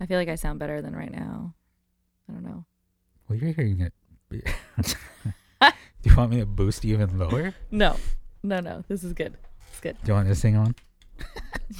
[0.00, 1.54] I feel like I sound better than right now.
[2.28, 2.64] I don't know.
[3.28, 3.92] Well, you're hearing it.
[5.60, 7.54] Do you want me to boost even lower?
[7.70, 7.96] No,
[8.42, 8.84] no, no.
[8.88, 9.36] This is good.
[9.70, 9.96] It's good.
[10.04, 10.74] Do you want to sing on?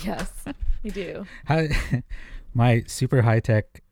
[0.05, 1.27] Yes, I do.
[1.47, 1.65] How,
[2.53, 3.83] my super high tech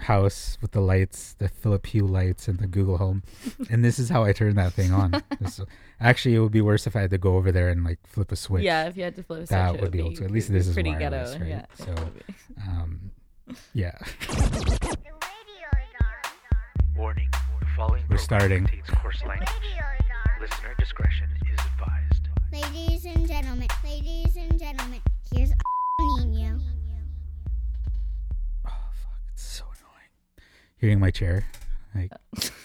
[0.00, 3.22] house with the lights, the Philip Hue lights, and the Google Home,
[3.70, 5.22] and this is how I turn that thing on.
[5.38, 5.60] This-
[6.00, 8.32] actually, it would be worse if I had to go over there and like flip
[8.32, 8.64] a switch.
[8.64, 10.50] Yeah, if you had to flip a switch, That would be able to- at least
[10.50, 11.44] this is pretty wireless, ghetto.
[11.44, 11.66] right?
[11.78, 11.84] Yeah.
[11.84, 12.10] So-
[12.66, 13.10] Um,
[13.74, 13.96] yeah.
[14.28, 16.96] The radio is on.
[16.96, 17.28] Warning.
[17.60, 18.66] The following We're starting.
[18.66, 19.48] contains coarse language.
[19.62, 20.40] radio is on.
[20.42, 22.28] Listener discretion is advised.
[22.52, 25.00] Ladies and gentlemen, ladies and gentlemen,
[25.32, 25.50] here's
[26.24, 26.58] Nino.
[28.66, 30.10] Oh fuck, it's so annoying.
[30.78, 31.44] Hearing my chair,
[31.94, 32.10] like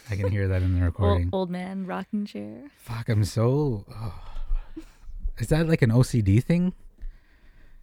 [0.09, 1.29] I can hear that in the Old, recording.
[1.33, 2.69] old man rocking chair.
[2.77, 3.85] Fuck, I'm so.
[3.93, 4.13] oh.
[5.39, 6.73] Is that like an OCD thing?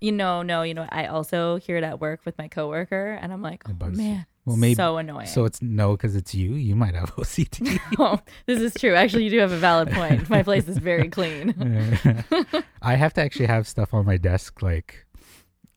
[0.00, 3.32] You know, no, you know, I also hear it at work with my coworker, and
[3.32, 4.04] I'm like, oh, It bugs you.
[4.04, 5.27] man, Well, maybe- so annoying.
[5.27, 6.52] So it's no, because it's you.
[6.54, 7.79] You might have OCD.
[7.98, 8.95] oh, this is true.
[8.95, 10.29] Actually, you do have a valid point.
[10.29, 11.54] My place is very clean,
[12.82, 15.06] I have to actually have stuff on my desk, like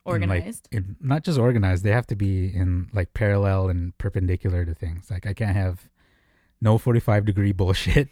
[0.06, 0.68] in, like, organized.
[0.70, 1.82] in, not just organized.
[1.84, 5.10] They have to be in like parallel and perpendicular to things.
[5.10, 5.88] Like I can't have
[6.60, 8.08] no forty-five degree bullshit.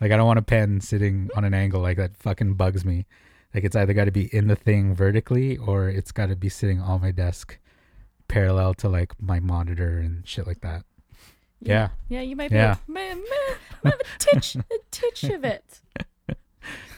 [0.00, 2.16] Like I don't want a pen sitting on an angle like that.
[2.16, 3.04] Fucking bugs me.
[3.54, 6.48] Like it's either got to be in the thing vertically or it's got to be
[6.48, 7.58] sitting on my desk,
[8.28, 10.84] parallel to like my monitor and shit like that.
[11.60, 11.88] Yeah.
[12.08, 12.56] yeah, you might be.
[12.56, 12.76] Yeah.
[12.86, 13.18] Might
[13.84, 15.80] have a titch, a titch of it.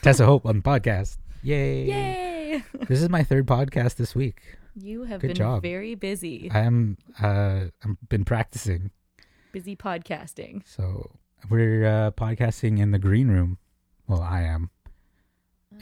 [0.01, 1.17] Tessa Hope on the podcast.
[1.41, 1.85] Yay!
[1.85, 2.63] Yay!
[2.87, 4.41] This is my third podcast this week.
[4.75, 5.61] You have Good been job.
[5.61, 8.91] very busy, I am uh I've been practicing.
[9.51, 10.61] busy podcasting.
[10.65, 11.11] So
[11.49, 13.57] we're uh podcasting in the green room.
[14.07, 14.69] Well, I am.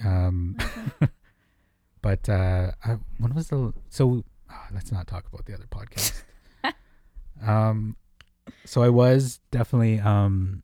[0.04, 0.58] Um
[2.02, 6.24] but uh I, when was the so ah, let's not talk about the other podcast.
[7.46, 7.96] um
[8.66, 10.64] so I was definitely um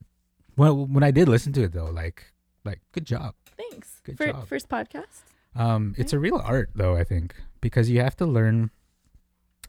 [0.55, 2.33] well when I did listen to it though like
[2.65, 3.33] like good job.
[3.57, 4.01] Thanks.
[4.03, 4.47] Good For, job.
[4.47, 5.21] First podcast.
[5.55, 6.95] Um, it's a real art, though.
[6.95, 8.69] I think because you have to learn.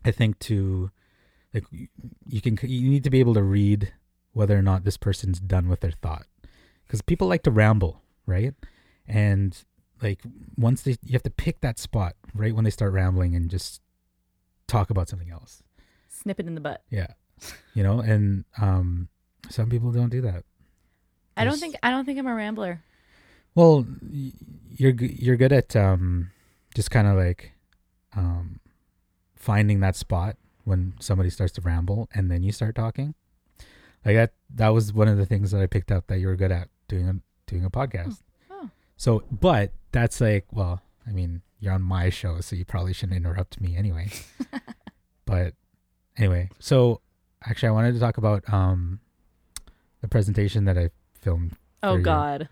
[0.05, 0.91] I think to
[1.55, 1.89] like you-
[2.27, 3.93] you can you need to be able to read
[4.33, 6.27] whether or not this person's done with their thought
[6.87, 8.55] because people like to ramble, right?
[9.09, 9.57] And
[10.03, 10.21] like
[10.57, 13.81] once they you have to pick that spot right when they start rambling and just
[14.67, 15.63] talk about something else.
[16.09, 16.83] Snip it in the butt.
[16.91, 17.09] Yeah,
[17.75, 19.09] you know, and um,
[19.49, 20.45] some people don't do that.
[21.37, 22.83] I don't think I don't think I'm a rambler.
[23.55, 26.31] Well, you're you're good at um,
[26.75, 27.53] just kind of like
[28.17, 28.61] um,
[29.37, 33.15] finding that spot when somebody starts to ramble, and then you start talking.
[34.05, 34.33] Like that.
[34.55, 36.69] That was one of the things that I picked up that you were good at
[36.89, 37.15] doing a
[37.47, 38.23] doing a podcast.
[38.99, 43.17] So, but that's like, well, I mean, you're on my show, so you probably shouldn't
[43.17, 44.11] interrupt me anyway.
[45.25, 45.55] but
[46.17, 47.01] anyway, so
[47.47, 48.99] actually, I wanted to talk about um,
[50.01, 51.57] the presentation that I filmed.
[51.83, 51.99] Oh.
[51.99, 52.49] God.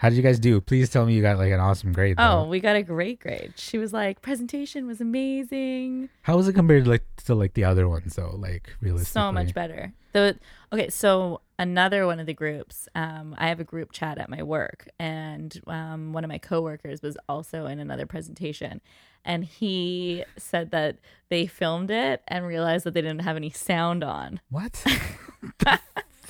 [0.00, 0.62] How did you guys do?
[0.62, 2.14] Please tell me you got like an awesome grade.
[2.16, 2.48] Oh, though.
[2.48, 3.52] we got a great grade.
[3.56, 6.08] She was like, presentation was amazing.
[6.22, 8.34] how was it compared to like to like the other ones though?
[8.34, 9.92] Like realistically, So much better.
[10.12, 10.38] The
[10.72, 12.88] okay, so another one of the groups.
[12.94, 17.02] Um, I have a group chat at my work, and um, one of my coworkers
[17.02, 18.80] was also in another presentation,
[19.22, 20.96] and he said that
[21.28, 24.82] they filmed it and realized that they didn't have any sound on, What?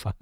[0.00, 0.16] fuck?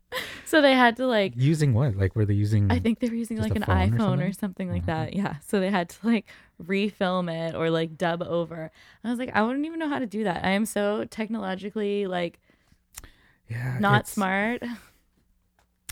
[0.44, 1.32] so they had to like.
[1.36, 1.96] Using what?
[1.96, 2.70] Like were they using?
[2.70, 4.68] I think they were using like an phone or iPhone or something?
[4.68, 5.04] something, like Uh-huh.
[5.04, 5.12] that.
[5.14, 5.36] Yeah.
[5.46, 6.26] So they had to like
[6.62, 8.70] refilm it or like dub over.
[9.02, 10.44] I was like, I wouldn't even know how to do that.
[10.44, 12.40] I am so technologically like
[13.48, 14.62] yeah, not smart.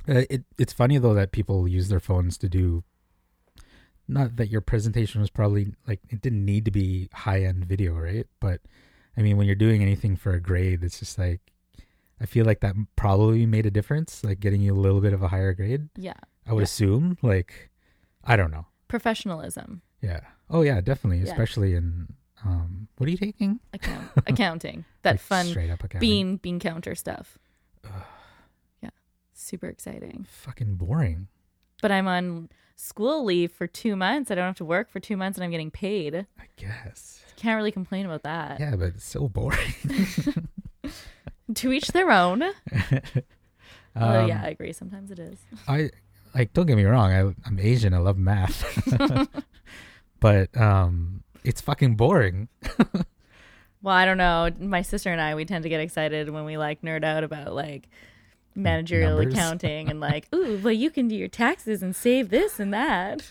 [0.08, 2.82] Uh, it it's funny though that people use their phones to do.
[4.08, 7.94] Not that your presentation was probably like it didn't need to be high end video,
[7.94, 8.26] right?
[8.40, 8.60] But
[9.16, 11.40] I mean, when you're doing anything for a grade, it's just like
[12.22, 15.22] I feel like that probably made a difference, like getting you a little bit of
[15.22, 15.88] a higher grade.
[15.96, 16.14] Yeah.
[16.46, 16.64] I would Yeah.
[16.64, 17.70] assume, like,
[18.22, 18.66] I don't know.
[18.86, 19.82] Professionalism.
[20.00, 20.20] Yeah.
[20.48, 21.32] Oh yeah, definitely, Yeah.
[21.32, 23.60] especially in um, what are you taking?
[23.72, 24.84] Account- accounting.
[25.02, 26.08] That Like, fun straight up accounting.
[26.08, 27.38] bean bean counter stuff.
[28.82, 28.90] Yeah.
[29.32, 30.26] Super exciting.
[30.28, 31.28] Fucking boring.
[31.80, 34.30] But I'm on school leave for two months.
[34.30, 36.14] I don't have to work for two months and I'm getting paid.
[36.38, 37.24] I guess.
[37.36, 38.60] Can't really complain about that.
[38.60, 39.74] Yeah, but it's so boring.
[41.54, 42.42] To each their own.
[43.94, 44.72] Um, yeah, I agree.
[44.72, 45.38] Sometimes it is.
[45.68, 45.90] I
[46.34, 46.54] like.
[46.54, 47.12] Don't get me wrong.
[47.12, 47.92] I, I'm Asian.
[47.92, 48.64] I love math,
[50.20, 52.48] but um, it's fucking boring.
[53.82, 54.48] Well, I don't know.
[54.60, 57.52] My sister and I, we tend to get excited when we like nerd out about
[57.52, 57.88] like
[58.54, 59.34] managerial Numbers.
[59.34, 63.28] accounting and like, ooh, well, you can do your taxes and save this and that.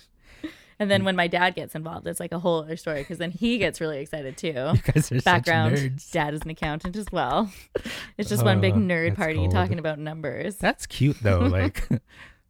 [0.81, 3.29] And then when my dad gets involved, it's like a whole other story because then
[3.29, 4.47] he gets really excited too.
[4.73, 6.11] You guys are Background: such nerds.
[6.11, 7.51] dad is an accountant as well.
[8.17, 9.51] It's just one big Oh, nerd party gold.
[9.51, 10.55] talking about numbers.
[10.57, 11.41] That's cute though.
[11.47, 11.87] Like,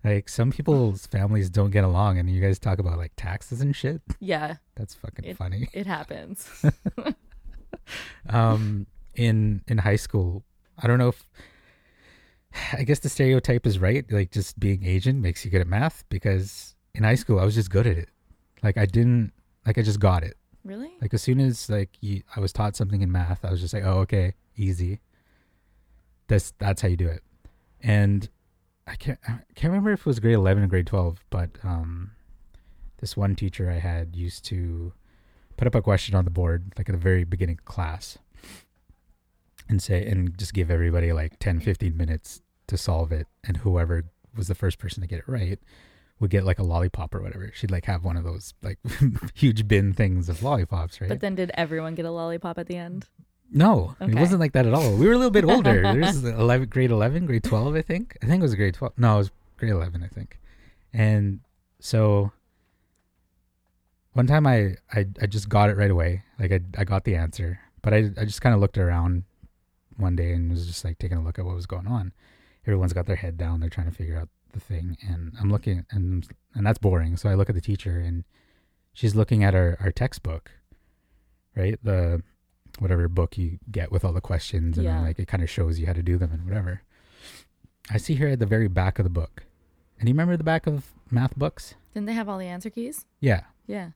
[0.04, 3.75] like some people's families don't get along, and you guys talk about like taxes and
[3.75, 4.01] shit.
[4.19, 5.68] yeah, That's fucking It- funny.
[5.74, 6.50] it happens.
[8.30, 10.44] um in in high school
[10.81, 11.28] i don't know if
[12.74, 16.04] i guess the stereotype is right like just being asian makes you good at math
[16.10, 18.10] because in high school i was just good at it
[18.63, 19.31] like i didn't
[19.66, 20.38] like i just got it.
[20.63, 20.92] Really?
[21.02, 23.74] like as soon as like you, i was taught something in math i was just
[23.74, 25.00] like oh okay easy.
[26.28, 27.24] That's that's how you do it.
[27.81, 28.30] And
[28.88, 32.12] i can't i can't remember if it was grade 11 or grade 12 but um
[33.00, 34.94] this one teacher i had used to
[35.57, 38.18] put up a question on the board like at the very beginning of class
[39.69, 44.06] and say and just give everybody like 10 15 minutes to solve it and whoever
[44.36, 45.60] was the first person to get it right
[46.21, 48.77] would get like a lollipop or whatever she'd like have one of those like
[49.33, 52.77] huge bin things of lollipops right But then did everyone get a lollipop at the
[52.77, 53.07] end?
[53.53, 54.95] no, it wasn't like that at all.
[54.95, 55.81] We were a little bit older.
[55.94, 58.15] There's 11, grade 11, grade 12, I think.
[58.23, 58.94] I think it was grade 12.
[58.97, 60.39] No, it was grade 11, I think.
[60.94, 61.41] And
[61.81, 62.31] so
[64.13, 66.23] one time I, I, I just got it right away.
[66.39, 69.23] Like I, I got the answer, but I, I just kind of looked around
[69.97, 72.13] one day and was just like taking a look at what was going on.
[72.65, 73.59] Everyone's got their head down.
[73.59, 74.98] They're trying to figure out the thing.
[75.07, 77.18] And I'm looking and, and that's boring.
[77.18, 78.24] So I look at the teacher and
[78.94, 80.51] she's looking at our, our textbook,
[81.56, 81.80] right?
[81.83, 82.21] The,
[82.80, 85.01] whatever book you get with all the questions and Yeah.
[85.01, 86.81] like it kind of shows you how to do them and whatever.
[87.89, 89.44] I see her at the very back of the book.
[90.00, 91.75] And you remember the back of math books?
[91.94, 93.06] Didn't they have all the answer keys?
[93.19, 93.42] Yeah.
[93.68, 93.89] Yeah.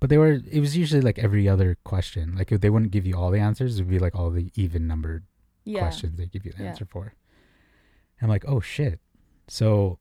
[0.00, 2.36] But they were it was usually like every other question.
[2.36, 4.50] Like if they wouldn't give you all the answers, it would be like all the
[4.54, 5.24] even numbered
[5.64, 5.80] Yeah.
[5.80, 6.68] questions they give you the Yeah.
[6.68, 7.14] answer for.
[8.20, 9.00] I'm like, oh shit.
[9.48, 9.98] So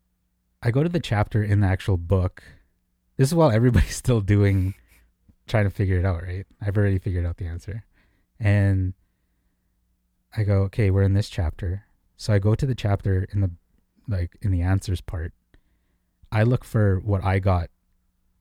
[0.61, 2.43] I go to the chapter in the actual book.
[3.17, 4.75] This is while everybody's still doing
[5.47, 6.45] trying to figure it out, right?
[6.61, 7.85] I've already figured out the answer.
[8.39, 8.93] And
[10.35, 11.83] I go, okay, we're in this chapter.
[12.17, 13.51] So I go to the chapter in the
[14.07, 15.33] like in the answers part.
[16.31, 17.69] I look for what I got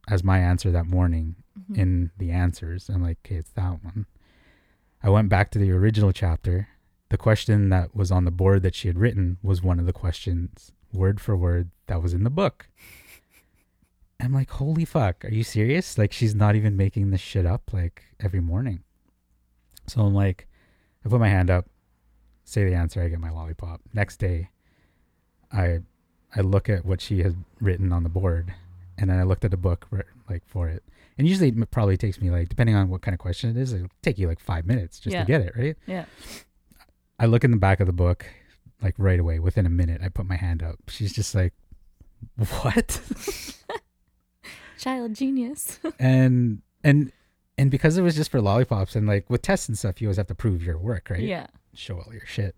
[0.09, 1.37] as my answer that morning
[1.71, 1.79] Mhm.
[1.79, 2.89] in the answers.
[2.89, 4.07] I'm like, okay, it's that one.
[5.03, 6.69] I went back to the original chapter.
[7.09, 9.93] The question that was on the board that she had written was one of the
[9.93, 12.69] questions, word for word, that was in the book.
[14.21, 15.99] I'm like, holy fuck, are you serious?
[15.99, 18.83] Like, she's not even making this shit up like every morning.
[19.87, 20.49] So I'm like,
[21.05, 21.67] I put my hand up,
[22.45, 23.81] say the answer, I get my lollipop.
[23.93, 24.49] Next day,
[25.53, 25.81] I
[26.35, 28.53] I look at what she has written on the board,
[28.99, 30.83] and then I looked at the book ri- like for it.
[31.19, 33.73] And usually it probably takes me like, depending on what kind of question it is,
[33.73, 35.21] it'll take you like five minutes just Yeah.
[35.21, 35.77] to get it right.
[35.87, 36.05] Yeah.
[37.19, 38.27] I look in the back of the book,
[38.83, 40.01] like right away, within a minute.
[40.03, 40.77] I put my hand up.
[40.89, 41.53] She's just like,
[42.37, 43.01] "What?"
[44.79, 45.81] Child genius.
[45.99, 47.13] and and
[47.59, 50.19] and because it was just for lollipops and like with tests and stuff, you always
[50.19, 51.21] have to prove your work, right?
[51.21, 51.47] Yeah.
[51.75, 52.55] Show all your shit.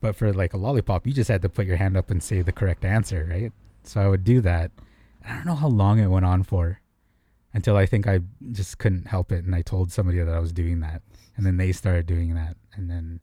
[0.00, 2.42] But for like a lollipop, you just had to put your hand up and say
[2.42, 3.52] the correct answer, right?
[3.82, 4.70] So I would do that.
[5.26, 6.80] I don't know how long it went on for
[7.54, 8.20] until I think I
[8.52, 11.02] just couldn't help it and I told somebody that I was doing that.
[11.36, 12.56] And then they started doing that.
[12.74, 13.20] And then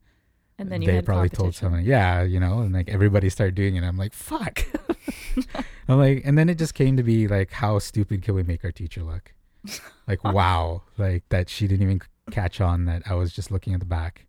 [0.60, 3.56] And then you they had probably told someone, yeah, you know, and like everybody started
[3.56, 3.84] doing it.
[3.84, 4.64] I'm like, fuck.
[5.88, 8.64] I'm like, and then it just came to be like, how stupid can we make
[8.64, 9.34] our teacher look?
[10.08, 12.02] Like, wow, like that she didn't even
[12.32, 14.28] catch on that I was just looking at the back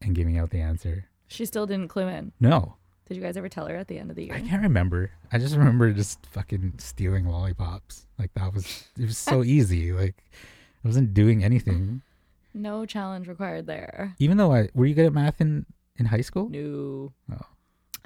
[0.00, 1.06] and giving out the answer.
[1.26, 2.32] She still didn't clue in.
[2.40, 4.34] No, Did you guys ever tell her at the end of the year?
[4.34, 5.10] I can't remember.
[5.30, 8.06] I just remember just fucking stealing lollipops.
[8.18, 9.92] Like that was it was so easy.
[9.92, 10.14] Like
[10.84, 12.02] I wasn't doing anything.
[12.58, 14.14] No challenge required there.
[14.18, 15.64] Even though I were you good at math in
[15.96, 16.48] in high school?
[16.50, 17.12] No.
[17.32, 17.46] Oh.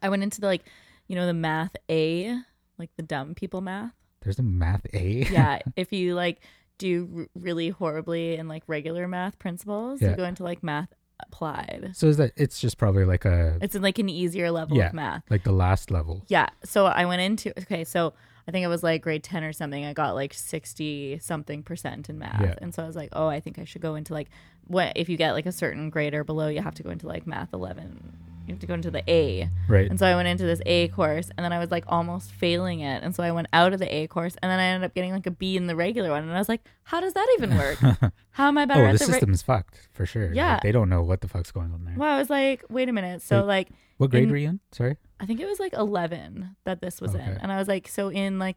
[0.00, 0.62] I went into the like,
[1.09, 2.37] you know, the math A,
[2.78, 3.92] like the dumb people math.
[4.23, 5.26] There's a math A.
[5.30, 5.61] Yeah.
[5.76, 6.40] if you like
[6.78, 10.11] do r- really horribly in like regular math principles, Yeah.
[10.11, 10.88] you go into like math
[11.21, 11.90] applied.
[11.94, 14.88] So is that it's just probably like a It's in like an easier level Yeah.
[14.88, 15.23] of math.
[15.30, 16.25] like the last level.
[16.28, 16.49] Yeah.
[16.64, 18.12] So I went into okay, so
[18.46, 19.84] I think it was like grade 10 or something.
[19.84, 22.40] I got like 60 something percent in math.
[22.40, 22.54] Yeah.
[22.61, 24.28] And so I was like, "Oh, I think I should go into like
[24.66, 27.06] what if you get like a certain grade or below, you have to go into
[27.06, 28.18] like math 11.
[28.46, 29.49] You have to go into the A.
[29.68, 29.88] Right.
[29.88, 32.80] And so I went into this A course and then I was like almost failing
[32.80, 33.02] it.
[33.04, 35.12] And so I went out of the A course and then I ended up getting
[35.12, 36.25] like a B in the regular one.
[36.25, 37.78] And I was like, how does that even work?
[38.30, 39.12] How am I better oh, at the the, re-?
[39.12, 40.28] system's fucked for sure.
[40.28, 40.58] Like, Yeah.
[40.62, 41.94] they don't know what the fuck's going on there.
[41.96, 43.20] Well, I was like, wait a minute.
[43.22, 43.46] So Wait.
[43.46, 43.68] like
[43.99, 44.61] What grade in- were you in?
[44.72, 44.96] Sorry.
[45.23, 47.21] I think it was like 11 that this was in.
[47.21, 47.38] Okay.
[47.41, 48.57] And I was like, so in like,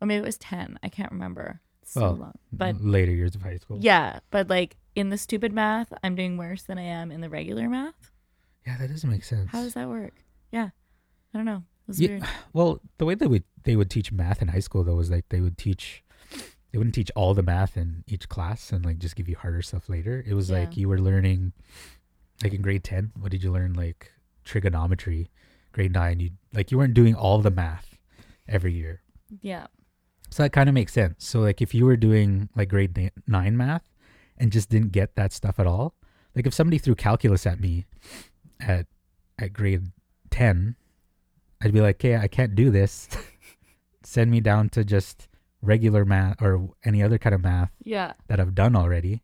[0.00, 0.78] or maybe it was 10.
[0.82, 1.60] I can't remember.
[1.82, 2.32] It's so Well, long.
[2.52, 3.78] But later years of high school.
[3.80, 7.28] yeah, but like in the stupid math, I'm doing worse than I am in the
[7.28, 8.10] regular math.
[8.66, 9.50] Yeah, that doesn't make sense.
[9.52, 10.14] How does that work?
[10.50, 10.70] Yeah.
[11.34, 11.62] I don't know.
[11.86, 12.24] It was Yeah, weird.
[12.54, 15.28] Well, the way they would they would teach math in high school though was like
[15.28, 16.02] they would teach
[16.72, 19.60] they wouldn't teach all the math in each class and like just give you harder
[19.62, 20.24] stuff later.
[20.26, 21.52] It was like you were learning,
[22.42, 23.12] like in grade ten.
[23.20, 23.74] What did you learn?
[23.74, 24.12] Like
[24.44, 25.30] trigonometry.
[25.76, 27.98] Grade nine, you like you weren't doing all the math
[28.48, 29.02] every year.
[29.42, 29.66] Yeah.
[30.30, 31.16] So that kind of makes sense.
[31.26, 33.82] So like if you were doing like grade ni- nine math
[34.38, 35.94] and just didn't get that stuff at all,
[36.34, 37.84] like if somebody threw calculus at me
[38.58, 38.86] at
[39.38, 39.92] at grade
[40.30, 40.76] ten,
[41.60, 43.06] I'd be like, "Okay, I can't do this.
[44.02, 45.28] Send me down to just
[45.60, 48.14] regular math or any other kind of math Yeah.
[48.28, 49.20] that I've done already,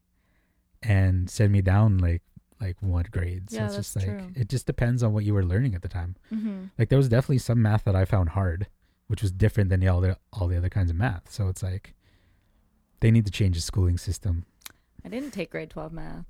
[0.82, 2.20] and send me down like
[2.62, 4.28] like one grade." So Yeah, it's just like true.
[4.34, 6.16] it just depends on what you were learning at the time.
[6.32, 6.64] Mm-hmm.
[6.78, 8.66] Like there was definitely some math that I found hard,
[9.08, 11.30] which was different than all the all the other kinds of math.
[11.30, 11.94] So it's like
[13.00, 14.46] they need to change the schooling system.
[15.04, 16.24] I didn't take grade 12 math.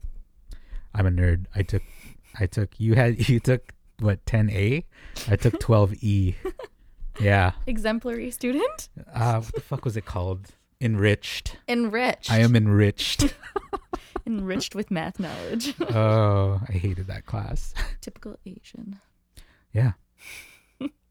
[0.95, 1.47] I'm a nerd.
[1.55, 1.83] I took
[2.41, 4.85] I took you had you took what 10A?
[5.31, 6.35] I took 12E.
[7.21, 7.53] yeah.
[7.67, 8.89] Exemplary student?
[9.15, 10.49] Uh what the fuck was it called?
[10.81, 11.59] Enriched.
[11.69, 12.31] Enriched.
[12.33, 13.35] I am enriched.
[14.27, 15.75] enriched with math knowledge.
[15.81, 17.75] oh, I hated that class.
[18.01, 19.01] Typical Asian.
[19.73, 19.93] Yeah.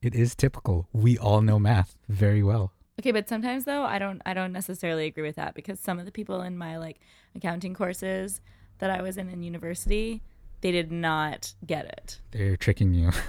[0.02, 0.88] it is typical.
[0.94, 2.74] We all know math very well.
[3.00, 6.06] Okay, but sometimes though, I don't I don't necessarily agree with that because some of
[6.06, 7.00] the people in my like
[7.36, 8.42] accounting courses
[8.80, 10.22] that I was in in university,
[10.62, 12.20] they did not get it.
[12.32, 13.12] They're tricking you.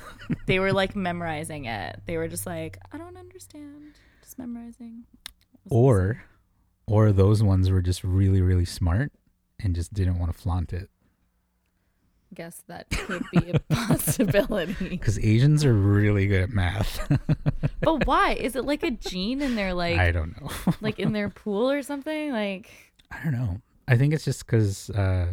[0.46, 2.00] They were like memorizing it.
[2.06, 3.94] They were just like, I don't understand.
[4.22, 5.04] Just memorizing.
[5.68, 6.22] or
[6.86, 9.12] or those ones were just really really smart
[9.62, 10.88] and just didn't want to flaunt it
[12.34, 14.72] guess that could be a possibility.
[14.88, 16.98] because asians are really good at math
[17.82, 18.34] But why?
[18.34, 20.48] Is it like a gene in their like i don't know
[20.80, 22.30] like in their pool or something?
[22.32, 22.70] Like
[23.10, 25.26] i don't know i think it's just because uh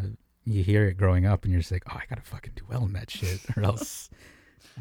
[0.45, 2.83] you hear it growing up and you're just like oh i gotta fucking do well
[2.83, 4.09] in that shit or else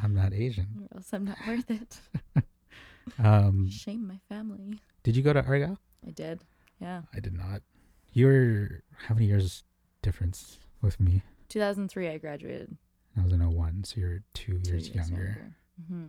[0.03, 1.99] i'm not asian or else I'm not worth it.
[3.23, 4.81] um Shame my family.
[5.05, 6.41] did you go to argyle I did.
[6.81, 7.03] Yeah.
[7.15, 7.63] i did not
[8.19, 9.65] you're how many years
[10.03, 12.77] difference with me 2003 I graduated.
[13.19, 15.55] i was in 01 so you're two Two years, younger,
[15.89, 16.07] hmm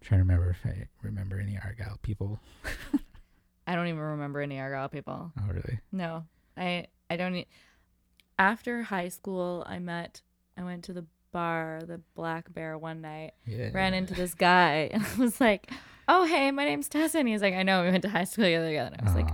[0.00, 2.40] trying to remember if i remember any argyle people
[3.66, 5.32] I don't even remember any Argyle people.
[5.40, 6.24] oh really No,
[6.54, 7.34] I I don't.
[7.34, 7.46] e-
[8.38, 10.20] After high school, I met.
[10.58, 13.32] I went to the bar, the Black Bear, one night.
[13.46, 15.70] yeah Ran into this guy, and I was like,
[16.06, 18.44] "Oh, hey, my name's Tessa." And he's like, "I know, we went to high school
[18.44, 19.30] together." And I was like,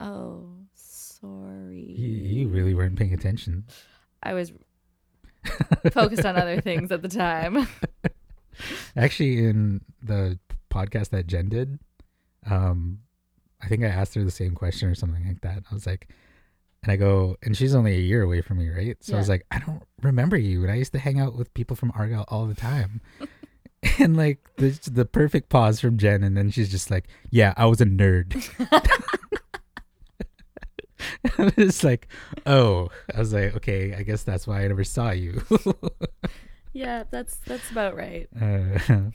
[0.00, 0.39] "Oh,
[1.20, 3.64] sorry." You, you really weren't paying attention.
[4.22, 4.52] I was
[5.92, 7.68] focused on other things at the time.
[8.96, 10.38] Actually, in the
[10.70, 11.78] podcast that Jen did,
[12.48, 12.98] um,
[13.62, 15.62] I think I asked her the same question or something like that.
[15.70, 16.08] I was like,
[16.82, 18.96] and I go, and she's only a year away from me, right?
[19.00, 20.62] So I was like, I don't remember you.
[20.62, 23.02] And I used to hang out with people from Argyle all the time.
[23.98, 26.24] and like, the, the perfect pause from Jen.
[26.24, 28.32] And then she's just like, yeah, I was a nerd.
[31.38, 32.08] I was like,
[32.46, 35.42] oh, I was like, okay, I guess that's why I never saw you.
[36.72, 38.28] yeah, that's that's about right.
[38.34, 38.78] Uh,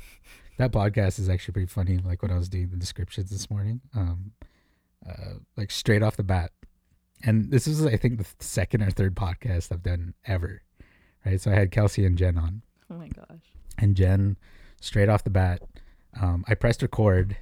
[0.57, 1.97] that podcast is actually pretty funny.
[1.97, 4.31] Like when I was doing the descriptions this morning, um,
[5.07, 6.51] uh, like straight off the bat,
[7.23, 10.61] and this is I think the second or third podcast I've done ever.
[11.25, 13.41] Right, so I had Kelsey and Jen on, Oh my gosh.
[13.79, 14.37] and Jen,
[14.79, 15.63] straight off the bat,
[16.21, 17.35] um, I pressed record,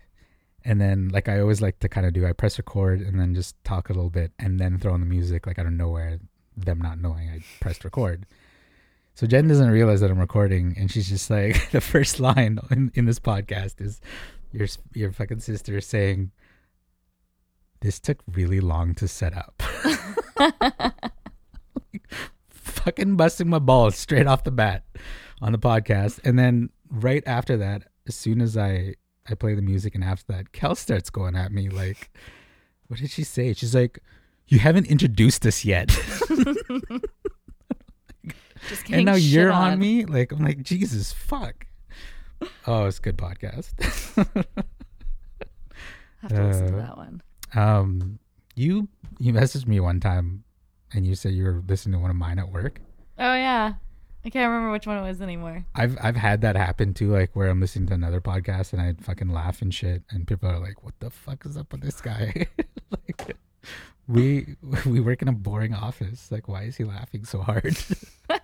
[0.65, 3.35] and then like I always like to kind of do, I press record and then
[3.35, 6.19] just talk a little bit, and then throw in the music like out of nowhere,
[6.55, 8.25] them not knowing I pressed record.
[9.15, 12.91] So Jen doesn't realize that I'm recording, and she's just like, the first line in,
[12.95, 14.01] in this podcast is
[14.51, 16.31] your your fucking sister saying,
[17.81, 19.61] "This took really long to set up."
[22.49, 24.83] fucking busting my balls straight off the bat
[25.41, 28.95] on the podcast, and then right after that, as soon as I
[29.29, 32.11] I play the music, and after that, Kel starts going at me like,
[32.87, 33.99] "What did she say?" She's like,
[34.47, 35.89] "You haven't introduced us yet."
[38.69, 39.73] Just and now you're on.
[39.73, 41.65] on me like i'm like jesus fuck
[42.65, 43.73] oh it's a good podcast
[46.21, 47.21] Have to listen to Uh, that one.
[47.55, 48.19] um
[48.55, 48.87] you
[49.19, 50.45] you messaged me one time
[50.93, 52.79] and you said you were listening to one of mine at work
[53.19, 53.73] Oh yeah.
[54.25, 55.65] I can't remember which one it was anymore.
[55.75, 58.93] i've i've had that happen too like where i'm listening to another podcast and i
[59.01, 61.99] fucking laugh and shit and people are like what the fuck is up with this
[62.01, 62.47] guy
[62.91, 63.35] like
[64.07, 67.75] we we work in a boring office like why is he laughing so hard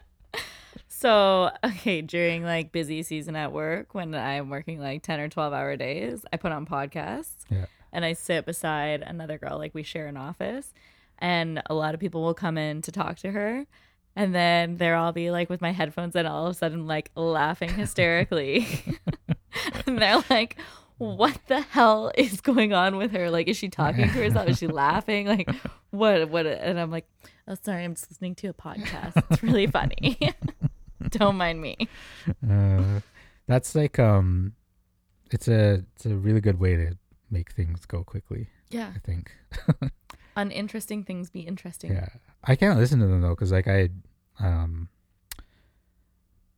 [0.92, 5.54] So, okay, during like busy season at work, when I'm working like 10 or 12
[5.54, 9.84] hour days, I put on podcasts yeah and I sit beside another girl, like we
[9.84, 10.74] share an office,
[11.20, 13.66] and a lot of people will come in to talk to her.
[14.20, 17.10] And then there I'll be like with my headphones and all of a sudden like
[17.16, 18.68] laughing hysterically.
[19.86, 20.58] and they're like,
[20.98, 23.32] what the hell is going on with her?
[23.32, 24.50] Like, is she talking to herself?
[24.50, 25.26] Is she laughing?
[25.26, 25.50] Like,
[25.92, 26.30] what?
[26.30, 26.46] What?
[26.46, 27.08] And I'm like,
[27.48, 29.24] oh, sorry, I'm just listening to a podcast.
[29.32, 30.20] It's really funny.
[31.12, 31.78] Don't mind me.
[32.28, 33.00] Uh,
[33.48, 34.52] that's like um,
[35.32, 36.98] it's a it's a really good way to
[37.32, 38.50] make things go quickly.
[38.70, 38.92] Yeah.
[38.94, 39.32] I think.
[40.36, 41.94] Uninteresting things be interesting.
[41.94, 42.10] Yeah,
[42.44, 43.90] I can't listen to them though because like I,
[44.40, 44.90] um,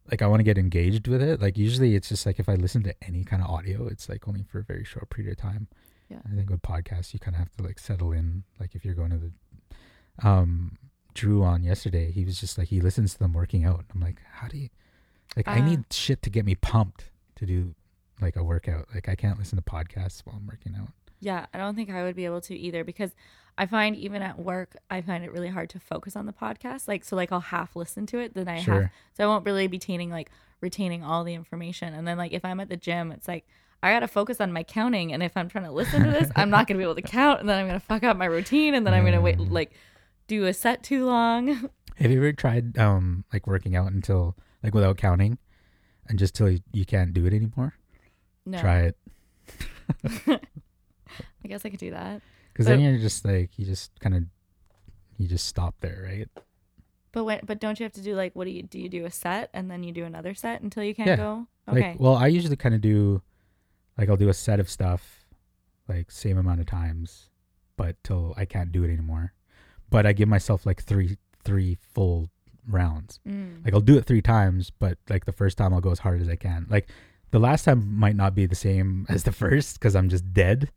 [0.10, 1.42] like I want to get engaged with it.
[1.42, 4.28] Like usually it's just like if I listen to any kind of audio, it's like
[4.28, 5.68] only for a very short period of time.
[6.10, 6.20] Yeah.
[6.30, 8.44] I think with podcasts you kind of have to like settle in.
[8.60, 10.78] Like if you're going to the, um,
[11.14, 13.86] Drew on yesterday, he was just like he listens to them working out.
[13.94, 14.70] I'm like, how do you,
[15.36, 15.66] like I Uh.
[15.66, 17.76] need shit to get me pumped to do
[18.20, 18.88] like a workout.
[18.94, 20.90] Like I can't listen to podcasts while I'm working out.
[21.22, 23.12] Yeah, I don't think I would be able to either because
[23.58, 26.88] I find even at work, I find it really hard to focus on the podcast.
[26.88, 28.92] Like, so like I'll half listen to it, then I have, Sure.
[29.16, 31.94] so I won't really be retaining like retaining all the information.
[31.94, 33.46] And then like if I'm at the gym, it's like
[33.84, 35.12] I gotta focus on my counting.
[35.14, 37.40] And if I'm trying to listen to this, I'm not gonna be able to count,
[37.40, 39.52] and then I'm gonna fuck up my routine, and then I'm gonna wait Mm.
[39.52, 39.74] like
[40.28, 41.70] do a set too long.
[41.98, 45.38] Have you ever tried um like working out until like without counting,
[46.08, 47.76] and just till you, you can't do it anymore?
[48.46, 48.98] No, Try it
[51.44, 52.22] I guess I could do that.
[52.54, 54.24] because then you're just like you just kind of
[55.18, 56.28] you just stop there, right?
[57.12, 58.80] But when but don't you have to do like what do you do?
[58.80, 61.16] You do a set and then you do another set until you can't Yeah.
[61.18, 61.48] go.
[61.70, 61.92] Okay.
[61.92, 63.22] Like, well, I usually kind of do
[63.98, 65.26] like I'll do a set of stuff
[65.88, 67.30] like same amount of times,
[67.78, 69.34] but till I can't do it anymore.
[69.90, 72.30] But I give myself like three three full
[72.68, 73.20] rounds.
[73.28, 73.66] Mm.
[73.66, 76.22] Like I'll do it three times, but like the first time I'll go as hard
[76.22, 76.66] as I can.
[76.70, 76.88] Like
[77.32, 80.72] the last time might not be the same as the first because I'm just dead.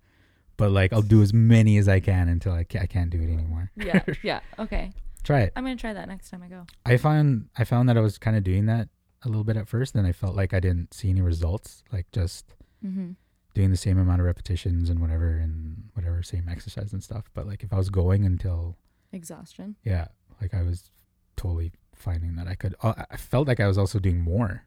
[0.57, 3.21] But like I'll do as many as I can until I, ca- I can't do
[3.21, 3.71] it anymore.
[3.77, 4.03] yeah.
[4.23, 4.41] Yeah.
[4.59, 4.93] Okay.
[5.25, 5.53] Try it.
[5.57, 6.67] I'm gonna try that next time I go.
[6.85, 8.89] I found I found that I was kind of doing that
[9.25, 11.83] a little bit at first, then I felt like I didn't see any results.
[11.93, 13.13] Like just Mm-hmm.
[13.55, 17.31] doing the same amount of repetitions and whatever and whatever same exercise and stuff.
[17.33, 18.77] But like if I was going until
[19.13, 19.77] Exhaustion.
[19.85, 20.09] yeah,
[20.43, 20.91] like I was
[21.37, 22.75] totally finding that I could.
[22.83, 24.67] Uh, I felt like I was also doing more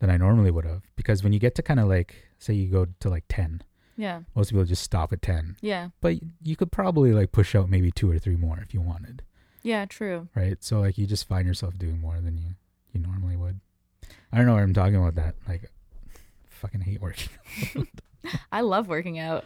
[0.00, 2.68] than I normally would have because when you get to kind of like say you
[2.70, 3.62] go to like ten,
[4.02, 4.22] Yeah.
[4.34, 5.90] most people just stop at ten, Yeah.
[6.00, 9.22] but you could probably like push out maybe two or three more if you wanted,
[9.62, 9.84] Yeah.
[9.86, 10.28] True.
[10.34, 10.58] right?
[10.64, 12.50] So like you just find yourself doing more than you
[12.92, 13.60] you normally would.
[14.32, 15.34] I don't know where I'm talking about that.
[15.48, 15.70] Like,
[16.48, 17.30] fucking hate working.
[18.52, 19.44] I love working out.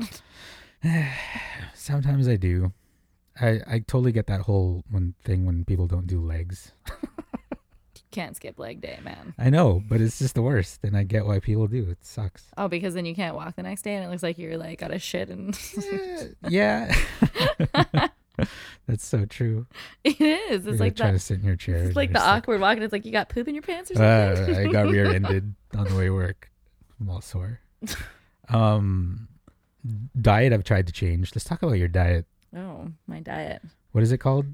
[1.75, 2.73] Sometimes I do.
[3.41, 6.73] I I totally get that whole one thing when people don't do legs.
[8.13, 9.35] Can't skip leg day, man.
[9.39, 11.89] I know, but it's just the worst, and I get why people do.
[11.91, 12.45] It sucks.
[12.57, 14.79] Oh, because then you can't walk the next day, and it looks like you're like
[14.79, 15.59] got a shit, and
[16.49, 16.95] yeah,
[18.87, 19.67] that's so true.
[20.05, 20.65] it is.
[20.65, 21.19] You're It's like like trying that.
[21.19, 21.85] to sit in your chair.
[21.85, 24.03] It's like the awkward walk, and it's like you got poop in your pants or
[24.03, 24.57] Uh, something.
[24.57, 26.51] I got rear-ended on the way to work.
[27.01, 27.61] I'm all sore.
[28.49, 29.29] Um,
[30.21, 31.33] diet I've tried to change.
[31.35, 32.27] Let's talk about your diet.
[32.57, 33.63] oh, my diet.
[33.93, 34.47] What is it called?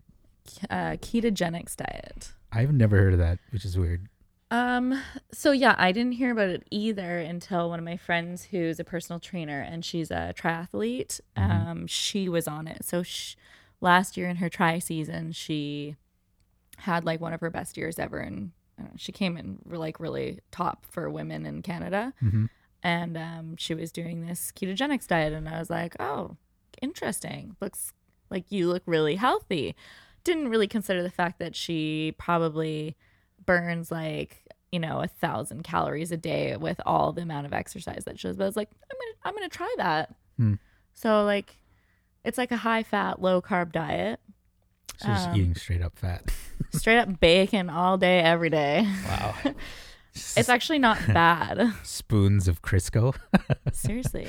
[0.71, 2.33] Uh, ketogenics diet.
[2.53, 4.07] I've never heard of that, which is weird.
[4.51, 5.01] Um,
[5.33, 8.85] so yeah, I didn't hear about it either until one of my friends who's a
[8.85, 11.21] personal trainer and she's a triathlete.
[11.39, 11.67] Mhm.
[11.67, 12.85] Um, she was on it.
[12.85, 13.35] So sh-
[13.81, 15.97] last year in her tri season, she
[16.79, 20.41] had like one of her best years ever, and know, she came in like really
[20.51, 22.13] top for women in Canada.
[22.21, 22.47] hmm
[22.83, 26.37] And um, she was doing this ketogenics diet, and I was like, oh,
[26.81, 27.57] interesting.
[27.61, 27.93] Looks
[28.29, 29.77] like you look really healthy.
[30.25, 32.97] Didn't really consider the fact that she probably
[33.45, 34.39] burns like
[34.71, 38.29] you know a thousand calories a day with all the amount of exercise that she
[38.29, 38.37] does.
[38.37, 40.15] But I was like, I'm gonna I'm gonna try that.
[40.37, 40.55] Hmm.
[40.95, 41.57] So like,
[42.25, 44.21] it's like a high fat, low carb diet.
[44.99, 46.31] So just Um, eating straight up fat.
[46.73, 48.87] Straight up bacon all day, every day.
[49.07, 49.35] Wow.
[50.37, 51.73] It's actually not bad.
[51.85, 53.17] spoons of Crisco.
[53.73, 54.29] Seriously.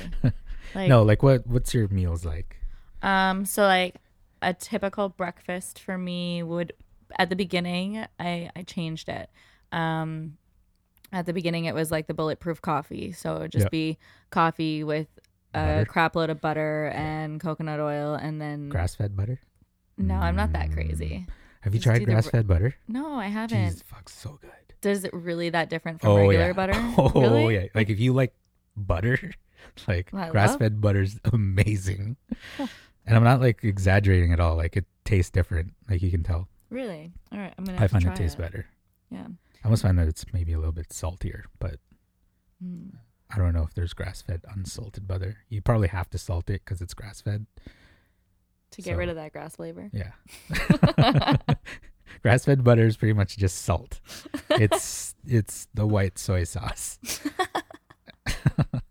[0.74, 1.46] Like no, like what?
[1.46, 2.56] What's your meals like?
[3.02, 3.96] Um, so like
[4.44, 6.72] a typical breakfast for me would
[7.18, 9.28] at the beginning I I changed it.
[9.72, 10.36] Um
[11.12, 13.12] at the beginning it was like the bulletproof coffee.
[13.12, 13.70] So it would just Yep.
[13.70, 13.98] be
[14.30, 15.06] coffee with
[15.54, 15.84] a Butter.
[15.86, 19.40] crap load of butter and coconut oil and then Grass-fed butter.
[19.96, 20.72] No, I'm not that Mm.
[20.74, 21.26] crazy.
[21.60, 22.74] Have you Just tried do the grass-fed butter?
[22.88, 23.58] No, I haven't.
[23.76, 24.50] Jeez, fuck, so good.
[24.80, 26.52] Does it really that different from Oh regular yeah.
[26.52, 26.72] butter?
[26.98, 27.54] Oh really?
[27.54, 27.66] yeah.
[27.74, 28.34] Like if you like
[28.76, 29.18] butter,
[29.88, 32.16] like I love- grass-fed butter's amazing.
[33.06, 34.56] And I'm not like exaggerating at all.
[34.56, 35.72] Like it tastes different.
[35.90, 36.48] Like you can tell.
[36.70, 37.12] Really?
[37.32, 37.80] All right, I'm gonna.
[37.82, 38.66] I find it tastes better.
[39.10, 39.26] Yeah.
[39.26, 41.76] I almost find that it's maybe a little bit saltier, but
[42.64, 42.92] Mm.
[43.30, 45.38] I don't know if there's grass-fed unsalted butter.
[45.48, 47.46] You probably have to salt it because it's grass-fed.
[48.72, 49.90] To get So- rid of that grass flavor.
[49.92, 50.12] Yeah.
[52.22, 54.00] grass-fed butter is pretty much just salt.
[54.50, 56.98] It's it's the white soy sauce.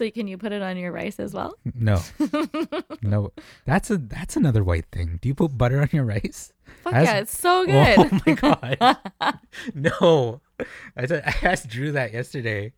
[0.00, 1.58] So can you put it on your rice as well?
[1.74, 2.00] No,
[3.02, 3.32] no.
[3.66, 5.18] That's a that's another white thing.
[5.20, 6.54] Do you put butter on your rice?
[6.82, 7.98] Fuck As- yeah, it's so oh, good.
[8.12, 9.38] Oh my god,
[9.74, 10.40] no!
[10.96, 12.72] I said I asked Drew that yesterday.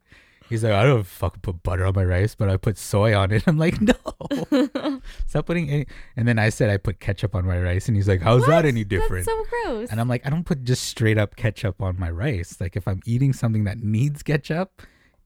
[0.49, 3.31] He's like, I don't fucking put butter on my rice, but I put soy on
[3.31, 3.45] it.
[3.47, 5.87] I'm like, no, stop putting any.
[6.17, 8.65] And then I said I put ketchup on my rice, and he's like, How's that
[8.65, 9.27] any different?
[9.27, 9.91] That's so gross.
[9.93, 12.61] And I'm like, I don't put just straight up ketchup on my rice.
[12.61, 14.83] Like if I'm eating something that needs ketchup,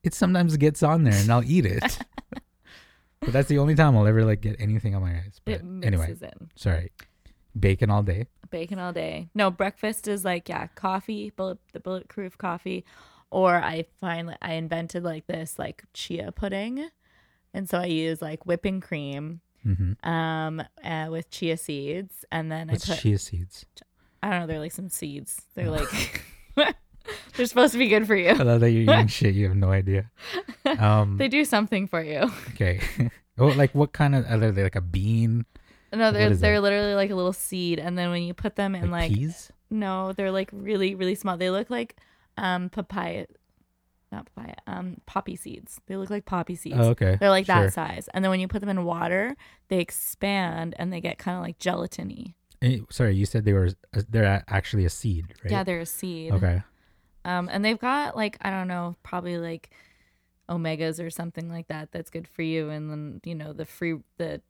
[0.07, 1.99] it sometimes gets on there and I'll eat it.
[3.21, 5.40] but that's the only time I'll ever like get anything on my eyes.
[5.45, 6.51] But it anyway, in.
[6.55, 6.92] sorry.
[7.59, 8.27] Bacon all day.
[8.51, 9.29] Bacon all day.
[9.35, 12.85] No, breakfast is like yeah, coffee, bullet the bulletproof coffee,
[13.31, 16.88] or I find I invented like this like chia pudding,
[17.55, 20.09] and so I use like whipping cream, Mm-hmm.
[20.09, 23.66] um, uh, with chia seeds, and then What's I put chia seeds?
[24.23, 25.42] I don't know, they're like some seeds.
[25.55, 26.23] They're like
[27.37, 28.31] they're supposed to be good for you.
[28.31, 29.35] I love that you're eating shit.
[29.35, 30.11] You have no idea.
[30.79, 32.31] Um, They do something for you.
[32.51, 32.81] okay.
[33.38, 34.25] oh, like what kind of?
[34.31, 35.45] Are they like a bean?
[35.92, 36.61] No, they're they're that?
[36.62, 39.51] literally like a little seed, and then when you put them in Like, like peas?
[39.71, 41.37] No, they're like really, really small.
[41.37, 41.97] They look like
[42.37, 43.27] um papaya
[44.12, 45.81] not papaya, um poppy seeds.
[45.87, 46.77] They look like poppy seeds.
[46.79, 47.16] Oh, okay.
[47.19, 47.62] They're like Sure.
[47.64, 48.09] that size.
[48.14, 49.37] And then when you put them in water,
[49.69, 52.35] they expand and they get kind of like gelatiny.
[52.62, 53.71] Eh, sorry, you said they were.
[53.97, 55.51] uh, They're actually a seed, right?
[55.51, 56.33] Yeah, they're a seed.
[56.33, 56.62] Okay.
[57.27, 59.71] Um and they've got like I don't know, probably like
[60.49, 63.97] omegas or something like that that's good for you and then, you know, the free
[64.17, 64.41] the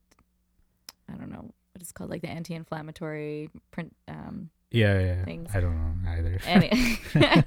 [1.11, 5.23] I don't know what it's called like the anti-inflammatory print um Yeah, yeah.
[5.23, 5.49] Things.
[5.55, 6.39] I don't know either.
[6.45, 6.99] Any-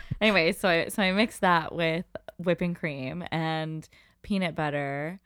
[0.20, 2.06] anyway, so I so I mix that with
[2.38, 3.88] whipping cream and
[4.22, 5.20] peanut butter,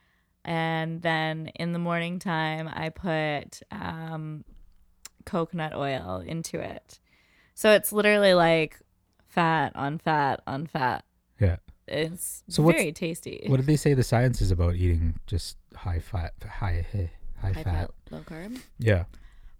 [0.44, 4.44] and then in the morning time I put um,
[5.24, 6.98] coconut oil into it.
[7.54, 8.80] So it's literally like
[9.36, 11.04] fat on fat on fat.
[11.38, 11.56] yeah.
[11.88, 13.44] It's So very tasty.
[13.46, 17.52] What did they say the science is about eating just high fat, high high, high,
[17.52, 17.64] High fat?
[17.64, 18.58] fat, low carb.
[18.80, 19.04] Yeah.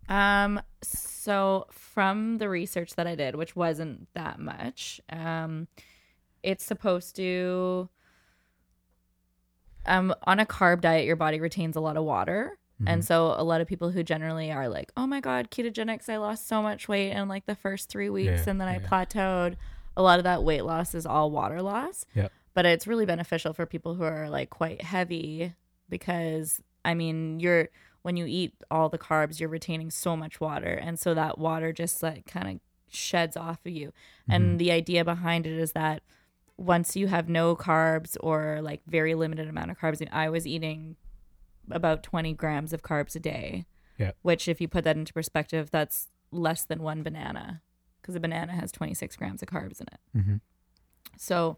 [0.08, 5.68] Um, so from the research that I did, which wasn't that much, um,
[6.42, 7.88] it's supposed to
[9.86, 12.58] um on a carb diet your body retains a lot of water.
[12.76, 12.88] Mm-hmm.
[12.88, 16.18] And so a lot of people who generally are like, "Oh my god, ketogenics, I
[16.18, 19.56] lost so much weight in like the first 3 weeks Yeah, and then I plateaued."
[19.96, 22.30] A lot of that weight loss is all water loss Yep.
[22.52, 25.54] but it's really beneficial for people who are like quite heavy
[25.88, 27.68] because I mean you're
[28.02, 31.72] when you eat all the carbs you're retaining so much water and so that water
[31.72, 33.92] just like kind of sheds off of you
[34.28, 36.02] and the idea behind it is that
[36.58, 40.46] once you have no carbs or like very limited amount of carbs and I was
[40.46, 40.96] eating
[41.70, 43.66] about 20 grams of carbs a day
[43.98, 44.12] Yeah.
[44.22, 47.62] which if you put that into perspective that's less than one banana
[48.00, 50.40] because a banana has 26 grams of carbs in it Mhm.
[51.16, 51.56] so,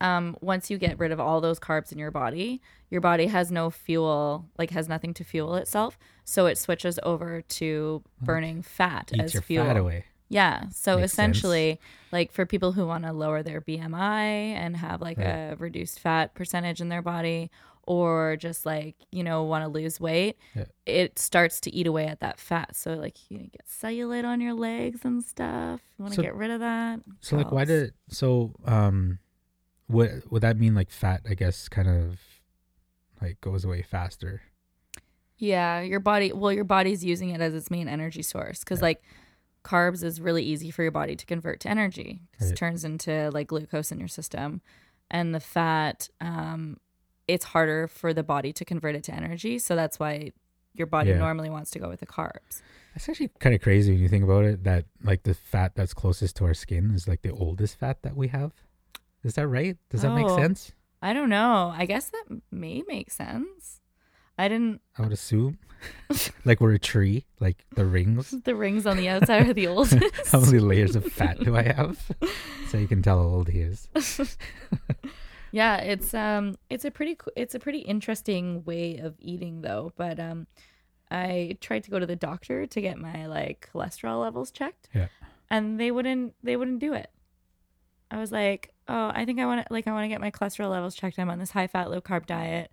[0.00, 3.50] um, once you get rid of all those carbs in your body, your body has
[3.50, 5.98] no fuel, like has nothing to fuel itself.
[6.24, 9.64] So it switches over to burning fat Eats as your fuel.
[9.64, 10.04] fat away.
[10.28, 10.68] Yeah.
[10.68, 11.80] So Makes essentially,
[12.12, 14.22] like for people who want to lower their BMI
[14.54, 17.50] and have like a reduced fat percentage in their body,
[17.88, 20.66] or just like, you know, want to lose weight, Yeah.
[20.86, 22.76] it starts to eat away at that fat.
[22.76, 25.80] So, like, you get cellulite on your legs and stuff.
[25.98, 27.00] You want to So- get rid of that.
[27.20, 29.18] So like, why did so um,
[29.86, 30.74] what would that mean?
[30.74, 32.20] Like fat, I guess, kind of
[33.22, 34.42] like goes away faster.
[35.38, 36.32] Yeah, your body.
[36.32, 38.84] Well, your body's using it as its main energy source because, Yeah.
[38.86, 39.02] like,
[39.64, 42.20] carbs is really easy for your body to convert to energy.
[42.40, 42.50] Right.
[42.52, 44.60] It turns into like glucose in your system,
[45.10, 46.78] and the fat, um,
[47.28, 49.58] it's harder for the body to convert it to energy.
[49.58, 50.32] So that's why
[50.74, 51.18] your body Yeah.
[51.18, 52.62] normally wants to go with the carbs.
[52.94, 54.64] That's actually kind of crazy when you think about it.
[54.64, 58.16] That like the fat that's closest to our skin is like the oldest fat that
[58.16, 58.52] we have.
[59.22, 59.76] Is that right?
[59.90, 60.36] Does that make Oh.
[60.36, 60.72] sense?
[61.02, 61.72] I don't know.
[61.76, 63.80] I guess that may make sense.
[64.36, 64.80] I didn't.
[64.96, 65.58] I would assume.
[66.44, 68.34] like we're a tree, like the rings.
[68.44, 69.98] The rings on the outside are the oldest.
[70.32, 72.10] How many layers of fat do I have?
[72.68, 73.88] so you can tell how old he is.
[75.52, 80.18] Yeah, it's um it's a pretty it's a pretty interesting way of eating though, but
[80.20, 80.46] um
[81.10, 84.88] I tried to go to the doctor to get my like cholesterol levels checked.
[84.94, 85.08] Yeah.
[85.50, 87.10] And they wouldn't they wouldn't do it.
[88.10, 90.30] I was like, "Oh, I think I want to like I want to get my
[90.30, 91.18] cholesterol levels checked.
[91.18, 92.70] I'm on this high fat low carb diet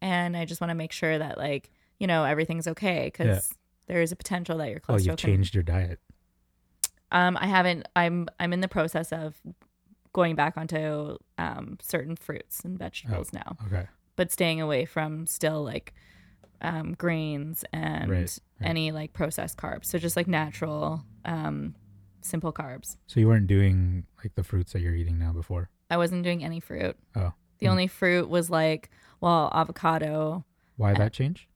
[0.00, 3.40] and I just want to make sure that like, you know, everything's okay cuz Yeah.
[3.86, 6.00] there is a potential that your cholesterol Oh, you've can- changed your diet.
[7.12, 7.86] um, I haven't.
[7.94, 9.40] I'm I'm in the process of
[10.14, 13.86] going back onto um, certain fruits and vegetables now, Okay.
[14.16, 15.92] but staying away from still like
[16.62, 18.70] um, grains and Right, right.
[18.70, 19.84] any like processed carbs.
[19.86, 21.74] So just like natural, um,
[22.22, 22.96] simple carbs.
[23.06, 25.68] So you weren't doing like the fruits that you're eating now before.
[25.90, 26.96] I wasn't doing any fruit.
[27.14, 27.34] Oh.
[27.58, 27.72] The Hmm.
[27.72, 28.88] only fruit was like,
[29.20, 30.44] well, avocado.
[30.76, 31.48] Why Uh, that change?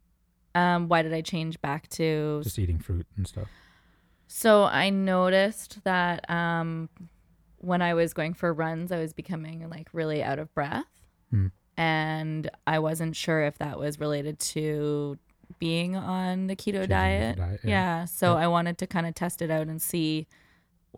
[0.55, 2.41] Um, why did I change back to?
[2.43, 3.49] Just eating fruit and stuff.
[4.27, 6.89] So I noticed that um,
[7.59, 10.87] when I was going for runs, I was becoming like really out of breath,
[11.31, 11.49] Hmm.
[11.77, 15.19] and I wasn't sure if that was related to
[15.59, 17.37] being on the keto diet.
[17.39, 17.71] diet, yeah.
[17.71, 18.05] yeah.
[18.05, 18.45] So Yeah.
[18.45, 20.27] I wanted to kind of test it out and see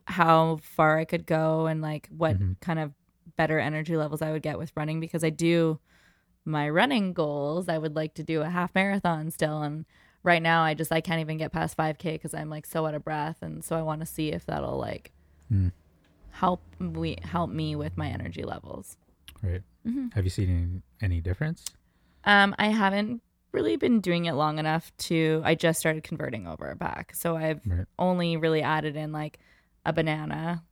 [0.06, 2.60] how far I could go and like what Mhm.
[2.60, 2.92] kind of
[3.36, 5.78] better energy levels I would get with running because I do
[6.44, 7.68] my running goals.
[7.68, 9.84] I would like to do a half marathon still and
[10.22, 12.94] right now I just I can't even get past 5k cuz I'm like so out
[12.94, 15.12] of breath and so I want to see if that'll like
[15.48, 15.68] Hmm.
[16.40, 18.96] Help we help me with my energy levels.
[19.42, 19.62] Right.
[19.86, 20.08] Mm-hmm.
[20.14, 21.66] Have you seen any, any difference?
[22.24, 23.22] Um, I haven't
[23.52, 25.42] really been doing it long enough to.
[25.44, 27.86] I just started converting over back, so I've Right.
[27.98, 29.38] only really added in like
[29.84, 30.62] a banana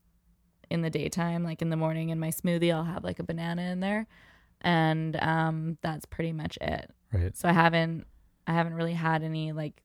[0.71, 2.73] in the daytime, like in the morning in my smoothie.
[2.75, 4.07] I'll have like a banana in there,
[4.63, 6.91] and um, that's pretty much it.
[7.13, 7.37] Right.
[7.37, 8.07] So I haven't,
[8.47, 9.83] I haven't really had any like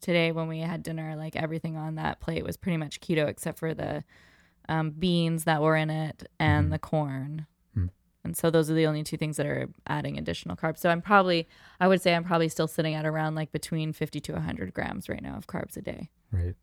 [0.00, 1.16] today when we had dinner.
[1.16, 4.04] Like everything on that plate was pretty much keto except for the
[4.68, 6.70] um, beans that were in it and Mhm.
[6.70, 7.46] the corn.
[7.74, 7.86] Hmm.
[8.24, 10.78] And so those are the only two things that are adding additional carbs.
[10.78, 11.48] So I'm probably,
[11.80, 15.08] I would say I'm probably still sitting at around like between 50 to 100 grams
[15.08, 16.10] right now of carbs a day.
[16.30, 16.54] Right.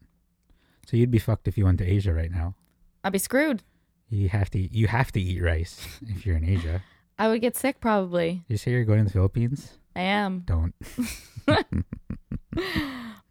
[0.86, 2.56] So you'd be fucked if you went to Asia right now.
[3.04, 3.64] I'd be screwed.
[4.10, 6.84] You have to you have to eat rice if you're in Asia.
[7.18, 8.44] I would get sick probably.
[8.48, 9.80] You say you're going to the Philippines?
[9.96, 10.44] I am.
[10.46, 10.74] Don't.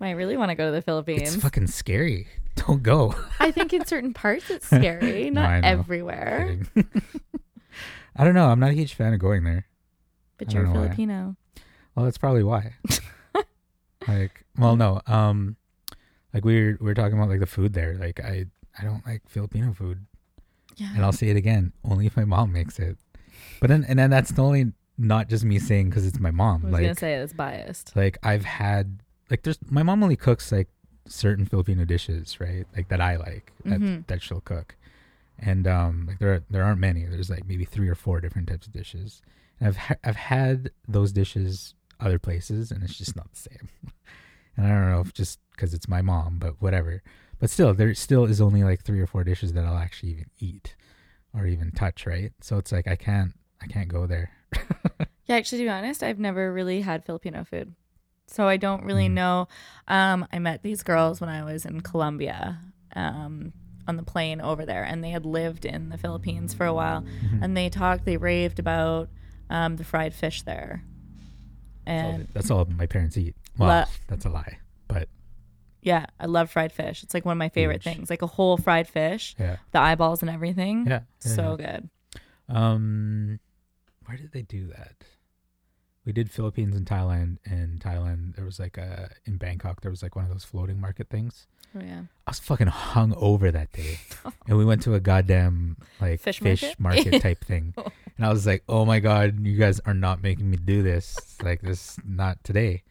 [0.00, 1.34] I really want to go to the Philippines.
[1.34, 2.26] It's fucking scary.
[2.56, 3.14] Don't go.
[3.40, 6.58] I think in certain parts it's scary, No, not I everywhere.
[8.16, 8.46] I don't know.
[8.48, 9.66] I'm not a huge fan of going there.
[10.38, 10.82] But you're don't why.
[10.86, 11.36] Filipino.
[11.94, 12.74] Well, that's probably why.
[14.06, 15.00] like, well, no.
[15.06, 15.56] Um,
[16.32, 17.94] like we were we were talking about like the food there.
[17.94, 18.46] Like I
[18.78, 20.04] I don't like Filipino food,
[20.76, 20.90] Yeah.
[20.94, 21.72] and I'll say it again.
[21.84, 22.98] Only if my mom makes it.
[23.60, 26.62] But then and then that's the only not just me saying because it's my mom.
[26.62, 27.94] I was like gonna say it's biased.
[27.96, 30.68] like I've had like there's my mom only cooks like
[31.06, 32.66] certain Filipino dishes, right?
[32.76, 34.06] Like that I like that, Mhm.
[34.06, 34.76] that she'll cook,
[35.38, 37.04] and um like there are, there aren't many.
[37.04, 39.20] There's like maybe three or four different types of dishes.
[39.60, 43.68] And I've ha- I've had those dishes other places, and it's just not the same.
[44.56, 47.02] and I don't know if just because it's my mom, but whatever.
[47.40, 50.26] But still, there still is only like three or four dishes that I'll actually even
[50.38, 50.76] eat
[51.34, 52.32] or even touch, right?
[52.40, 54.30] So it's like I can't I can't go there.
[55.26, 57.74] Yeah, actually, to be honest, I've never really had Filipino food,
[58.26, 59.12] so I don't really Mm.
[59.12, 59.48] know.
[59.88, 62.60] Um, I met these girls when I was in Colombia,
[62.94, 63.54] um,
[63.88, 67.00] on the plane over there, and they had lived in the Philippines for a while,
[67.00, 67.42] Mm-hmm.
[67.42, 69.08] and they talked, they raved about
[69.48, 70.84] um, the fried fish there,
[71.86, 73.34] That's all- and that's all my parents eat.
[73.56, 75.08] Well, that's a lie, but
[75.80, 77.02] yeah, I love fried fish.
[77.02, 80.20] It's like one of my favorite things, like a whole fried fish, yeah, the eyeballs
[80.20, 80.84] and everything.
[80.86, 81.78] yeah, yeah, so yeah.
[81.80, 81.90] good.
[82.54, 83.40] Um,
[84.06, 85.04] where did they do that?
[86.04, 87.38] We did Philippines and Thailand.
[87.44, 89.80] And Thailand, there was like a in Bangkok.
[89.80, 91.46] There was like one of those floating market things.
[91.76, 93.98] Oh yeah, I was fucking hung over that day,
[94.46, 97.04] and we went to a goddamn like Fish fish, market?
[97.04, 97.22] market?
[97.22, 97.74] type thing.
[97.76, 97.88] Oh.
[98.16, 101.36] And I was like, "Oh my god, you guys are not making me do this.
[101.42, 102.84] Like this, not today."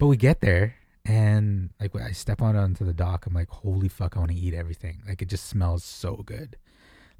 [0.00, 0.74] But we get there,
[1.04, 4.36] and like I step out onto the dock, I'm like, "Holy fuck, I want to
[4.36, 6.56] eat everything!" Like it just smells so good.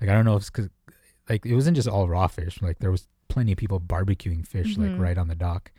[0.00, 0.70] Like I don't know if it's because
[1.28, 2.60] like it wasn't just all raw fish.
[2.60, 4.98] Like there was plenty of people barbecuing fish like Mhm.
[4.98, 5.72] right on the dock.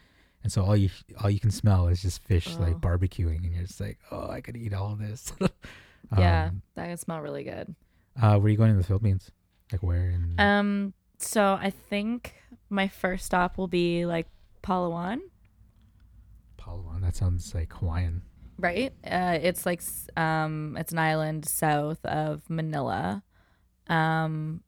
[0.43, 0.89] And so all you
[1.21, 2.79] all you can smell is just fish like Oh.
[2.79, 5.33] barbecuing, and you're just like, oh, I could eat all of this.
[6.17, 7.75] yeah, Um, that can smell really good.
[8.21, 9.31] uh, where are you going to the Philippines?
[9.71, 10.09] Like where?
[10.11, 12.35] In, Um, so I think
[12.69, 14.27] my first stop will be like
[14.61, 15.19] Palawan,
[16.57, 17.01] Palawan.
[17.01, 18.21] That sounds like Hawaiian.
[18.57, 18.93] right?
[19.03, 19.81] Uh, it's like
[20.15, 23.23] um, it's an island south of Manila,
[23.87, 24.61] um,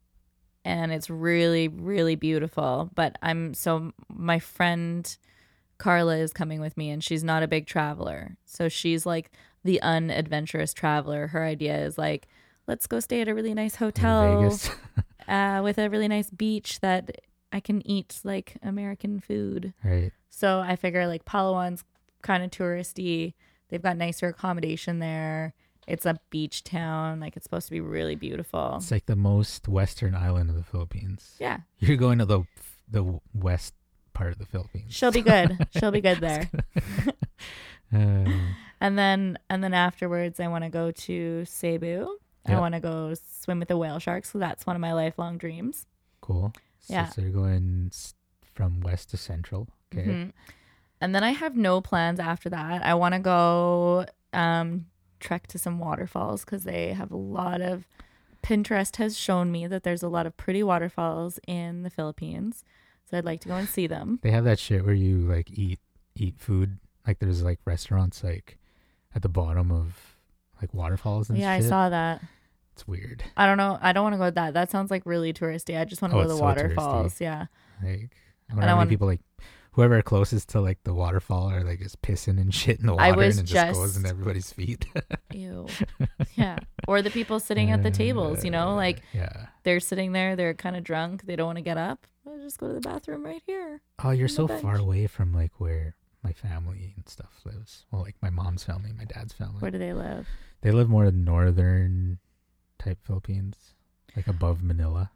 [0.67, 2.89] and it's really really beautiful.
[2.93, 5.17] But I'm so my friend
[5.77, 9.31] Carla is coming with me, and she's not a big traveler, so she's like
[9.63, 11.27] the unadventurous traveler.
[11.27, 12.27] Her idea is like.
[12.69, 14.53] Let's go stay at a really nice hotel.
[15.27, 17.19] Uh, with a really nice beach that
[17.51, 19.73] I can eat like American food.
[19.83, 20.11] right.
[20.29, 21.83] So I figure like Palawan's
[22.21, 23.33] kind of touristy.
[23.69, 25.53] They've got nicer accommodation there.
[25.87, 27.19] It's a beach town.
[27.21, 28.75] Like it's supposed to be really beautiful.
[28.77, 31.35] It's like the most western island of the Philippines.
[31.39, 32.43] Yeah, You're going to the
[32.89, 33.73] the west
[34.13, 34.93] part of the Philippines.
[34.93, 35.57] she'll be good.
[35.77, 36.49] she'll be good there.
[37.93, 42.19] Um, And then and then afterwards, I want to go to Cebu.
[42.45, 44.29] I want to go swim with the whale sharks.
[44.31, 45.85] So that's one of my lifelong dreams.
[46.21, 46.53] cool.
[46.79, 47.07] So, Yeah.
[47.09, 47.91] so you're going
[48.53, 49.67] from west to central.
[49.91, 50.05] Okay.
[50.07, 50.33] Mhm.
[51.01, 52.83] And then I have no plans after that.
[52.85, 54.85] I want to go um,
[55.19, 57.87] trek to some waterfalls because they have a lot of
[58.43, 62.63] Pinterest has shown me that there's a lot of pretty waterfalls in the Philippines.
[63.09, 64.19] So I'd like to go and see them.
[64.21, 65.79] They have that shit where you like eat
[66.15, 66.77] eat food.
[67.05, 68.57] Like there's like restaurants like
[69.15, 70.15] at the bottom of
[70.61, 72.21] like waterfalls and Yeah, I saw that.
[72.73, 73.23] It's weird.
[73.35, 73.79] I don't know.
[73.81, 74.53] I don't want to go to that.
[74.53, 75.79] That sounds like really touristy.
[75.79, 76.45] I just want to Oh, go to the so touristy.
[76.45, 77.19] waterfalls.
[77.21, 77.45] Yeah.
[77.83, 78.11] Like
[78.49, 79.21] I I many want- people like
[79.77, 83.21] whoever closest to like the waterfall are like just pissing and shit in the water
[83.21, 84.87] and it just goes in everybody's feet.
[85.31, 85.67] Ew.
[86.35, 86.57] yeah.
[86.87, 89.45] Or the people sitting at the tables, you know, like uh, yeah.
[89.61, 92.07] they're sitting there, they're kind of drunk, they don't want to get up.
[92.25, 93.79] Well, just go to the bathroom right here.
[94.03, 97.85] Oh, you're so far away from like where my family and stuff lives.
[97.91, 99.59] Well, like my mom's family, my dad's family.
[99.59, 100.27] Where do they live?
[100.61, 102.17] They live more northern
[102.79, 103.75] type Philippines,
[104.15, 105.11] like above Manila.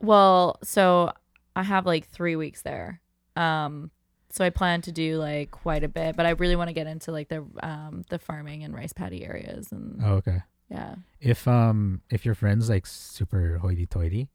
[0.00, 1.12] Well, so
[1.54, 3.00] I have like three weeks there.
[3.36, 3.90] Um,
[4.30, 6.86] so I plan to do like quite a bit, but I really want to get
[6.86, 10.42] into like the um the farming and rice paddy areas and Oh, okay.
[10.70, 10.94] yeah.
[11.20, 14.28] If um if your friend's like super hoity toity,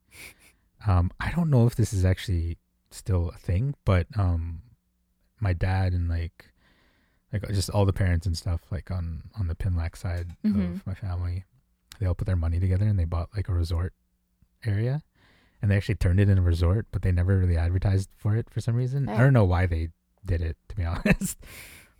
[0.85, 2.57] um I don't know if this is actually
[2.91, 4.61] still a thing, but um
[5.39, 6.51] my dad and like
[7.33, 10.75] like just all the parents and stuff like on on the Pinlac side Mhm.
[10.75, 11.43] of my family,
[11.99, 13.93] they all put their money together and they bought like a resort
[14.63, 15.01] area.
[15.61, 18.49] And they actually turned it in a resort, but they never really advertised for it
[18.49, 19.09] for some reason.
[19.09, 19.17] I Oh.
[19.17, 19.89] don't know why they
[20.25, 21.37] did it, to be honest.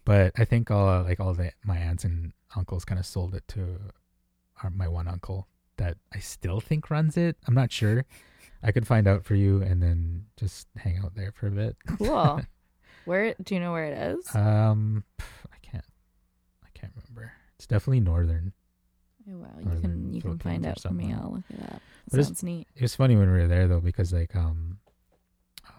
[0.06, 3.48] But I think all like all the my aunts and uncles kind of sold it
[3.50, 3.80] to
[4.64, 7.36] our, my one uncle that I still think runs it.
[7.48, 8.06] I'm not sure.
[8.64, 11.76] I could find out for you and then just hang out there for a bit.
[11.98, 12.42] Cool.
[13.06, 14.36] where do you know where it is?
[14.36, 15.04] Um,
[15.54, 15.86] I can't.
[16.64, 17.34] I can't remember.
[17.56, 18.54] It's definitely northern.
[19.30, 21.14] Oh, wow, you can you can find out for me.
[21.14, 21.82] I'll look it up.
[22.10, 22.68] But it's- Sounds neat.
[22.76, 24.80] It was funny when we were there though because like um,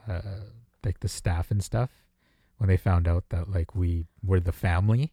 [0.09, 0.21] uh,
[0.85, 1.91] like the staff and stuff
[2.59, 5.13] when they found out that like we were the family,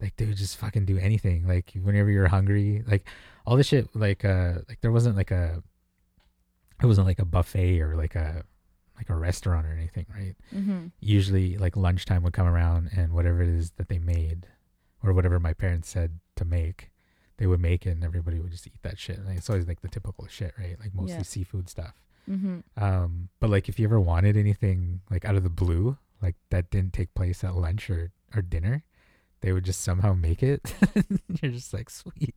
[0.00, 1.46] like they would just fucking do anything.
[1.46, 3.06] Like whenever you're hungry, like
[3.46, 3.94] all this shit.
[3.94, 5.62] Like uh, like there wasn't like a,
[6.82, 8.42] it wasn't like a buffet or like a,
[8.96, 10.34] like a restaurant or anything, right?
[10.54, 10.86] Mm-hmm.
[11.00, 14.46] usually like lunchtime would come around and whatever it is that they made
[15.02, 16.90] or whatever my parents said to make
[17.36, 19.80] they would make it and everybody would just eat that shit and it's always like
[19.80, 21.22] the typical shit right like mostly Yeah.
[21.22, 21.94] seafood stuff
[22.30, 22.60] Mm-hmm.
[22.82, 26.70] um but like if you ever wanted anything like out of the blue like that
[26.70, 28.82] didn't take place at lunch or or dinner
[29.42, 30.74] they would just somehow make it
[31.42, 32.34] you're just like sweet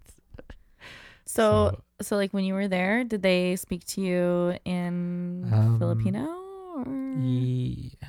[1.26, 6.24] So, so like when you were there, did they speak to you in Um, Filipino
[6.76, 6.86] or?
[7.20, 7.98] Ye-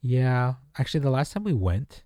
[0.00, 2.04] Yeah, actually, the last time we went,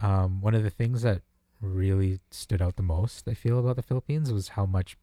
[0.00, 1.22] um, one of the things that
[1.60, 4.96] really stood out the most, I feel, about the Philippines was how much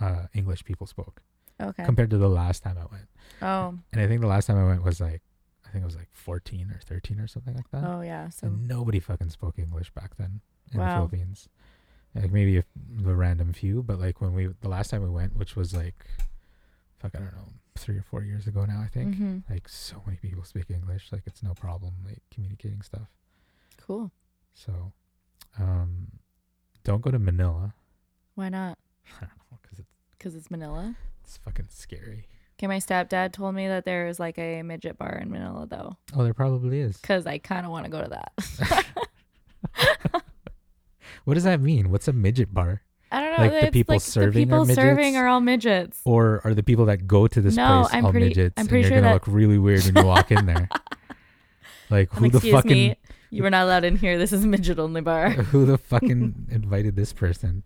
[0.00, 1.22] uh, English people spoke
[1.60, 1.84] Okay.
[1.84, 3.08] compared to the last time I went.
[3.42, 5.22] oh, And I think the last time I went was like,
[5.66, 7.82] I think it was like 14 or 13 or something like that.
[7.84, 8.28] oh yeah.
[8.28, 10.40] So and nobody fucking spoke English back then
[10.72, 10.94] in the Wow.
[10.94, 11.48] Philippines.
[12.14, 15.36] Like maybe a, the random few, but like when we the last time we went,
[15.36, 16.06] which was like,
[16.98, 19.16] fuck, I don't know, three or four years ago now, I think.
[19.16, 19.42] Mhm.
[19.50, 23.08] Like so many people speak English, like it's no problem, like communicating stuff.
[23.86, 24.10] cool.
[24.54, 24.92] So,
[25.58, 26.08] um,
[26.84, 27.74] don't go to Manila.
[28.34, 28.78] Why not?
[29.16, 29.88] I don't know because it's
[30.18, 30.96] Because it's Manila.
[31.22, 32.28] it's fucking scary.
[32.58, 35.96] Okay, my stepdad told me that there is like a midget bar in Manila though,
[36.14, 36.96] Oh, there probably is.
[36.96, 38.86] because I kind of want to go to that.
[41.24, 41.90] What does that mean?
[41.90, 42.82] What's a midget bar?
[43.10, 43.44] I don't know.
[43.56, 46.00] Like the people like serving the are people serving are all midgets.
[46.04, 48.54] Or are the people that go to this No, place I'm all pretty- midgets?
[48.56, 50.68] I'm pretty and sure you're gonna that- look really weird when you walk in there.
[51.90, 52.96] Like Um, who the excuse fucking me,
[53.30, 54.18] you were not allowed in here.
[54.18, 55.30] This is a midget only bar.
[55.52, 57.62] who the fucking invited this person?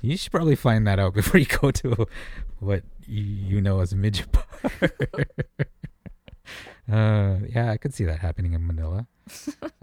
[0.00, 2.06] You should probably find that out before you go to
[2.58, 4.44] what you, you know as a midget bar.
[6.90, 9.06] uh, yeah, I could see that happening in Manila.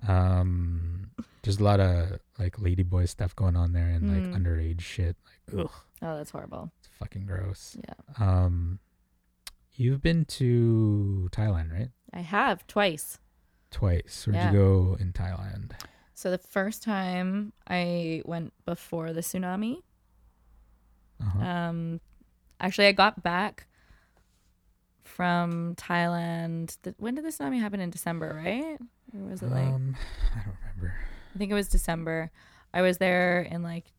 [0.08, 1.12] Um,
[1.44, 4.36] there's a lot of like ladyboy stuff going on there and like Mm.
[4.46, 5.16] underage shit.
[5.52, 6.72] Like, ugh, Oh, that's horrible.
[6.80, 7.78] it's fucking gross.
[7.88, 7.94] Yeah,
[8.26, 8.80] Um,
[9.76, 11.90] you've been to Thailand, right?
[12.14, 13.20] I have twice.
[13.72, 14.26] Twice.
[14.26, 14.52] Where'd Yeah.
[14.52, 15.72] you go in Thailand?
[16.14, 19.82] So the first time I went before the tsunami.
[21.22, 21.40] Uh-huh.
[21.40, 22.02] Um,
[22.60, 23.68] actually, I got back
[25.04, 26.78] from Thailand.
[26.84, 27.80] The, when did the tsunami happen?
[27.80, 28.78] In December, right?
[29.16, 29.66] Or was it like?
[29.68, 29.96] um,
[30.36, 30.96] I don't remember.
[31.34, 32.32] I think it was December.
[32.74, 33.92] I was there in like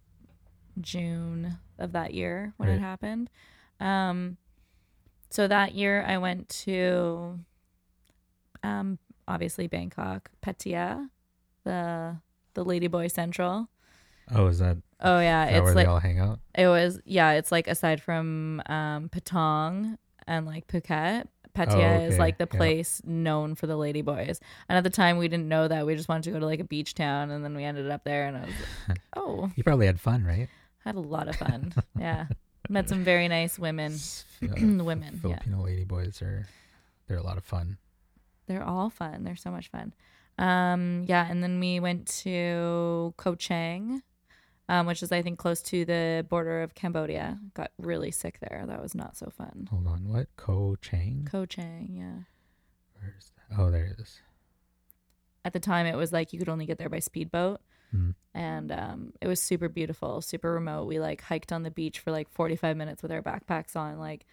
[0.81, 3.31] June of that year when it happened.
[3.81, 4.37] Um,
[5.31, 7.39] so that year I went to,
[8.62, 8.99] um,
[9.31, 11.09] obviously Bangkok, Pattaya,
[11.64, 12.16] the
[12.55, 13.68] the Ladyboy Central.
[14.33, 16.41] Oh, is that, Oh yeah, is that it's where like they all hang out?
[16.55, 22.18] it was yeah, it's like aside from um Patong and like Phuket, Pattaya is okay,
[22.18, 22.57] like the yeah.
[22.57, 24.39] place known for the ladyboys.
[24.68, 25.87] And at the time we didn't know that.
[25.87, 28.05] We just wanted to go to like a beach town and then we ended up
[28.05, 28.55] there and I was
[28.89, 30.49] like, "Oh, You probably had fun, right?
[30.85, 31.72] Had a lot of fun.
[31.99, 32.26] yeah.
[32.68, 33.95] Met some very nice women.
[34.43, 34.47] Uh,
[34.85, 35.14] women.
[35.24, 35.39] Yeah.
[35.39, 36.47] Filipino lady boys are
[37.09, 37.78] they're a lot of fun.
[38.51, 39.23] They're all fun.
[39.23, 39.95] They're so much fun.
[40.39, 44.03] Um, yeah, and then we went to Ko Chang,
[44.69, 47.39] um, which is I think close to the border of Cambodia.
[47.55, 48.65] Got really sick there.
[48.67, 49.69] That was not so fun.
[49.71, 50.27] Hold on, what?
[50.37, 51.29] Ko Chang?
[51.31, 52.25] Ko Chang, yeah.
[53.01, 53.57] Where's that?
[53.57, 54.19] Oh, there it is.
[55.45, 57.61] At the time, it was like you could only get there by speedboat,
[57.93, 58.11] Hmm.
[58.35, 60.87] and um, it was super beautiful, super remote.
[60.87, 63.99] We like hiked on the beach for like forty five minutes with our backpacks on,
[64.01, 64.27] like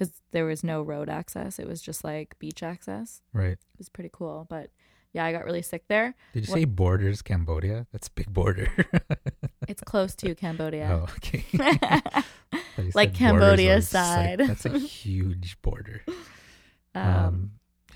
[0.00, 1.58] because there was no road access.
[1.58, 3.20] It was just like beach access.
[3.34, 3.52] Right.
[3.52, 4.70] It was pretty cool, but
[5.12, 6.14] yeah, I got really sick there.
[6.32, 7.86] Did you What- say borders Cambodia?
[7.92, 8.68] That's a big border.
[9.68, 10.88] It's close to Cambodia.
[10.90, 11.44] Oh, okay.
[12.94, 14.38] Like Cambodia was like- side.
[14.40, 16.02] that's a huge border.
[16.94, 17.50] um, Um,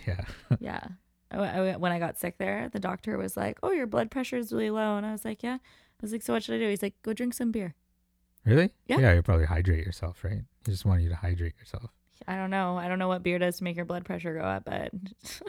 [0.07, 0.25] yeah.
[0.61, 0.85] yeah.
[1.33, 1.39] I-
[1.71, 4.53] I- when I got sick there, the doctor was like, "Oh, your blood pressure is
[4.53, 6.69] really low," and I was like, "Yeah." I was like, "So what should I do?"
[6.69, 7.75] He's like, "Go drink some beer."
[8.45, 8.71] Really?
[8.87, 9.01] Yeah.
[9.01, 10.43] Yeah, you probably hydrate yourself, right?
[10.65, 11.91] He just want you to hydrate yourself.
[12.27, 12.77] I don't know.
[12.79, 14.91] I don't know what beer does to make your blood pressure go up, but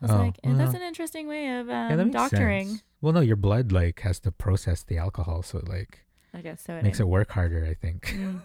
[0.00, 2.82] I was Oh, like, "Eh, "That's an interesting way of um, makes doctoring." sense.
[3.00, 6.62] Well, no, your blood like has to process the alcohol, so it like I guess
[6.62, 6.74] so.
[6.74, 7.64] It makes it work harder.
[7.64, 8.14] I think.
[8.14, 8.40] Mm,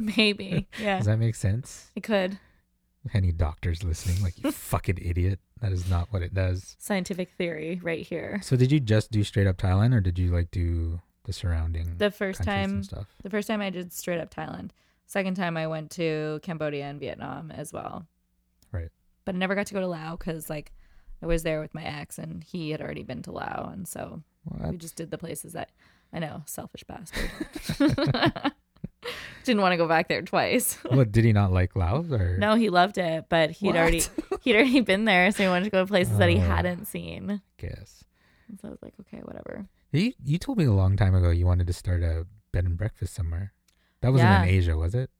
[0.16, 0.68] maybe.
[0.80, 1.90] Yeah, Does that make sense?
[1.94, 2.38] it could.
[3.12, 5.40] Any doctors listening, like you fucking idiot.
[5.60, 6.74] That is not what it does.
[6.78, 8.40] Scientific theory right here.
[8.42, 11.98] So, did you just do straight up Thailand, or did you like do the surrounding
[11.98, 12.82] The first time?
[13.22, 14.70] The first time I did straight up Thailand.
[15.06, 18.06] Second time I went to Cambodia and Vietnam as well.
[18.72, 18.88] Right.
[19.24, 20.72] But I never got to go to Laos because like
[21.22, 24.22] I was there with my ex and he had already been to Laos, and so
[24.44, 25.70] Well, we just did the places that
[26.12, 27.30] I know, selfish bastard.
[29.44, 30.74] Didn't want to go back there twice.
[30.88, 33.76] what did he not like Laos or No, he loved it, but he'd What?
[33.76, 34.02] already
[34.42, 36.40] he'd already been there, so he wanted to go to places that he Oh.
[36.40, 37.42] hadn't seen.
[37.58, 38.04] Guess
[38.48, 39.66] And so I was like, okay, whatever.
[39.92, 42.78] you you told me a long time ago you wanted to start a bed and
[42.78, 43.52] breakfast somewhere.
[44.04, 44.42] That wasn't Yeah.
[44.42, 45.10] in Asia, was it?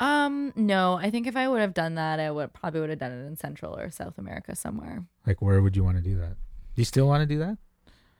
[0.00, 2.98] Um, no, I think if I would have done that, I would probably would have
[2.98, 5.04] done it in Central or South America somewhere.
[5.24, 6.30] Like, where would you want to do that?
[6.30, 7.58] Do you still want to do that?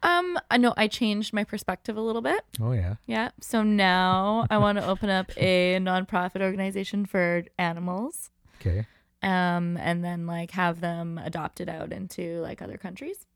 [0.05, 2.41] Um, I know I changed my perspective a little bit.
[2.61, 2.97] Oh yeah.
[3.07, 3.31] Yeah.
[3.41, 8.31] So now I want to open up a nonprofit organization for animals.
[8.61, 8.87] Okay.
[9.23, 13.27] Um, and then like have them adopted out into like other countries.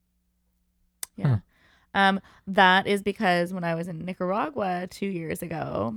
[1.16, 1.28] Yeah.
[1.28, 1.36] Huh.
[1.94, 5.94] Um, that is because when I was in Nicaragua two years ago,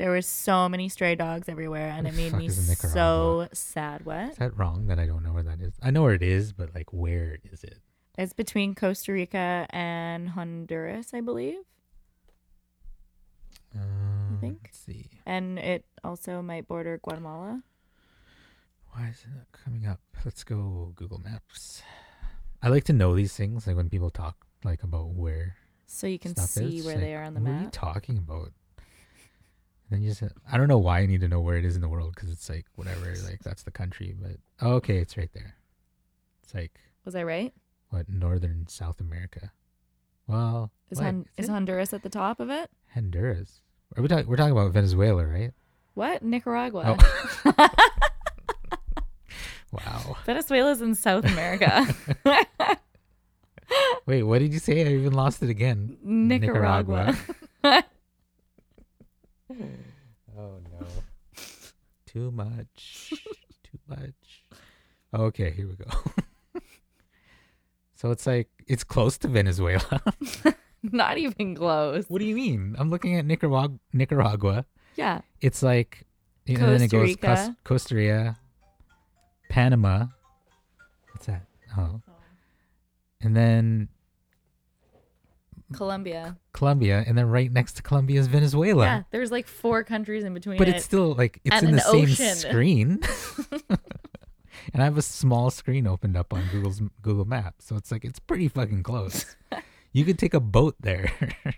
[0.00, 4.06] there were so many stray dogs everywhere, and it made me so sad.
[4.06, 4.30] What?
[4.30, 5.74] Is that wrong that I don't know where that is?
[5.82, 7.76] I know where it is, but like, where is it?
[8.16, 11.58] It's between Costa Rica and Honduras, I believe.
[13.74, 14.60] Um, think?
[14.64, 15.10] Let's see.
[15.26, 17.62] And it also might border Guatemala.
[18.92, 20.00] Why is it not coming up?
[20.24, 21.82] Let's go Google Maps.
[22.62, 26.18] I like to know these things, like when people talk like about where So you
[26.18, 26.86] can see is.
[26.86, 27.72] where like, they are on the what are you map.
[27.72, 28.52] talking about?
[29.90, 31.82] Then you just, I don't know why I need to know where it is in
[31.82, 34.14] the world because it's like whatever, like that's the country.
[34.20, 35.56] But oh, okay, it's right there.
[36.42, 37.52] It's like Was I right?
[37.90, 39.52] what northern South America.
[40.26, 41.04] Well, Is, what?
[41.06, 42.70] Hon- is it Honduras at the top of it?
[42.94, 43.60] Honduras?
[43.96, 44.26] Are we talking?
[44.28, 45.52] We're talking about Venezuela, right?
[45.94, 46.22] What?
[46.22, 46.96] Nicaragua.
[47.44, 47.68] Oh.
[49.72, 50.16] Wow.
[50.26, 51.86] Venezuela's in South America.
[54.06, 54.84] Wait, what did you say?
[54.84, 55.96] I even lost it again.
[56.02, 57.16] Nicaragua.
[59.50, 59.64] Hmm.
[60.38, 60.86] Oh no.
[62.06, 63.12] Too much.
[63.64, 64.44] Too much.
[65.12, 65.90] Oh, okay, here we go.
[67.94, 70.02] so it's like it's close to Venezuela.
[70.82, 72.04] Not even close.
[72.08, 72.76] what do you mean?
[72.78, 73.76] I'm looking at Nicaragua.
[73.92, 74.64] Nicaragua.
[74.96, 75.20] Yeah.
[75.40, 76.06] It's like
[76.46, 77.26] you and then it Costa goes Rica.
[77.26, 78.38] Cos- Costa Rica,
[79.48, 80.06] Panama.
[81.12, 81.42] What's that?
[81.76, 82.00] Oh.
[82.08, 82.12] oh.
[83.20, 83.88] And then
[85.72, 86.36] Colombia.
[86.52, 88.84] Colombia, and then right next to Colombia is Venezuela.
[88.84, 89.02] Yeah.
[89.10, 90.76] There's like four countries in between but it.
[90.76, 92.34] it's still like it's and in the same ocean.
[92.34, 93.00] screen.
[94.72, 98.04] and I have a small screen opened up on Google's Google Maps, so it's like
[98.04, 99.36] it's pretty fucking close.
[99.92, 101.12] you could take a boat there.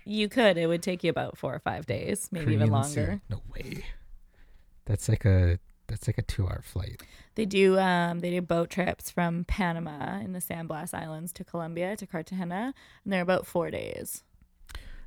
[0.05, 0.57] you could.
[0.57, 3.01] It would take you about four or five days, maybe even longer.
[3.01, 3.83] are- No way.
[4.85, 7.01] That's like a that's like a two hour flight.
[7.35, 11.43] They do um they do boat trips from Panama in the San Blas Islands to
[11.43, 12.73] Colombia to Cartagena,
[13.03, 14.23] and they're about four days.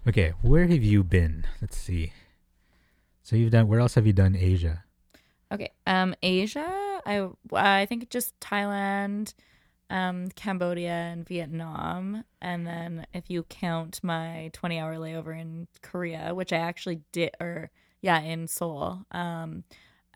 [0.09, 1.45] Okay, where have you been?
[1.61, 2.13] Let's see.
[3.23, 3.69] So you've done.
[3.69, 4.85] Where else have you done Asia?
[5.53, 5.71] Okay.
[5.87, 9.35] Um Asia, I I think just Thailand,
[9.91, 16.53] um Cambodia and Vietnam, and then if you count my 20-hour layover in Korea, which
[16.53, 17.71] I actually did or
[18.01, 19.07] yeah, in Seoul.
[19.11, 19.65] Um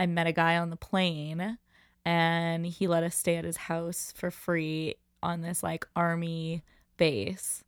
[0.00, 1.58] I met a guy on the plane
[2.06, 6.62] and he let us stay at his house for free on this like army
[6.96, 7.62] base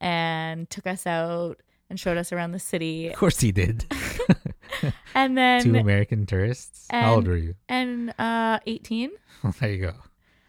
[0.00, 1.60] and took us out
[1.90, 3.08] and showed us around the city.
[3.08, 3.86] Of course he did.
[5.14, 6.86] And then Two American tourists.
[6.90, 7.54] How old were you?
[7.68, 9.10] and uh 18
[9.60, 9.94] there you go.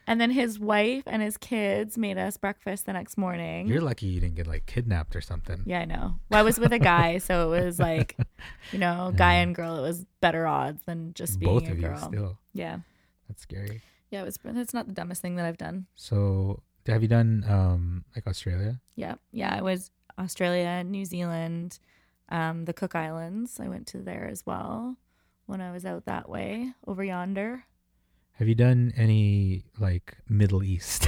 [0.07, 3.67] And then his wife and his kids made us breakfast the next morning.
[3.67, 5.63] You're lucky you didn't get like kidnapped or something.
[5.65, 6.15] yeah, I know.
[6.29, 8.15] Well, I was with a guy, so it was like,
[8.71, 9.41] you know, guy Yeah.
[9.41, 9.77] and girl.
[9.77, 11.97] It was better odds than just being Both a of you girl.
[11.97, 12.37] still.
[12.53, 12.79] Yeah,
[13.27, 13.81] That's scary.
[14.11, 14.21] yeah.
[14.21, 14.37] It was.
[14.43, 15.87] That's not the dumbest thing that I've done.
[15.95, 18.79] So have you done um like Australia?
[18.95, 19.55] Yeah, yeah.
[19.57, 21.79] I was Australia, New Zealand,
[22.29, 23.59] um, the Cook Islands.
[23.59, 24.95] I went to there as well
[25.47, 27.65] when I was out that way over yonder.
[28.35, 31.07] Have you done any like Middle East?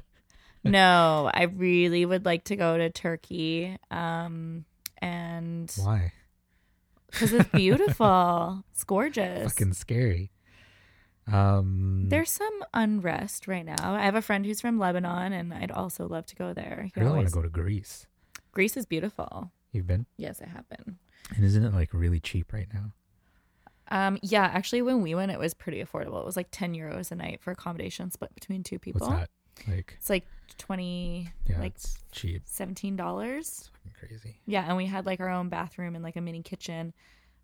[0.64, 3.76] no, I really would like to go to Turkey.
[3.90, 4.64] Um,
[4.98, 6.12] and Why?
[7.10, 9.52] because it's beautiful, it's gorgeous.
[9.52, 10.30] Fucking scary.
[11.26, 13.94] Um There's some unrest right now.
[13.94, 16.90] I have a friend who's from Lebanon, and I'd also love to go there.
[16.94, 18.06] He I really want to go to Greece.
[18.52, 19.50] Greece is beautiful.
[19.72, 20.06] You've been?
[20.16, 20.98] Yes, I have been.
[21.34, 22.92] And isn't it like really cheap right now?
[23.88, 26.20] Um, yeah, actually, when we went, it was pretty affordable.
[26.20, 29.06] It was like ten euros a night for accommodation split between two people.
[29.06, 29.30] What's that?
[29.68, 30.26] Like It's like
[30.58, 32.42] twenty, yeah, like it's cheap.
[32.44, 33.70] seventeen dollars.
[33.98, 34.36] Crazy.
[34.46, 36.92] Yeah, and we had like our own bathroom and like a mini kitchen.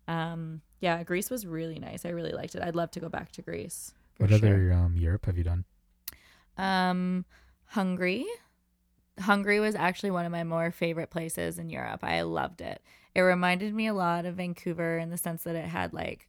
[0.07, 2.05] Um, yeah, Greece was really nice.
[2.05, 2.61] I really liked it.
[2.61, 3.93] I'd love to go back to Greece.
[4.17, 4.37] What sure.
[4.37, 5.65] other um Europe have you done?
[6.57, 7.25] Um,
[7.67, 8.25] Hungary.
[9.19, 12.03] Hungary was actually one of my more favorite places in Europe.
[12.03, 12.81] I loved it.
[13.13, 16.27] It reminded me a lot of Vancouver in the sense that it had like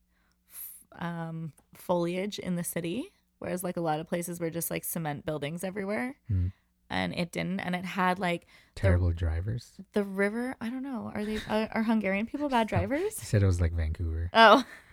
[0.98, 5.24] um, foliage in the city, whereas like a lot of places were just like cement
[5.26, 6.16] buildings everywhere.
[6.28, 6.48] Hmm.
[6.90, 7.60] And it didn't.
[7.60, 9.72] And it had like Terrible drivers.
[9.94, 10.56] the river.
[10.60, 11.10] I don't know.
[11.14, 13.02] Are they are, are Hungarian people bad drivers?
[13.18, 14.28] You said it was like Vancouver.
[14.34, 14.62] Oh.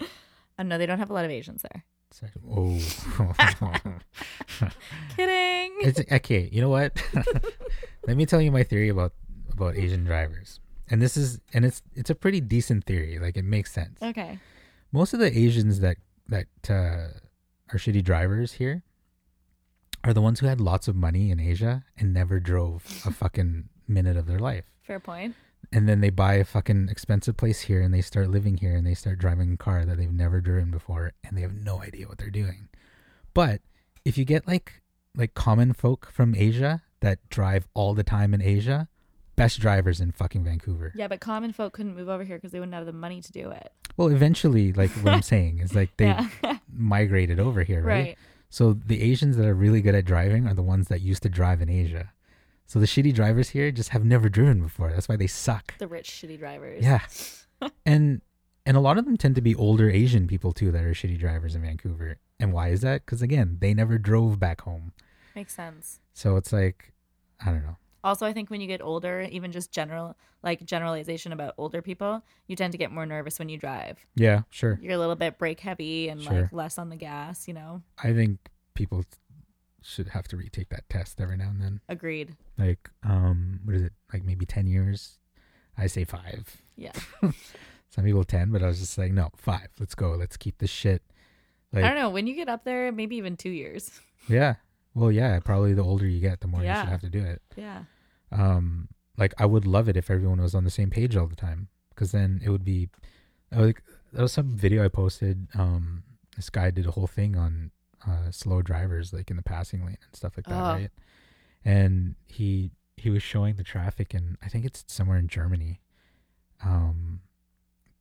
[0.00, 1.84] oh no, they don't have a lot of Asians there.
[2.50, 2.78] Oh.
[5.16, 5.72] Kidding.
[5.82, 6.48] it's okay.
[6.50, 6.96] You know what?
[8.06, 9.12] Let me tell you my theory about
[9.52, 10.60] about Asian drivers.
[10.90, 13.18] And this is and it's it's a pretty decent theory.
[13.18, 13.98] Like it makes sense.
[14.02, 14.38] okay.
[14.92, 17.18] Most of the Asians that that uh,
[17.72, 18.82] are shitty drivers here
[20.04, 23.68] are the ones who had lots of money in Asia and never drove a fucking
[23.86, 24.64] minute of their life.
[24.82, 25.34] Fair point.
[25.72, 28.86] And then they buy a fucking expensive place here and they start living here and
[28.86, 32.06] they start driving a car that they've never driven before and they have no idea
[32.06, 32.68] what they're doing.
[33.34, 33.60] But
[34.04, 34.82] if you get like
[35.14, 38.88] like common folk from Asia that drive all the time in Asia,
[39.38, 40.92] best drivers in fucking Vancouver.
[40.94, 43.32] Yeah, but common folk couldn't move over here because they wouldn't have the money to
[43.32, 43.72] do it.
[43.96, 46.58] Well, eventually, like what I'm saying is like they yeah.
[46.72, 48.06] migrated over here, right?
[48.06, 48.18] right.
[48.50, 51.28] So the Asians that are really good at driving are the ones that used to
[51.28, 52.12] drive in Asia.
[52.66, 54.90] So the shitty drivers here just have never driven before.
[54.92, 55.76] That's why they suck.
[55.78, 56.84] The rich, shitty drivers.
[56.84, 57.00] Yeah.
[57.86, 58.20] and
[58.66, 61.18] and a lot of them tend to be older Asian people too that are shitty
[61.18, 62.18] drivers in Vancouver.
[62.38, 63.06] And why is that?
[63.06, 64.92] Cuz again, they never drove back home.
[65.34, 66.00] Makes sense.
[66.12, 66.92] So it's like
[67.40, 67.76] I don't know.
[68.08, 72.22] Also, I think when you get older, even just general, like generalization about older people,
[72.46, 73.98] you tend to get more nervous when you drive.
[74.14, 74.78] Yeah, sure.
[74.80, 76.32] You're a little bit brake heavy and Sure.
[76.42, 77.82] like less on the gas, you know?
[78.02, 78.38] I think
[78.72, 79.04] people
[79.82, 81.80] should have to retake that test every now and then.
[81.86, 82.34] Agreed.
[82.56, 83.92] Like um what is it?
[84.10, 85.18] Like maybe 10 years.
[85.76, 86.56] I say 5.
[86.76, 86.92] Yeah.
[87.90, 89.68] Some people 10, but I was just like, no, 5.
[89.78, 90.12] Let's go.
[90.12, 91.02] Let's keep this shit
[91.74, 92.08] like I don't know.
[92.08, 93.90] When you get up there, maybe even two years.
[94.30, 94.54] Yeah.
[94.94, 97.42] Well, yeah, probably the older you get, the more you should have to do it.
[97.54, 97.84] Yeah.
[98.32, 101.36] Um, like I would love it if everyone was on the same page all the
[101.36, 102.88] time, because then it would be.
[103.52, 105.48] I like that was some video I posted.
[105.54, 106.02] Um,
[106.36, 107.70] this guy did a whole thing on
[108.06, 110.72] uh, slow drivers, like in the passing lane and stuff like that, Oh.
[110.74, 110.90] right?
[111.64, 115.80] And he he was showing the traffic, and I think it's somewhere in Germany.
[116.64, 117.20] Um,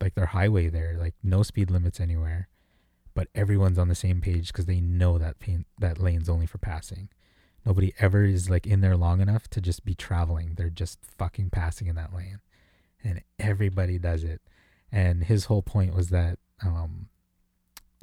[0.02, 2.48] like their highway there, like no speed limits anywhere,
[3.16, 6.58] but everyone's on the same page because they know that pain, that lane's only for
[6.60, 7.10] passing.
[7.68, 10.53] Nobody ever is like in there long enough to just be traveling.
[10.55, 12.39] They're just fucking passing in that lane.
[13.03, 14.41] And everybody does it.
[14.89, 17.09] And his whole point was that um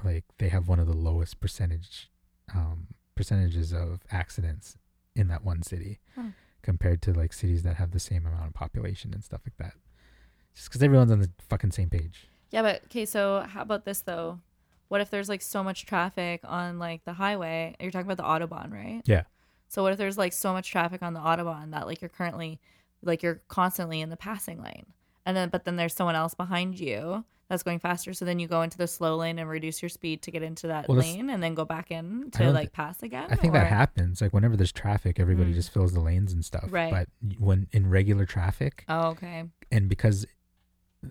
[0.05, 2.11] like they have one of the lowest percentage
[2.55, 4.77] um percentages of accidents
[5.17, 6.29] in that one city Hmm.
[6.61, 9.75] compared to like cities that have the same amount of population and stuff like that.
[10.55, 12.29] Just cuz everyone's on the fucking same page.
[12.51, 14.41] Yeah, but okay, so how about this though?
[14.89, 17.75] What if there's like so much traffic on like the highway?
[17.81, 19.01] You're talking about the Autobahn, right?
[19.07, 19.23] Yeah.
[19.75, 22.61] So what if there's like so much traffic on the Autobahn that like you're currently
[23.03, 24.87] like you're constantly in the passing lane.
[25.27, 28.15] And then but then there's someone else behind you that's going faster.
[28.15, 30.69] So then you go into the slow lane and reduce your speed to get into
[30.69, 33.27] that Well, lane and then go back in to like thi- pass again.
[33.31, 34.21] I think or- that happens.
[34.23, 35.55] Like whenever there's traffic, everybody Mm.
[35.55, 36.67] just fills the lanes and stuff.
[36.71, 36.93] Right.
[36.93, 37.09] But
[37.41, 39.43] when in regular traffic, Oh, okay.
[39.73, 40.25] and because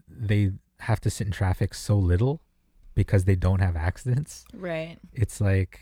[0.07, 2.41] they have to sit in traffic so little
[2.95, 4.99] because they don't have accidents, Right.
[5.11, 5.81] it's like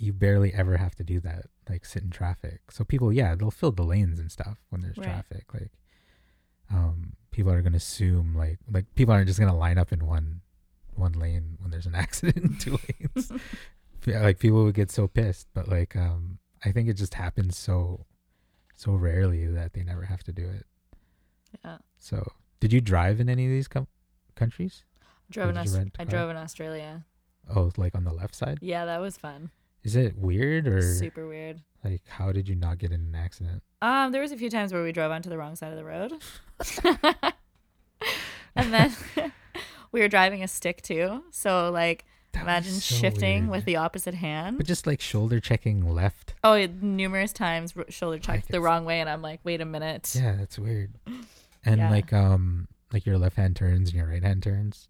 [0.00, 2.60] you barely ever have to do that, like sit in traffic.
[2.70, 5.04] So people, yeah, they'll fill the lanes and stuff when there's Right.
[5.06, 5.52] traffic.
[5.52, 5.72] Like,
[6.72, 10.40] um, people are gonna assume like like people aren't just gonna line up in one
[10.94, 12.78] one lane when there's an accident in two
[13.16, 13.32] lanes.
[14.06, 18.06] Like people would get so pissed, but like um, I think it just happens so
[18.74, 20.64] so rarely that they never have to do it.
[21.62, 21.78] Yeah.
[21.98, 23.88] So, did you drive in any of these com-
[24.34, 24.84] countries?
[25.30, 26.06] Drove in Aus- I car?
[26.06, 27.04] drove in Australia.
[27.54, 28.58] Oh, like on the left side?
[28.62, 29.50] Yeah, that was fun.
[29.82, 31.62] Is it weird or Super weird.
[31.84, 33.62] like how did you not get in an accident?
[33.82, 35.84] Um, there was a few times where we drove onto the wrong side of the
[35.84, 36.12] road.
[38.56, 38.94] and then
[39.92, 41.24] we were driving a stick too.
[41.30, 43.50] So like That imagine so shifting weird.
[43.50, 44.58] with the opposite hand.
[44.58, 46.34] But just like shoulder checking left.
[46.44, 50.12] Oh, numerous times r- shoulder checked the wrong way, and I'm like, wait a minute.
[50.14, 50.92] Yeah, that's weird.
[51.62, 51.90] And Yeah.
[51.90, 54.88] like um like your left hand turns and your right hand turns.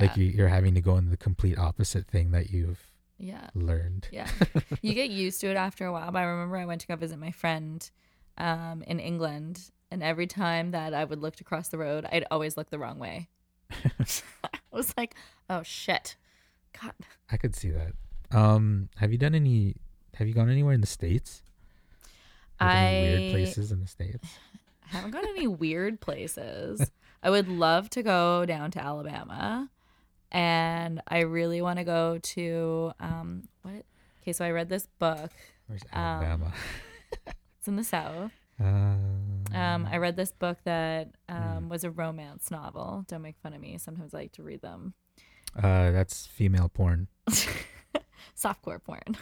[0.00, 2.80] Like you, you're having to go in the complete opposite thing that you've
[3.22, 3.50] Yeah.
[3.54, 4.08] learned.
[4.10, 4.28] Yeah.
[4.82, 6.10] you get used to it after a while.
[6.10, 7.88] But I remember I went to go visit my friend
[8.36, 12.56] um, in England, and every time that I would look across the road, I'd always
[12.56, 13.28] look the wrong way.
[13.70, 15.14] I was like,
[15.48, 16.16] oh shit.
[16.82, 16.94] God.
[17.30, 17.92] I could see that.
[18.36, 19.76] Um, have you done any?
[20.14, 21.42] Have you gone anywhere in the states?
[22.60, 24.28] Like I- weird places in the states.
[24.84, 26.90] I haven't gone any weird places.
[27.22, 29.70] I would love to go down to Alabama,
[30.32, 33.84] and I really want to go to um, what?
[34.22, 35.30] Okay, so I read this book.
[35.68, 36.52] Where's Um,
[37.58, 38.32] It's in the South.
[38.58, 41.36] um, Um, I read this book that Hmm.
[41.36, 43.04] um, was a romance novel.
[43.06, 43.78] Don't make fun of me.
[43.78, 44.94] Sometimes I like to read them.
[45.56, 47.06] uh, that's female porn.
[48.36, 49.16] Softcore porn.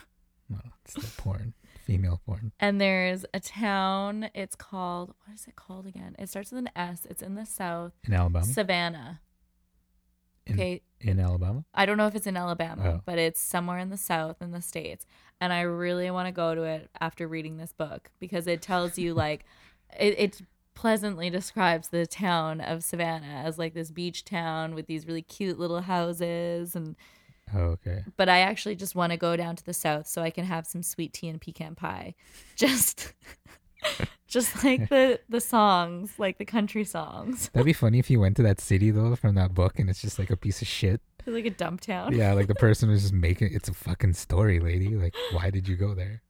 [0.49, 1.55] No, it's still porn.
[1.85, 2.53] Female porn.
[2.61, 4.31] And there's a town.
[4.35, 6.15] It's called what is it called again?
[6.19, 7.07] It starts with an S.
[7.09, 7.93] It's in the South.
[8.07, 8.45] In Alabama.
[8.47, 9.21] Savannah.
[10.47, 11.65] In, Okay, in Alabama.
[11.75, 13.03] I don't know if it's in Alabama, Oh.
[13.05, 15.07] but it's somewhere in the South in the states.
[15.41, 18.99] And I really want to go to it after reading this book because it tells
[18.99, 19.45] you like
[19.99, 20.43] it, it
[20.75, 25.59] pleasantly describes the town of Savannah as like this beach town with these really cute
[25.59, 26.97] little houses and
[27.53, 28.05] Oh, okay.
[28.17, 30.67] but I actually just want to go down to the south so I can have
[30.67, 32.15] some sweet tea and pecan pie.
[32.57, 33.13] Just
[34.29, 37.51] just like the the songs, like the country songs.
[37.53, 40.01] That'd be funny if you went to that city though from that book and it's
[40.01, 41.01] just like a piece of shit.
[41.27, 42.15] like a dump town.
[42.17, 44.89] Yeah, like the person was just making it's a fucking story, lady.
[44.97, 46.23] Like, why did you go there?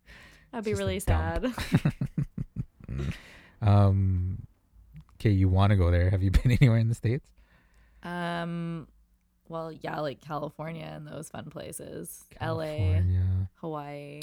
[0.52, 1.52] That'd be really sad.
[3.62, 4.46] Um,
[5.16, 6.08] okay, you want to go there?
[6.10, 7.26] Have you been anywhere in the states?
[8.02, 8.88] Um
[9.48, 12.24] well, yeah, like California and those fun places.
[12.40, 13.48] LA, California.
[13.56, 14.20] Hawaii.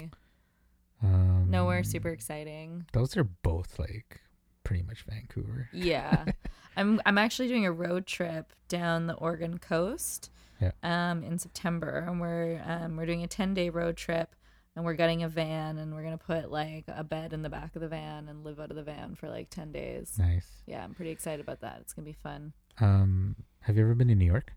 [1.04, 2.86] Um, Nowhere super exciting.
[2.94, 4.22] Those are both like
[4.64, 5.70] pretty much Vancouver.
[5.74, 6.26] Yeah.
[6.78, 10.30] I'm I'm actually doing a road trip down the Oregon coast.
[10.62, 10.72] Yeah.
[10.84, 14.34] Um in September and we're um we're doing a 10-day road trip
[14.76, 17.50] and we're getting a van and we're going to put like a bed in the
[17.50, 20.14] back of the van and live out of the van for like 10 days.
[20.20, 20.48] Nice.
[20.68, 21.80] Yeah, I'm pretty excited about that.
[21.82, 22.54] It's going to be fun.
[22.80, 24.54] Um, have you ever been to New York?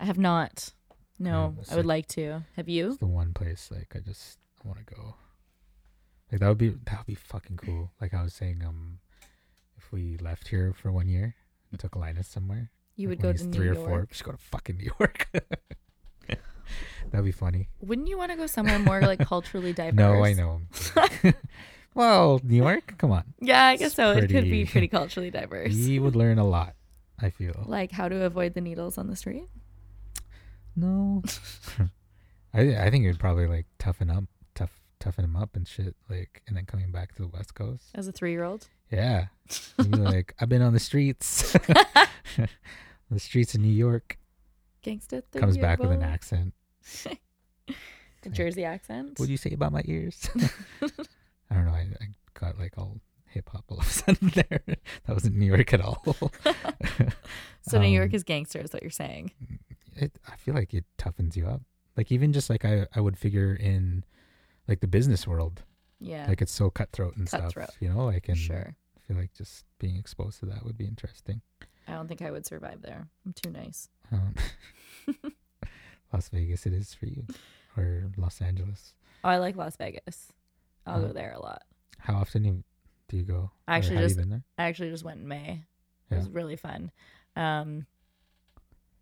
[0.00, 0.70] I have not.
[1.20, 2.42] No, I would like- like to.
[2.56, 2.88] Have you?
[2.88, 5.14] It's the one place like I just want to go.
[6.32, 7.92] Like that would be that would be fucking cool.
[8.00, 8.98] Like I was saying, um,
[9.76, 11.34] if we left here for one year
[11.70, 13.88] and took Linus somewhere, You like would go to three New or York.
[13.88, 15.28] four, just go to fucking New York.
[17.10, 17.68] That'd be funny.
[17.80, 19.94] Wouldn't you want to go somewhere more like culturally diverse?
[19.94, 20.62] No, I know.
[21.94, 23.24] well, New York, come on.
[23.40, 24.12] Yeah, I guess It's so.
[24.12, 25.74] It could be pretty- pretty culturally diverse.
[25.74, 26.74] We would learn a lot.
[27.20, 27.64] I feel.
[27.66, 29.44] Like how to avoid the needles on the street.
[30.74, 31.22] No.
[32.54, 34.24] I I think it would probably like toughen up,
[35.02, 35.94] tough toughen him up and shit.
[36.08, 37.86] Like, and then coming back to the West Coast.
[37.94, 38.68] As a three-year-old.
[38.90, 39.26] Yeah.
[39.78, 41.52] Be like, I've been on the streets.
[43.10, 44.18] the streets of New York.
[44.84, 45.22] Gangsta.
[45.36, 46.54] Comes back with an accent.
[48.24, 49.18] A Jersey accent.
[49.18, 50.28] What do you say about my ears?
[51.50, 51.72] I don't know.
[51.72, 52.06] I, I
[52.38, 54.62] got like all hip hop all of a sudden there.
[54.66, 56.04] That wasn't New York at all.
[57.62, 59.32] so New York Um, is gangster, is what you're saying.
[59.96, 61.62] it, I feel like it toughens you up.
[61.96, 64.04] Like even just like I, I would figure in
[64.72, 65.62] like the business world,
[66.00, 66.26] Yeah.
[66.28, 67.68] like it's so cutthroat and Cutthroat.
[67.68, 68.74] stuff, you know, like and sure.
[68.96, 71.42] I feel like just being exposed to that would be interesting.
[71.86, 73.08] I don't think I would survive there.
[73.26, 73.88] I'm too nice.
[74.10, 74.34] Um,
[76.12, 77.26] Las Vegas, it is for you,
[77.76, 78.94] or Los Angeles.
[79.24, 80.32] Oh, I like Las Vegas.
[80.86, 81.62] I'll go there a lot.
[81.98, 82.64] How often you,
[83.08, 83.50] do you go?
[83.68, 84.42] I actually just- you been there?
[84.58, 85.64] I actually just went in May.
[86.10, 86.90] It was really fun.
[87.36, 87.86] Um,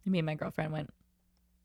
[0.06, 0.90] me and my girlfriend went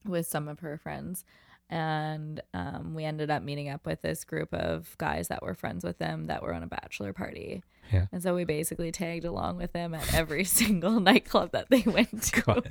[0.06, 1.24] with some of her friends,
[1.70, 5.84] and um, we ended up meeting up with this group of guys that were friends
[5.84, 7.64] with them that were on a bachelor party.
[7.92, 8.08] Yeah.
[8.12, 12.24] And so we basically tagged along with them at every single nightclub that they went
[12.34, 12.64] to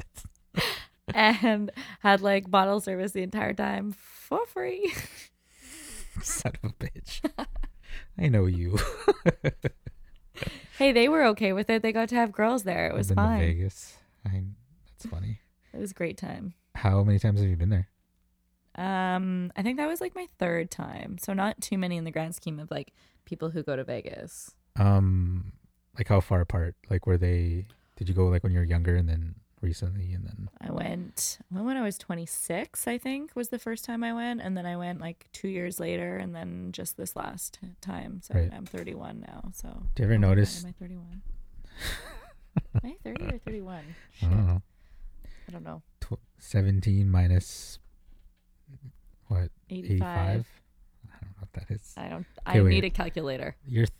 [1.12, 1.70] and
[2.00, 4.92] had like bottle service the entire time for free.
[6.22, 7.20] Son of a bitch.
[8.18, 8.78] I know you.
[10.78, 11.82] hey, they were okay with it.
[11.82, 12.86] They got to have girls there.
[12.86, 13.40] It I've was been to fine.
[13.40, 13.94] Vegas.
[14.24, 14.44] I,
[14.92, 15.40] that's funny.
[15.72, 16.54] It was a great time.
[16.76, 17.88] How many times have you been there?
[18.76, 22.10] Um, I think that was like my third time, so not too many in the
[22.10, 22.92] grand scheme of like
[23.24, 24.54] people who go to Vegas.
[24.76, 25.52] Um,
[25.96, 26.74] like how far apart?
[26.90, 27.66] Like were they?
[27.96, 30.48] Did you go like when you were younger and then recently and then?
[30.60, 34.40] I went well, when I was 26, I think was the first time I went,
[34.40, 38.20] and then I went like two years later, and then just this last time.
[38.22, 38.50] So Right.
[38.52, 39.50] I'm 31 now.
[39.54, 40.64] So Do you ever Oh notice?
[40.64, 41.22] Am I 31?
[42.74, 43.84] am I 30 or 31?
[44.22, 44.62] I don't know.
[45.48, 45.82] I don't know.
[46.00, 47.78] Tw- Seventeen minus
[49.28, 49.50] what?
[49.70, 49.70] 85.
[49.70, 50.46] Eighty-five.
[51.12, 51.94] I don't know what that is.
[51.96, 52.26] I don't.
[52.48, 52.70] Okay, I wait.
[52.70, 53.56] need a calculator.
[53.66, 53.98] You're, th-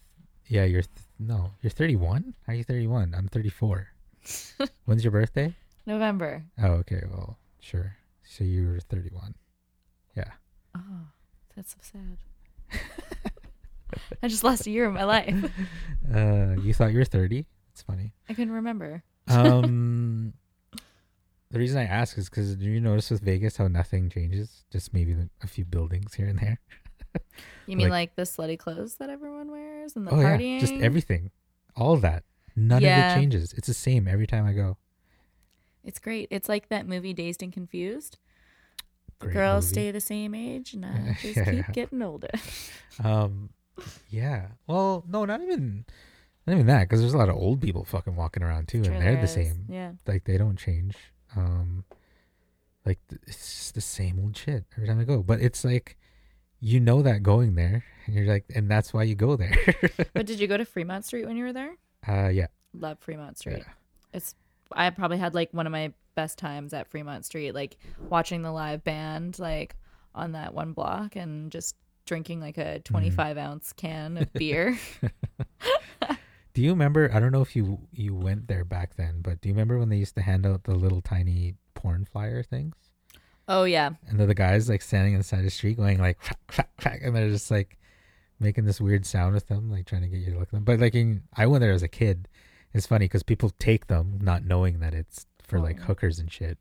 [0.49, 0.83] yeah, you're.
[0.83, 2.35] Th- no, you're thirty-one.
[2.47, 3.15] How are you thirty-one?
[3.17, 3.89] I'm thirty-four.
[4.85, 5.55] When's your birthday?
[5.87, 6.45] November.
[6.63, 7.03] Oh, okay.
[7.11, 7.97] Well, sure.
[8.25, 9.35] So you were thirty-one.
[10.17, 10.31] Yeah.
[10.77, 11.07] Oh,
[11.57, 12.81] that's so sad.
[14.23, 15.51] I just lost a year of my life.
[16.15, 17.47] Uh, you thought you were thirty.
[17.73, 18.13] It's funny.
[18.29, 19.03] I couldn't remember.
[19.27, 20.35] Um,
[21.55, 24.65] the reason I ask is because do you notice with Vegas how nothing changes?
[24.71, 26.61] Just maybe a few buildings here and there.
[27.67, 30.55] You mean Like- like, the slutty clothes that everyone wears and the oh partying?
[30.55, 31.31] yeah, just everything,
[31.77, 32.25] all of that.
[32.57, 33.53] None of it changes.
[33.55, 34.77] It's the same every time I go.
[35.85, 36.29] It's great.
[36.31, 38.19] It's like that movie Dazed and Confused.
[39.21, 39.73] The Great girls movie.
[39.75, 41.73] stay the same age and I just Yeah, keep yeah.
[41.73, 42.31] getting older.
[43.03, 43.51] Um,
[44.11, 44.49] yeah.
[44.67, 45.85] Well, no, not even,
[46.47, 46.83] not even that.
[46.89, 49.33] Because there's a lot of old people fucking walking around too, and they're the is.
[49.33, 49.67] same.
[49.69, 49.93] Yeah.
[50.07, 50.95] Like they don't change.
[51.37, 51.85] Um,
[52.87, 55.23] like it's just the same old shit every time I go.
[55.23, 55.97] But it's like,
[56.61, 59.57] you know that going there, and you're like, and that's why you go there.
[60.15, 61.75] But did you go to Fremont Street when you were there?
[62.07, 62.47] uh, yeah.
[62.75, 63.59] Love Fremont Street.
[63.59, 63.73] Yeah.
[64.13, 64.35] It's
[64.73, 67.77] I probably had like one of my best times at Fremont Street, like
[68.09, 69.77] watching the live band like
[70.15, 71.77] on that one block and just
[72.07, 72.77] drinking like Mm-hmm.
[72.77, 74.79] a 25 ounce can of beer.
[76.55, 77.11] Do you remember?
[77.13, 79.89] I don't know if you you went there back then, but do you remember when
[79.89, 82.75] they used to hand out the little tiny porn flyer things?
[83.47, 83.91] oh yeah.
[84.09, 86.39] And then the guys like standing on the side of the street going like crack,
[86.47, 87.79] crack, crack, and they're just like
[88.41, 90.65] making this weird sound with them, like trying to get you to look at them.
[90.65, 92.27] But like in, I went there as a kid.
[92.73, 95.85] It's funny because people take them not knowing that it's for like Oh.
[95.85, 96.57] hookers and shit,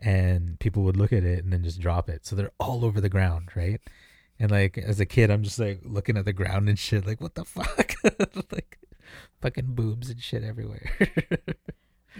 [0.00, 2.24] and people would look at it and then just drop it.
[2.26, 3.80] So they're all over the ground, right?
[4.38, 7.20] And like as a kid, I'm just like looking at the ground and shit, like
[7.20, 7.94] what the fuck,
[8.52, 8.78] like
[9.40, 10.90] fucking boobs and shit everywhere.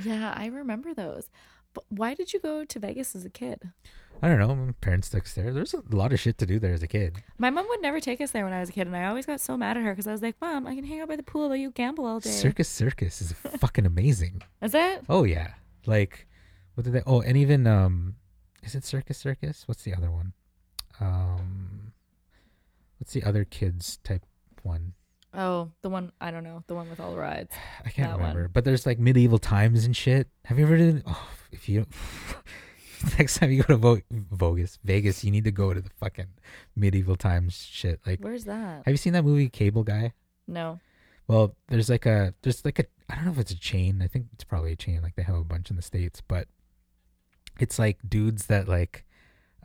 [0.03, 1.29] Yeah, I remember those.
[1.73, 3.71] But why did you go to Vegas as a kid?
[4.23, 4.55] I don't know.
[4.55, 5.53] My parents took us there.
[5.53, 7.23] There's a lot of shit to do there as a kid.
[7.37, 9.27] My mom would never take us there when I was a kid, and I always
[9.27, 11.17] got so mad at her because I was like, "Mom, I can hang out by
[11.17, 14.43] the pool while you gamble all day." Circus Circus is fucking amazing.
[14.63, 15.03] Is it?
[15.09, 16.27] Oh yeah, like
[16.75, 17.03] what did they?
[17.07, 18.15] Oh, and even um,
[18.63, 19.65] is it Circus Circus?
[19.67, 20.33] What's the other one?
[21.01, 21.93] Um,
[22.99, 24.25] what's the other kids type
[24.63, 24.95] one?
[25.37, 27.53] Oh, the one I don't know, the one with all the rides.
[27.85, 28.43] I can't That remember.
[28.43, 28.51] one.
[28.53, 30.29] But there's like medieval times and shit.
[30.45, 31.03] Have you ever done?
[31.07, 31.87] Oh, if you
[33.19, 34.01] next time you go to Vo-
[34.33, 36.29] Vogus Vegas, you need to go to the fucking
[36.77, 38.01] medieval times shit.
[38.07, 38.83] Like, Where's that?
[38.85, 40.13] have you seen that movie Cable Guy?
[40.47, 40.81] No.
[41.27, 44.01] Well, there's like a there's like a I don't know if it's a chain.
[44.03, 45.01] I think it's probably a chain.
[45.03, 46.49] Like they have a bunch in the states, but
[47.59, 49.05] it's like dudes that like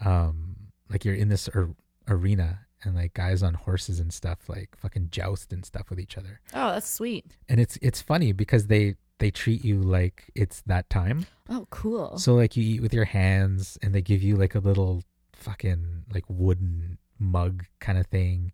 [0.06, 0.56] um
[0.90, 1.76] like you're in this ar-
[2.08, 6.18] arena and like guys on horses and stuff like fucking joust and stuff with each
[6.18, 6.40] other.
[6.54, 7.26] Oh, that's sweet.
[7.48, 11.26] And it's it's funny because they they treat you like it's that time.
[11.50, 12.18] Oh, cool.
[12.18, 15.04] So like you eat with your hands and they give you like a little
[15.34, 18.54] fucking like wooden mug kind of thing.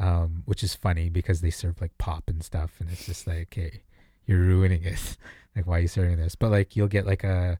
[0.00, 3.52] Um, which is funny because they serve like pop and stuff and it's just like,
[3.52, 3.82] hey,
[4.26, 5.16] you're ruining it.
[5.56, 6.36] like why are you serving this?
[6.36, 7.58] But like you'll get like a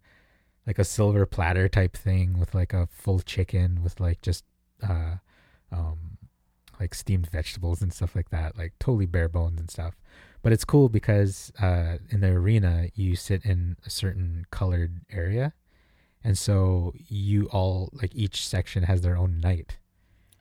[0.67, 4.45] like a silver platter type thing with like a full chicken with like just
[4.89, 5.17] uh
[5.73, 6.19] um
[6.81, 8.57] like steamed vegetables and stuff like that.
[8.57, 9.95] Like totally bare bones and stuff.
[10.43, 15.53] But it's cool because uh, in the arena you sit in a certain colored area,
[16.23, 19.79] and so you all like each section has their own knight,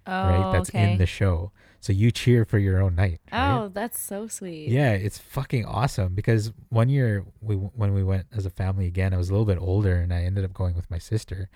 [0.05, 0.51] oh, right?
[0.51, 0.91] That's okay.
[0.91, 1.51] in the show.
[1.80, 3.21] So you cheer for your own knight.
[3.32, 3.57] right?
[3.57, 4.69] Oh, that's so sweet.
[4.69, 9.13] Yeah, it's fucking awesome because one year we when we went as a family again,
[9.13, 11.49] I was a little bit older and I ended up going with my sister,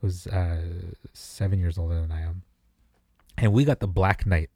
[0.00, 0.62] who's uh,
[1.12, 2.42] seven years older than I am,
[3.38, 4.50] and we got the Black Knight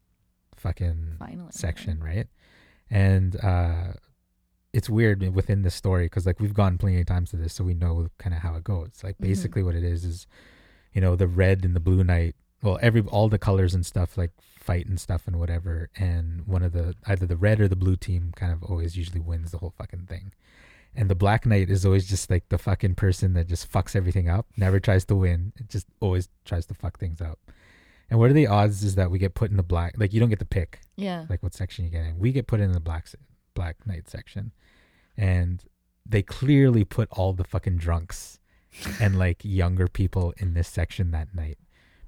[0.56, 1.48] fucking Finally.
[1.50, 2.26] section, right?
[2.90, 3.92] And uh,
[4.72, 7.64] it's weird within the story because like we've gone plenty of times to this, so
[7.64, 8.90] we know kind of how it goes.
[9.02, 9.22] Like Mhm.
[9.22, 10.26] basically, what it is is,
[10.92, 12.34] you know, the red and the blue knight.
[12.62, 16.62] Well, every all the colors and stuff like fight and stuff and whatever, and one
[16.62, 19.58] of the either the red or the blue team kind of always usually wins the
[19.58, 20.32] whole fucking thing.
[20.96, 24.28] And the black knight is always just like the fucking person that just fucks everything
[24.28, 27.38] up, never tries to win, it just always tries to fuck things up.
[28.10, 29.94] And what are the odds is that we get put in the black?
[29.98, 31.26] Like you don't get to pick Yeah.
[31.28, 32.18] like what section you get in.
[32.18, 33.06] We get put in the black
[33.54, 34.52] black knight section,
[35.16, 35.62] and
[36.06, 38.38] they clearly put all the fucking drunks
[39.00, 41.58] and like younger people in this section that night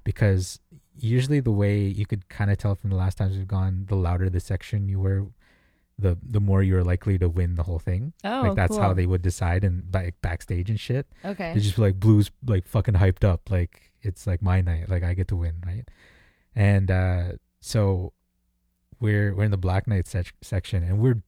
[0.03, 0.59] because
[0.97, 3.95] usually the way you could kind of tell from the last times we've gone, the
[3.95, 5.27] louder the section you were,
[5.99, 8.13] the the more you're likely to win the whole thing.
[8.23, 11.05] Oh, like that's how they would decide and like backstage and shit.
[11.23, 11.53] Okay.
[11.53, 15.13] They just like blues like fucking hyped up like it's like my night like I
[15.13, 15.85] get to win right,
[16.55, 17.23] and uh
[17.59, 18.13] so
[18.99, 21.21] we're we're in the Black Knight sec- section and we're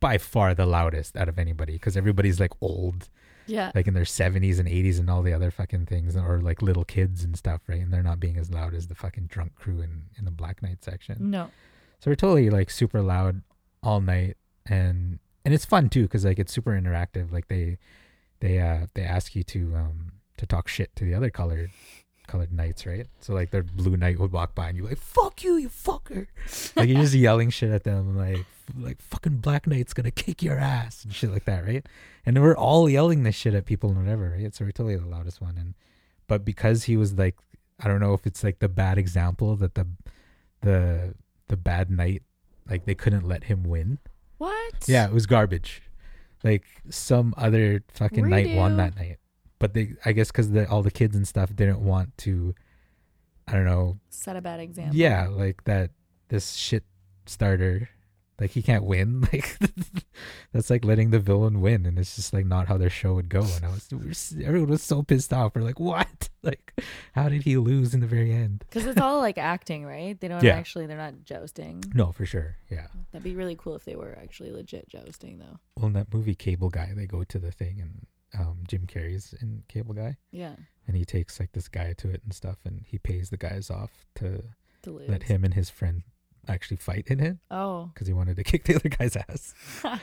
[0.00, 3.08] by far the loudest out of anybody because everybody's like old.
[3.46, 3.72] Yeah.
[3.74, 6.84] like in their 70s and 80s and all the other fucking things or like little
[6.84, 7.80] kids and stuff right?
[7.80, 10.62] And they're not being as loud as the fucking drunk crew in in the Black
[10.62, 11.30] Knight section.
[11.30, 11.50] No.
[11.98, 13.42] so we're totally like super loud
[13.82, 14.36] all night
[14.66, 17.32] and and it's fun too because like it's super interactive.
[17.32, 17.78] Like they
[18.38, 21.70] they uh they ask you to um to talk shit to the other colored
[22.30, 23.06] colored knights right?
[23.20, 26.28] So like their blue knight would walk by and you're like fuck you you fucker.
[26.76, 28.46] Like you're just yelling shit at them like
[28.78, 31.84] like fucking black knight's gonna kick your ass and shit like that right?
[32.24, 34.54] And we're all yelling this shit at people and whatever right?
[34.54, 35.74] So we're totally the loudest one and
[36.28, 37.36] but because he was like
[37.82, 39.86] i don't know if it's like the bad example that the
[40.60, 41.14] the
[41.48, 42.22] the bad knight
[42.68, 43.98] like they couldn't let him win.
[44.38, 44.84] What?
[44.86, 45.82] yeah it was garbage.
[46.44, 49.18] Like some other fucking knight won that night
[49.60, 52.52] but they i guess because the, all the kids and stuff didn't want to
[53.46, 54.96] i don't know Set a bad example.
[54.96, 55.90] yeah like that
[56.28, 56.82] this shit
[57.26, 57.88] starter
[58.40, 59.58] like he can't win like
[60.52, 63.28] that's like letting the villain win and it's just like not how their show would
[63.28, 66.72] go and i was we everyone was so pissed off we're like what like
[67.12, 70.18] how did he lose in the very end Because it's all like acting, right?
[70.18, 70.54] They don't Yeah.
[70.56, 71.84] actually, they're not jousting.
[71.92, 75.58] no for sure yeah That'd be really cool if they were actually legit jousting, though.
[75.76, 78.06] well in that movie cable guy they go to the thing and
[78.38, 80.54] um jim carrey's in cable guy Yeah.
[80.86, 83.70] and he takes like this guy to it and stuff and he pays the guys
[83.70, 84.42] off to
[84.82, 86.02] To let him and his friend
[86.48, 87.90] actually fight in it Oh.
[87.92, 89.54] because he wanted to kick the other guy's ass.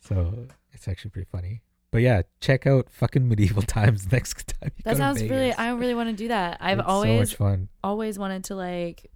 [0.00, 1.62] so it's actually pretty funny.
[1.90, 4.70] But yeah, check out fucking medieval times next time.
[4.76, 5.52] You go That sounds really.
[5.54, 6.58] I really want to do that.
[6.60, 7.68] I've It's always, so much fun.
[7.82, 9.10] always wanted to like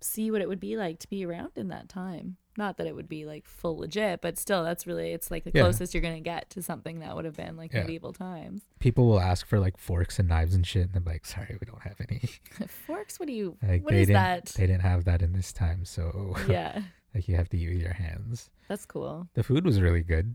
[0.00, 2.36] see what it would be like to be around in that time.
[2.58, 5.52] Not that it would be like full legit, but still, that's really, it's like the
[5.54, 5.62] Yeah.
[5.62, 7.82] closest you're going to get to something that would have been like Yeah.
[7.82, 8.62] medieval times.
[8.80, 11.64] People will ask for like forks and knives and shit, and I'm like, sorry, we
[11.66, 12.20] don't have any.
[12.66, 13.20] Forks?
[13.20, 14.46] What do you, Like what is that?
[14.46, 16.82] They didn't have that in this time, so yeah.
[17.14, 18.50] like you have to use your hands.
[18.66, 19.28] That's cool.
[19.34, 20.34] The food was really good.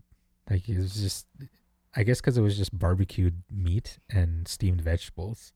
[0.50, 1.26] Like it was just,
[1.94, 5.52] I guess because it was just barbecued meat and steamed vegetables.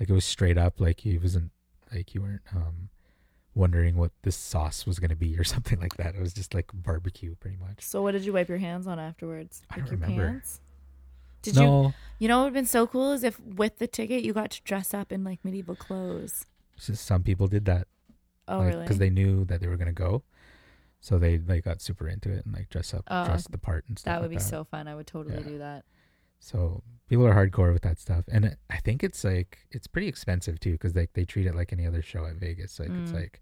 [0.00, 0.80] Like it was straight up.
[0.80, 1.52] Like it wasn't
[1.92, 2.88] like you weren't um
[3.58, 6.14] wondering what this sauce was gonna be or something like that.
[6.14, 7.82] It was just like barbecue, pretty much.
[7.84, 9.62] So what did you wipe your hands on afterwards?
[9.70, 10.26] I don't your remember.
[10.28, 10.60] pants?
[11.42, 13.86] Did you no, you know what would have been so cool is if with the
[13.86, 16.46] ticket you got to dress up in like medieval clothes.
[16.78, 17.86] some people did that.
[18.48, 18.82] Oh like, really?
[18.82, 20.22] Because they knew that they were gonna go,
[21.00, 23.84] so they like got super into it and like dress up, Oh, dress the part
[23.88, 24.12] and stuff.
[24.14, 24.88] that would like be so fun.
[24.88, 25.42] I would totally Yeah.
[25.48, 25.84] do that.
[26.40, 30.08] So people are hardcore with that stuff, and it, I think it's like it's pretty
[30.08, 32.78] expensive too, because like they treat it like any other show at Vegas.
[32.78, 33.14] Like it's Mm.
[33.20, 33.40] like,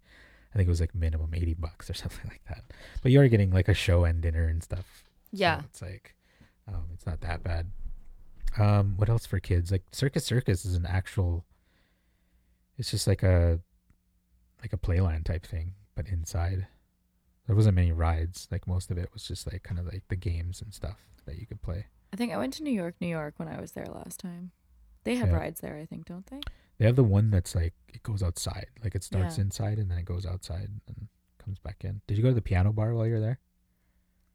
[0.55, 2.65] I think it was like minimum eighty bucks or something like that.
[3.03, 5.05] But you are getting like a show and dinner and stuff.
[5.33, 5.61] so Yeah.
[5.65, 6.15] it's like,
[6.69, 7.71] um, it's not that bad.
[8.59, 9.71] Um, what else for kids?
[9.71, 11.45] Like Circus Circus is an actual.
[12.79, 13.61] It's just like a,
[14.61, 16.67] like a playland type thing, but inside.
[17.47, 18.49] There wasn't many rides.
[18.51, 21.37] Like most of it was just like kind of like the games and stuff that
[21.39, 21.87] you could play.
[22.13, 24.53] I think I went to New York, New York when I was there last time.
[25.05, 25.37] They have Yeah.
[25.37, 26.41] rides there, I think, don't they?
[26.79, 29.43] They have the one that's like it goes outside, like it starts Yeah.
[29.45, 32.01] inside and then it goes outside and comes back in.
[32.07, 33.39] Did you go to the piano bar while you're there?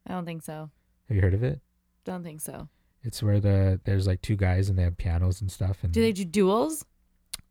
[0.06, 0.70] I don't think so.
[1.08, 1.60] Have you heard of it?
[2.04, 2.68] Don't think so.
[3.02, 5.82] It's where the there's like two guys and they have pianos and stuff.
[5.84, 6.84] And Do they do duels?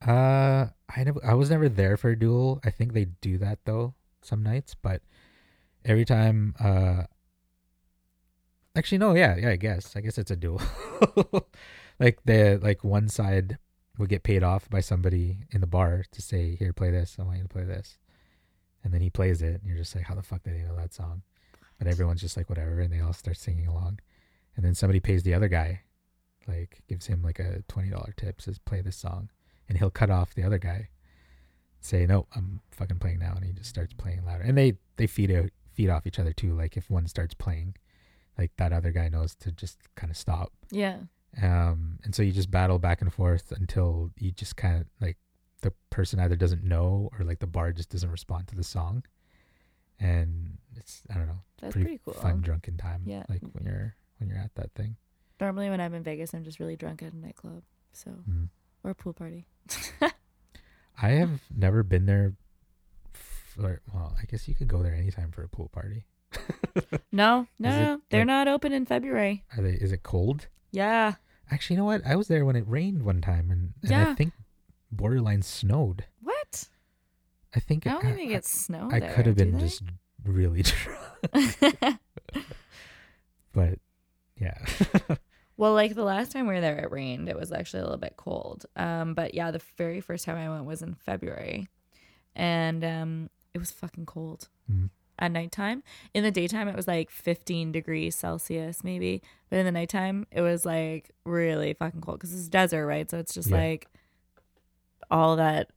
[0.06, 2.60] Uh, I never, I was never there for a duel.
[2.64, 3.94] I think they do that though
[4.24, 5.02] some nights, but
[5.86, 7.04] every time, uh,
[8.76, 10.62] actually no, yeah, yeah, I guess, I guess it's a duel.
[12.00, 13.58] like the like one side
[13.98, 17.18] would get paid off by somebody in the bar to say, "Here, play this.
[17.20, 17.98] I want you to play this,"
[18.84, 20.76] and then he plays it, and you're just like, "How the fuck did he know
[20.76, 21.24] that song?"
[21.78, 24.00] But everyone's just like, "Whatever," and they all start singing along,
[24.56, 25.82] and then somebody pays the other guy,
[26.48, 29.30] like gives him like a twenty dollar tip, says, "Play this song."
[29.72, 30.90] and he'll cut off the other guy
[31.80, 35.08] say no i'm fucking playing now and he just starts playing louder and they they
[35.08, 37.74] feed out feed off each other too like if one starts playing
[38.42, 40.98] like that other guy knows to just kind of stop Yeah.
[41.42, 45.18] um and so you just battle back and forth until you just kind of like
[45.62, 49.04] the person either doesn't know or like the bar just doesn't respond to the song
[50.00, 52.14] and it's i don't know That's pretty, pretty, cool.
[52.16, 53.24] fun drunken time Yeah.
[53.30, 54.96] like when you're when you're at that thing
[55.40, 57.64] Normally when I'm in Vegas I'm just really drunk at a nightclub.
[57.94, 58.50] So Mm.
[58.84, 59.48] or a pool party.
[61.02, 62.34] I have never been there.
[63.12, 66.06] For, well, I guess you could go there anytime for a pool party.
[67.14, 68.00] No, no, it.
[68.10, 69.44] They're not open in February.
[69.58, 69.72] Are they?
[69.74, 70.48] Is it cold?
[70.72, 71.16] Yeah.
[71.52, 72.02] Actually, you know what?
[72.06, 74.10] I was there when it rained one time, and, and Yeah.
[74.10, 74.32] I think
[74.92, 76.06] borderline snowed.
[76.22, 76.70] What?
[77.54, 78.90] I think I don't I, think it snowed.
[78.92, 79.14] snow I, there.
[79.14, 79.60] could have been they?
[79.60, 79.84] just
[80.24, 80.64] really
[81.34, 82.00] drunk,
[83.54, 83.80] but
[84.40, 84.58] yeah.
[85.58, 87.28] well, like the last time we were there, it rained.
[87.28, 88.66] It was actually a little bit cold.
[88.78, 91.68] Um, but yeah, the very first time I went was in February,
[92.36, 94.90] and um, it was fucking cold Mm.
[95.20, 95.84] At nighttime.
[96.14, 99.22] In the daytime, it was like 15 degrees Celsius, maybe.
[99.50, 103.10] But in the nighttime, it was like really fucking cold because it's desert, right?
[103.10, 103.58] So it's just Yeah.
[103.58, 103.88] like
[105.10, 105.70] all that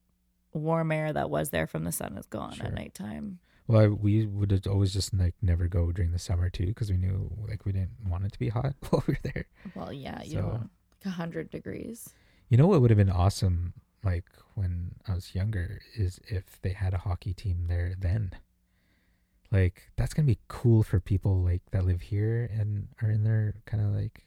[0.53, 2.66] warm air that was there from the sun is gone Sure.
[2.66, 3.41] at nighttime.
[3.66, 6.97] Well, I, we would always just like never go during the summer too, because we
[6.99, 9.47] knew like we didn't want it to be hot while we were there.
[9.74, 12.14] Well, yeah, you So- know, like 100 degrees.
[12.51, 13.72] You know what would have been awesome,
[14.05, 14.24] like
[14.55, 18.32] when I was younger, is if they had a hockey team there then.
[19.55, 23.55] Like that's gonna be cool for people like that live here and are in their
[23.66, 24.26] kind of like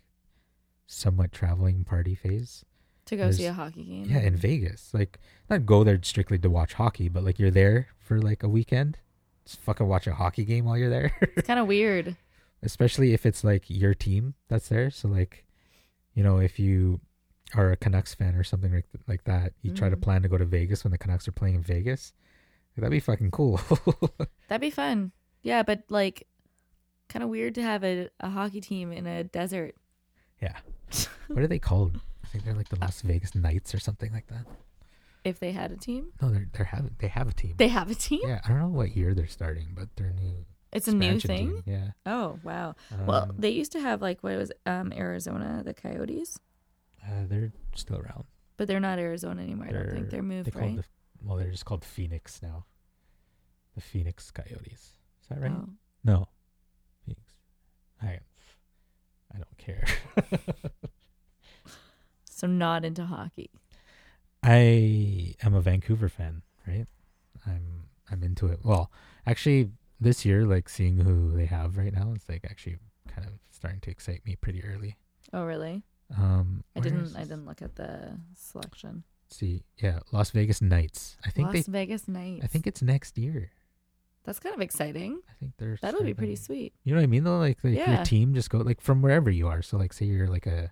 [0.86, 2.64] somewhat traveling party phase.
[3.08, 4.06] To go see a hockey game.
[4.10, 5.20] Yeah, in Vegas, like
[5.50, 8.98] not go there strictly to watch hockey, but like you're there for like a weekend.
[9.46, 11.14] Just fucking watch a hockey game while you're there.
[11.36, 12.16] It's kind of weird.
[12.64, 14.90] especially if it's like your team that's there.
[14.92, 15.46] So like,
[16.16, 17.00] you know, if you
[17.56, 20.02] are a Canucks fan or something like like that, you try to Mhm.
[20.02, 22.14] plan to go to Vegas when the Canucks are playing in Vegas.
[22.76, 23.60] That'd be fucking cool.
[24.50, 25.12] That'd be fun.
[25.44, 26.28] Yeah, but like
[27.10, 29.76] kind of weird to have a, a hockey team in a desert.
[30.42, 30.58] yeah.
[31.28, 32.00] What are they called?
[32.24, 34.46] I think they're like the Las Vegas Knights or something like that.
[35.26, 37.56] If they had a team, No, they're they're have they have a team.
[37.58, 38.22] they have a team.
[38.24, 40.46] yeah, I don't know what year they're starting, but they're new.
[40.72, 41.48] It's a new thing.
[41.50, 41.64] team.
[41.66, 41.88] Yeah.
[42.06, 42.76] Oh wow.
[43.06, 46.40] well, Um, they used to have like what was um Arizona, the Coyotes,
[47.06, 48.24] uh, they're still around.
[48.58, 49.68] but they're not Arizona anymore.
[49.70, 50.76] I don't think they're they got called right.
[50.78, 50.84] the
[51.28, 52.66] well, they're just called Phoenix now.
[53.76, 54.97] The Phoenix Coyotes.
[55.28, 55.52] Is that right?
[55.52, 55.70] Oh.
[56.04, 56.28] No.
[58.02, 58.20] I
[59.34, 59.86] I don't care.
[62.30, 63.50] So not into hockey.
[64.44, 66.86] I am a Vancouver fan, right?
[67.48, 68.60] I'm I'm into it.
[68.64, 68.92] Well,
[69.26, 73.34] actually this year like seeing who they have right now is like actually kind of
[73.50, 74.98] starting to excite me pretty early.
[75.34, 75.82] Oh really?
[76.16, 77.16] Um I didn't.
[77.16, 79.04] I didn't look at the selection.
[79.32, 79.64] see.
[79.78, 81.18] Yeah, Las Vegas Knights.
[81.26, 82.44] I think Las they Vegas Knights.
[82.44, 83.50] I think it's next year.
[84.28, 85.22] That's kind of exciting.
[85.28, 86.74] I think they're That'll be pretty sweet.
[86.84, 87.40] You know what I mean though?
[87.40, 87.96] Like, like Yeah.
[87.96, 89.64] your team just go like from wherever you are.
[89.64, 90.72] So like say you're like a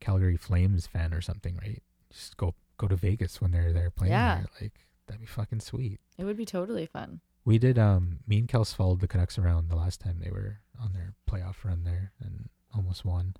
[0.00, 1.82] Calgary Flames fan or something, right?
[2.10, 4.36] Just go go to Vegas when they're there playing Yeah.
[4.36, 4.46] there.
[4.60, 4.74] Like
[5.06, 5.98] that'd be fucking sweet.
[6.18, 7.20] It would be totally fun.
[7.44, 10.60] We did um me and Kels followed the Canucks around the last time they were
[10.80, 13.34] on their playoff run there and almost won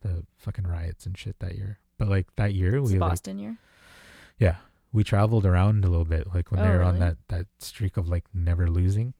[0.00, 1.78] the fucking riots and shit that year.
[1.98, 3.56] But like that year It's we like, Boston year.
[4.38, 4.56] yeah,
[4.94, 7.96] we traveled around a little bit like when Oh, they were on that that streak
[7.98, 9.12] of like never losing.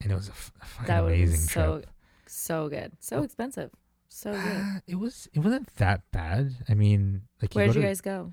[0.00, 1.90] And it was a, f- a fucking That was amazing so trip.
[2.26, 3.70] so good, so expensive,
[4.08, 4.82] so good.
[4.86, 6.54] It was it wasn't that bad.
[6.68, 8.32] I mean, like Where you did you to- guys go?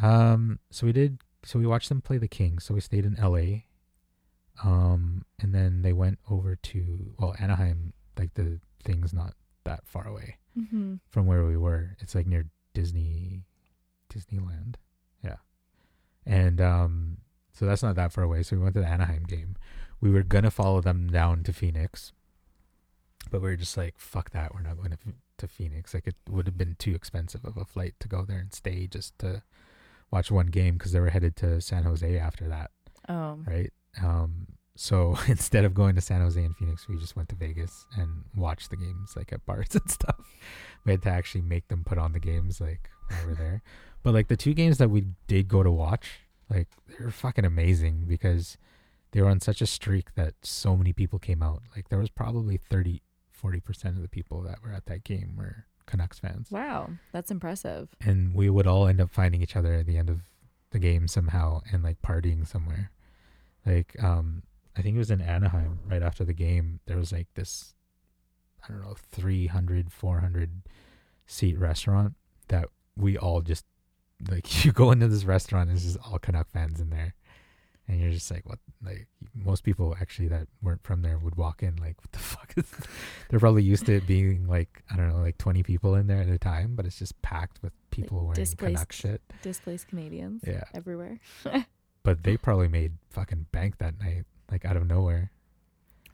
[0.00, 1.18] Um, so we did.
[1.44, 2.64] So we watched them play the Kings.
[2.64, 3.66] So we stayed in L.A.
[4.62, 7.92] Um, and then they went over to well Anaheim.
[8.18, 10.94] Like the thing's not that far away Mm-hmm.
[11.08, 11.96] from where we were.
[12.00, 13.44] It's like near Disney,
[14.12, 14.74] Disneyland.
[16.26, 17.18] And um,
[17.52, 18.42] so that's not that far away.
[18.42, 19.56] So we went to the Anaheim game.
[20.00, 22.12] We were gonna follow them down to Phoenix,
[23.30, 24.54] but we were just like, "Fuck that!
[24.54, 24.98] We're not going to
[25.38, 25.94] to Phoenix.
[25.94, 28.86] Like it would have been too expensive of a flight to go there and stay
[28.86, 29.42] just to
[30.10, 32.70] watch one game because they were headed to San Jose after that,
[33.08, 33.72] Oh, right?
[34.02, 34.46] Um,
[34.76, 38.24] so instead of going to San Jose and Phoenix, we just went to Vegas and
[38.36, 40.16] watched the games like at bars and stuff.
[40.84, 42.90] We had to actually make them put on the games like
[43.26, 43.62] were there.
[44.02, 47.44] But like the two games that we did go to watch, like they were fucking
[47.44, 48.56] amazing because
[49.12, 51.62] they were on such a streak that so many people came out.
[51.76, 53.02] Like there was probably 30,
[53.42, 57.88] 40% of the people that were at that game were Canucks fans wow, that's impressive.
[58.00, 60.20] and we would all end up finding each other at the end of
[60.70, 62.92] the game somehow and like partying somewhere
[63.66, 64.44] like um
[64.76, 67.74] i think it was in anaheim right after the game there was like this
[68.62, 70.50] i don't know 300 400
[71.26, 72.14] seat restaurant
[72.46, 73.64] that we all just
[74.28, 77.14] like you go into this restaurant and it's just all canuck fans in there
[77.88, 81.62] and you're just like what like most people actually that weren't from there would walk
[81.62, 82.86] in like what the fuck is this?
[83.30, 86.20] they're probably used to it being like i don't know like 20 people in there
[86.20, 90.42] at a time but it's just packed with people wearing displaced canuck shit Displaced Canadians
[90.46, 91.18] yeah everywhere.
[92.02, 95.30] but they probably made fucking bank that night like out of nowhere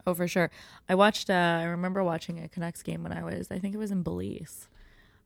[0.06, 0.50] Oh, for sure.
[0.88, 1.28] I watched.
[1.28, 3.48] Uh, I remember watching a Canucks game when I was.
[3.50, 4.68] I think it was in Belize.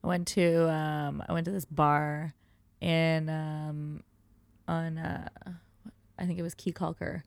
[0.02, 0.70] I went to.
[0.70, 2.32] Um, I went to this bar,
[2.80, 4.02] in um,
[4.68, 4.98] on.
[4.98, 5.28] Uh,
[6.18, 7.22] I think it was Caye Caulker,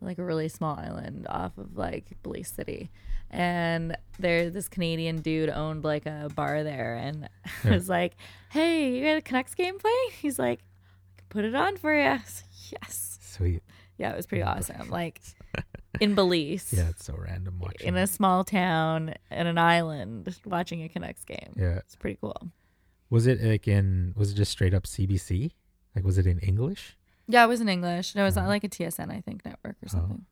[0.00, 2.90] like a really small island off of like Belize City.
[3.30, 7.28] And there, this Canadian dude owned like a bar there, and
[7.64, 8.14] I was like,
[8.50, 11.94] "Hey, you got a Canucks game playing?" He's like, "I can "Put it on for
[11.94, 12.18] you."
[12.70, 13.62] Yes, Sweet.
[13.98, 14.88] yeah, it was pretty awesome.
[14.90, 15.20] Like
[16.00, 17.88] in Belize, Yeah, it's so random watching.
[17.88, 21.52] in a small town in an island, watching a Canucks game.
[21.56, 21.76] yeah.
[21.78, 22.50] It's pretty cool.
[23.10, 24.12] Was it like in?
[24.16, 25.52] Was it just straight up CBC?
[25.94, 26.96] Like, was it in English?
[27.26, 28.14] Yeah, it was in English.
[28.14, 28.42] No, it was Oh.
[28.42, 30.24] on like a TSN, I think, network or something.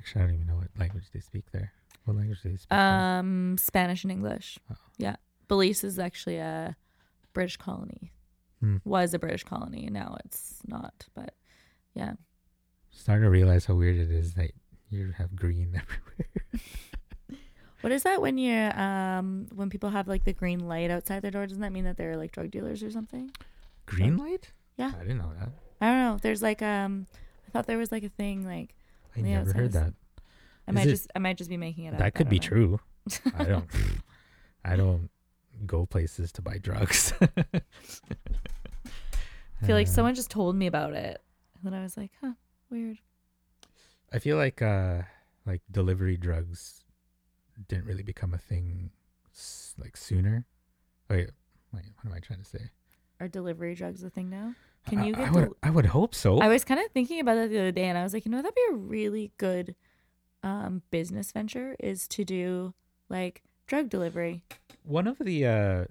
[0.00, 1.72] Actually, I don't even know what language they speak there.
[2.04, 2.72] What language do they speak?
[2.72, 4.58] Um, Spanish and English.
[4.70, 4.76] Oh.
[4.98, 5.16] Yeah,
[5.48, 6.76] Belize is actually a
[7.32, 8.12] British colony.
[8.60, 8.76] Hmm.
[8.84, 9.88] Was a British colony.
[9.90, 11.06] Now it's not.
[11.14, 11.34] But
[11.94, 12.14] yeah,
[12.90, 14.52] Starting to realize how weird it is that
[14.88, 16.60] you have green everywhere.
[17.82, 21.30] What is that when you um when people have like the green light outside their
[21.30, 21.46] door?
[21.46, 23.30] Doesn't that mean that they're like drug dealers or something?
[23.86, 24.52] Green light?
[24.76, 24.92] Yeah.
[24.98, 25.48] I didn't know that.
[25.80, 26.18] I don't know.
[26.20, 27.06] There's like um,
[27.46, 28.74] I thought there was like a thing like
[29.16, 29.92] I never heard that.
[30.66, 32.00] I Is might it- just I might just be making it up.
[32.00, 32.42] I That could don't be know.
[32.46, 32.80] true.
[33.36, 33.66] I don't.
[34.64, 35.10] I don't
[35.64, 37.12] go places to buy drugs.
[39.62, 41.20] I feel like Uh, someone just told me about it,
[41.54, 42.32] and then I was like, huh,
[42.70, 42.98] weird.
[44.12, 45.02] I feel like uh
[45.46, 46.84] like delivery drugs
[47.68, 48.90] didn't really become a thing
[49.78, 50.46] like sooner.
[51.08, 51.30] Wait,
[51.72, 52.70] wait, what am I trying to say?
[53.20, 54.54] Are delivery drugs a thing now?
[54.88, 56.38] Can you I, get would del- I would hope so.
[56.38, 58.30] I was kind of thinking about that the other day, and I was like, you
[58.30, 59.74] know, that'd be a really good
[60.42, 62.74] um, business venture is to do
[63.08, 64.44] like drug delivery.
[64.84, 65.84] one of the uh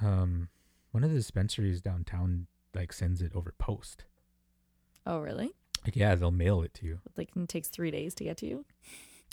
[0.00, 0.48] um
[0.92, 4.04] one of the dispensaries downtown like sends it over post.
[5.06, 5.52] Oh, really?
[5.84, 7.00] Like yeah, they'll mail it to you.
[7.16, 8.64] Like it takes three days to get to you.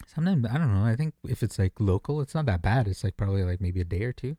[0.07, 0.85] Sometimes I don't know.
[0.85, 2.87] I think if it's like local, it's not that bad.
[2.87, 4.37] It's like probably like maybe a day or two.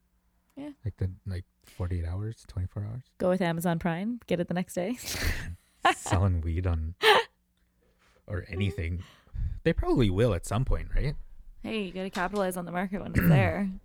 [0.57, 0.71] Yeah.
[0.85, 3.05] Like the like forty eight hours, twenty four hours.
[3.19, 4.97] Go with Amazon Prime, get it the next day.
[5.97, 6.95] Selling weed on
[8.27, 9.03] or anything.
[9.65, 11.15] They probably will at some point, right?
[11.63, 13.69] hey, you got to capitalize on the market when it's there.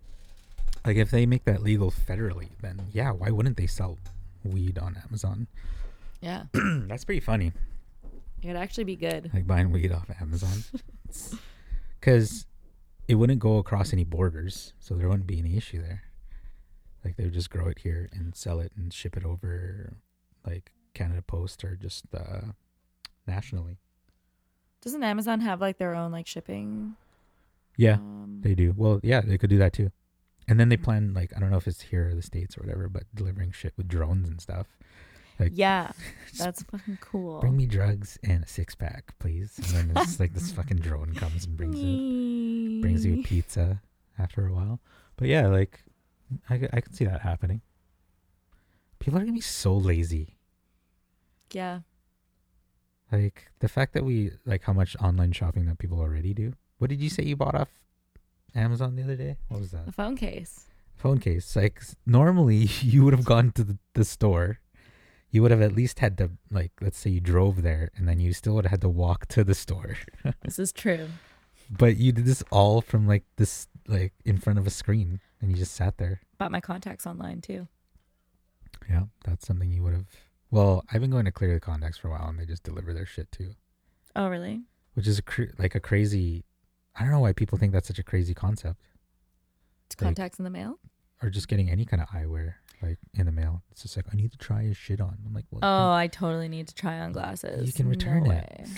[0.84, 3.98] Like if they make that legal federally, then yeah, why wouldn't they sell
[4.44, 5.48] weed on Amazon?
[6.20, 7.50] Yeah, That's pretty funny.
[8.40, 9.28] it would actually be good.
[9.34, 10.62] like buying weed off Amazon.
[12.00, 12.46] Because
[13.08, 16.02] it wouldn't go across any borders, so there wouldn't be any issue there.
[17.04, 19.96] Like they would just grow it here and sell it and ship it over,
[20.44, 22.52] like Canada Post or just uh,
[23.26, 23.78] nationally.
[24.82, 26.96] Doesn't Amazon have like their own like shipping?
[27.76, 28.72] Yeah, Um, they do.
[28.76, 29.90] Well, yeah, they could do that too.
[30.48, 32.62] And then they plan like I don't know if it's here or the states or
[32.62, 34.66] whatever, but delivering shit with drones and stuff.
[35.38, 35.92] Like yeah,
[36.38, 37.40] that's fucking cool.
[37.40, 39.58] bring me drugs and a six pack, please.
[39.58, 42.80] And then it's like this fucking drone comes and brings it.
[42.82, 43.80] brings you pizza
[44.18, 44.80] after a while.
[45.16, 45.82] But yeah, like
[46.48, 47.60] I I can see that happening.
[48.98, 50.36] People are gonna be so lazy.
[51.52, 51.80] Yeah,
[53.12, 56.54] Like the fact that we like how much online shopping that people already do.
[56.78, 57.68] What did you say you bought off
[58.54, 59.36] Amazon the other day?
[59.48, 59.86] What was that?
[59.86, 60.66] A phone case.
[60.96, 61.54] Phone case.
[61.54, 64.58] Like normally you would have gone to the, the store.
[65.36, 68.18] You would have at least had to like let's say you drove there and then
[68.20, 69.96] you still would have had to walk to the store.
[70.42, 71.08] This is true.
[71.68, 75.50] but you did this all from like this like in front of a screen and
[75.50, 76.22] you just sat there.
[76.38, 77.68] Bought my contacts online too.
[78.88, 80.06] Yeah, that's something you would have.
[80.50, 83.04] Well, I've been going to Clearly Contacts for a while, and they just deliver their
[83.04, 83.50] shit too,
[84.14, 84.62] Oh, really?
[84.94, 86.44] which is a cr- like a crazy.
[86.94, 88.80] I don't know why people think that's such a crazy concept,
[89.90, 90.78] Like- contacts in the mail.
[91.22, 93.62] or just getting any kind of eyewear like in the mail.
[93.70, 95.16] It's just like I need to try your shit on.
[95.26, 97.66] I'm like, well, Oh, I totally need to try on glasses.
[97.66, 98.68] You can No return it.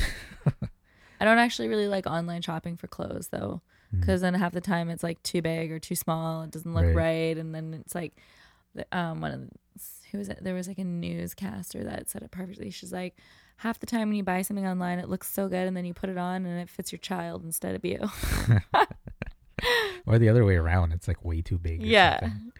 [1.20, 3.60] I don't actually really like online shopping for clothes though,
[3.94, 6.43] mm, because then half the time it's like too big or too small.
[6.43, 6.94] It doesn't look Right.
[6.94, 8.14] right, and then it's like,
[8.93, 9.48] um, one of the,
[10.12, 10.39] who was it?
[10.43, 12.70] There was like a newscaster that said it perfectly.
[12.70, 13.16] She's like,
[13.56, 15.93] half the time when you buy something online, it looks so good, and then you
[15.93, 17.98] put it on and it fits your child instead of you.
[20.06, 20.93] or the other way around.
[20.93, 21.82] It's like way too big.
[21.82, 22.20] or Yeah.
[22.20, 22.52] something.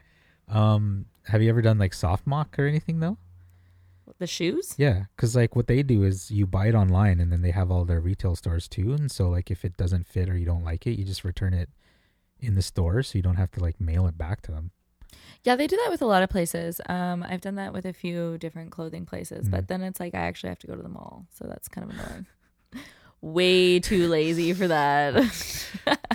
[0.49, 3.17] Um, have you ever done like SoftMoc or anything though?
[4.19, 4.75] the shoes.
[4.79, 7.71] Yeah, because like what they do is you buy it online and then they have
[7.71, 8.93] all their retail stores too.
[8.93, 11.55] And so like if it doesn't fit or you don't like it, you just return
[11.55, 11.69] it
[12.41, 14.71] in the store, so you don't have to like mail it back to them.
[15.45, 16.81] Yeah, they do that with a lot of places.
[16.89, 19.51] Um, I've done that with a few different clothing places, Mhm.
[19.53, 21.89] but then it's like I actually have to go to the mall, so that's kind
[21.91, 22.27] of annoying.
[23.21, 25.15] Way too lazy for that.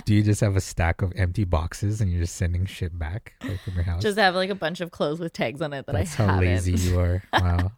[0.06, 3.34] do you just have a stack of empty boxes and you're just sending shit back
[3.42, 4.02] like from your house?
[4.02, 6.34] Just have like a bunch of clothes with tags on it that That's I how
[6.34, 6.48] haven't.
[6.48, 7.22] lazy you are.
[7.32, 7.72] Wow.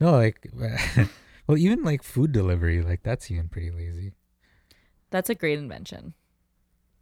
[0.00, 0.50] no, like,
[1.46, 4.12] well, even like food delivery, like that's even pretty lazy.
[5.10, 6.14] That's a great invention.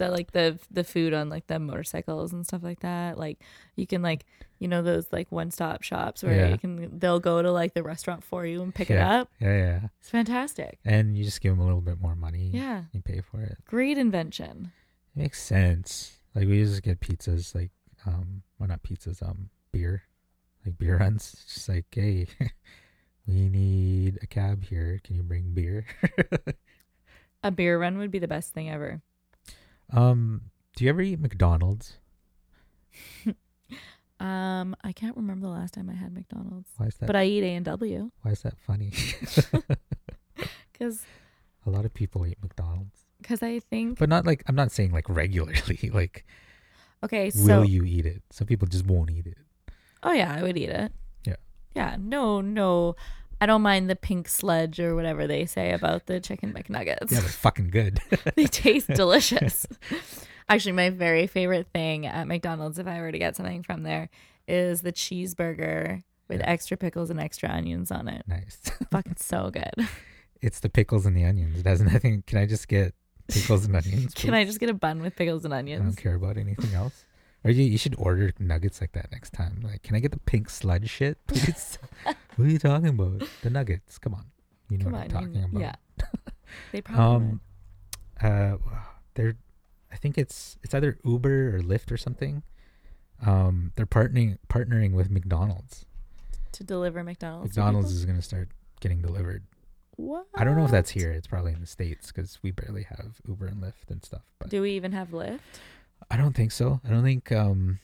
[0.00, 3.16] The like the the food on like the motorcycles and stuff like that.
[3.18, 3.38] Like
[3.76, 4.26] you can like
[4.58, 6.48] you know those like one stop shops where Yeah.
[6.48, 9.30] you can they'll go to like the restaurant for you and pick it up.
[9.40, 9.80] Yeah, yeah.
[10.00, 10.78] It's fantastic.
[10.84, 12.50] And you just give them a little bit more money.
[12.52, 13.58] Yeah, You pay for it.
[13.64, 14.72] great invention.
[15.14, 16.16] It makes sense.
[16.34, 17.70] Like we used to get pizzas, like
[18.06, 20.02] um, well not pizzas, um, beer,
[20.66, 21.34] like beer runs.
[21.44, 22.26] It's just like, hey,
[23.26, 25.00] we need a cab here.
[25.04, 25.86] Can you bring beer?
[27.42, 29.00] A beer run would be the best thing ever.
[29.92, 30.42] Um,
[30.76, 31.98] do you ever eat McDonald's?
[34.20, 37.06] Um, I can't remember the last time I had McDonald's, Why is that?
[37.06, 38.92] but I eat A and W why is that funny?
[40.72, 41.06] because
[41.64, 44.92] a lot of people eat McDonald's, because I think but not like I'm not saying
[44.92, 45.90] like regularly.
[45.94, 46.26] like,
[47.02, 48.22] okay, so will you eat it?
[48.30, 49.38] Some people just won't eat it.
[50.02, 50.92] oh yeah, I would eat it.
[51.24, 51.36] Yeah.
[51.74, 52.96] yeah, no, no,
[53.40, 57.10] I don't mind the pink sludge or whatever they say about the chicken McNuggets.
[57.10, 58.00] Yeah, they're fucking good.
[58.36, 59.66] they taste delicious.
[60.48, 64.10] Actually, my very favorite thing at McDonald's, if I were to get something from there,
[64.48, 66.48] is the cheeseburger with Yeah.
[66.50, 68.22] extra pickles and extra onions on it.
[68.28, 68.60] nice.
[68.90, 69.88] Fucking so good.
[70.42, 71.58] It's the pickles and the onions.
[71.60, 72.22] It has nothing.
[72.26, 72.94] Can I just get
[73.28, 74.12] pickles and onions?
[74.14, 75.82] Can I just get a bun with pickles and onions?
[75.82, 77.04] I don't care about anything else.
[77.44, 79.60] Or you, you should order nuggets like that next time.
[79.62, 81.78] Like, can I get the pink sludge shit, please?
[82.36, 83.22] What are you talking about?
[83.42, 83.98] The nuggets.
[83.98, 84.26] Come on.
[84.68, 85.60] You know Come what on, I'm talking about.
[85.60, 85.74] yeah.
[86.72, 87.40] They probably Um,
[88.20, 88.56] uh,
[89.14, 89.36] they're,
[89.92, 92.42] I think it's it's either Uber or Lyft or something.
[93.24, 95.86] Um, they're partnering partnering with McDonald's.
[96.52, 97.56] to deliver McDonald's.
[97.56, 98.48] McDonald's is gonna start
[98.80, 99.44] getting delivered.
[99.96, 100.26] What?
[100.34, 101.12] I don't know if that's here.
[101.12, 104.22] It's probably in the states because we barely have Uber and Lyft and stuff.
[104.38, 105.40] But Do we even have Lyft?
[106.10, 106.80] I don't think so.
[106.84, 107.30] I don't think.
[107.30, 107.78] Um,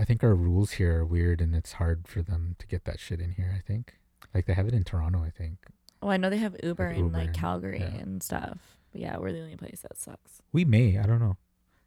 [0.00, 2.98] I think our rules here are weird, and it's hard for them to get that
[2.98, 3.54] shit in here.
[3.56, 3.94] I think,
[4.34, 5.22] like they have it in Toronto.
[5.22, 5.58] I think
[6.02, 7.86] Oh, I know they have Uber Like in Uber like and- Calgary yeah.
[8.00, 8.58] and stuff.
[8.92, 10.40] But yeah, we're the only place that sucks.
[10.52, 10.98] we may.
[10.98, 11.36] I don't know.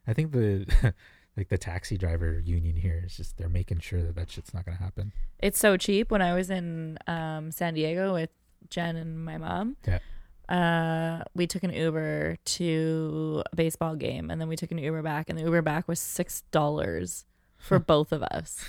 [0.07, 0.68] I think the
[1.38, 4.65] like the taxi driver union here is just they're making sure that that shit's not
[4.65, 5.11] gonna happen.
[5.40, 6.11] It's so cheap.
[6.11, 8.30] When I was in um, San Diego with
[8.69, 9.99] Jen and my mom, Yeah.
[10.48, 15.02] uh, we took an Uber to a baseball game, and then we took an Uber
[15.02, 17.26] back, and the Uber back was six dollars
[17.64, 18.64] for both of us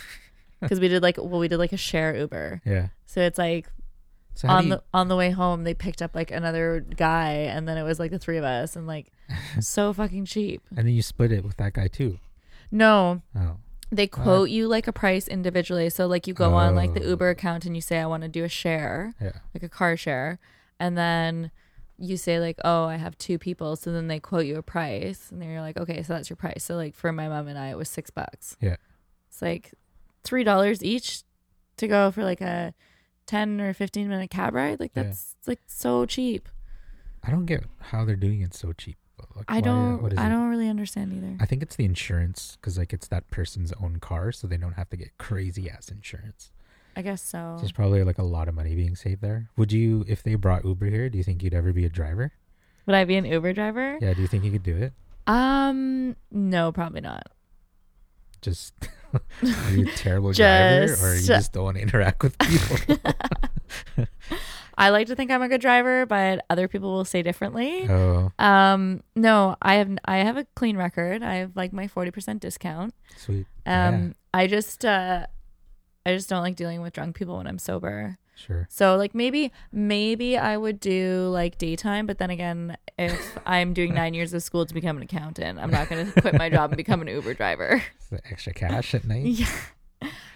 [0.61, 2.62] because we did like well, we did like a share Uber.
[2.65, 2.89] Yeah.
[3.07, 3.66] So it's like
[4.35, 7.69] So on you, the on the way home, they picked up like another guy, and
[7.69, 9.12] then it was like the three of us, and like
[9.61, 10.62] so fucking cheap.
[10.71, 12.19] and then you split it with that guy too.
[12.71, 13.57] No, Oh,
[13.91, 15.89] they quote you like a price individually.
[15.91, 17.11] So like you go on like the Oh.
[17.11, 19.39] Uber account and you say I want to do a share, yeah.
[19.55, 20.39] like a car share,
[20.81, 21.51] and then
[21.99, 25.31] you say like oh I have two people, so then they quote you a price,
[25.31, 26.65] and then you're like okay, so that's your price.
[26.65, 28.57] So like for my mom and I, it was six bucks.
[28.61, 28.77] Yeah.
[29.29, 29.73] It's like
[30.23, 31.23] three dollars each
[31.79, 32.75] to go for like a
[33.27, 34.81] ten or fifteen minute cab ride.
[34.81, 35.05] Like Yeah.
[35.05, 36.49] that's like so cheap.
[37.23, 38.97] I don't get how they're doing it so cheap.
[39.37, 40.03] Like, I why- uh, don't.
[40.03, 40.29] what is I it?
[40.31, 41.37] don't really understand either.
[41.41, 44.75] I think it's the insurance because like it's that person's own car, so they don't
[44.75, 46.51] have to get crazy ass insurance.
[46.97, 47.55] I guess so.
[47.57, 49.49] So there's probably like a lot of money being saved there.
[49.57, 52.33] Would you, if they brought Uber here, do you think you'd ever be a driver?
[52.87, 53.99] Would I be an Uber driver?
[54.01, 54.15] Yeah.
[54.15, 54.93] Do you think you could do it?
[55.27, 57.29] Um, no, probably not.
[58.43, 58.75] Just
[59.15, 62.97] are you a terrible driver, or you Just- don't want to interact with people?
[64.77, 67.89] I like to think I'm a good driver, but other people will say differently.
[67.89, 71.23] oh, Um, no, I have I have a clean record.
[71.23, 72.93] I have like my forty percent discount.
[73.16, 73.47] sweet.
[73.65, 75.27] Um, I just uh,
[76.06, 78.18] I just don't like dealing with drunk people when I'm sober.
[78.36, 78.66] Sure.
[78.70, 83.94] So like maybe maybe I would do like daytime, but then again, if I'm doing
[83.94, 86.70] nine years of school to become an accountant, I'm not going to quit my job
[86.70, 87.82] and become an Uber driver.
[88.10, 89.24] That extra cash at night?
[89.24, 89.47] yeah,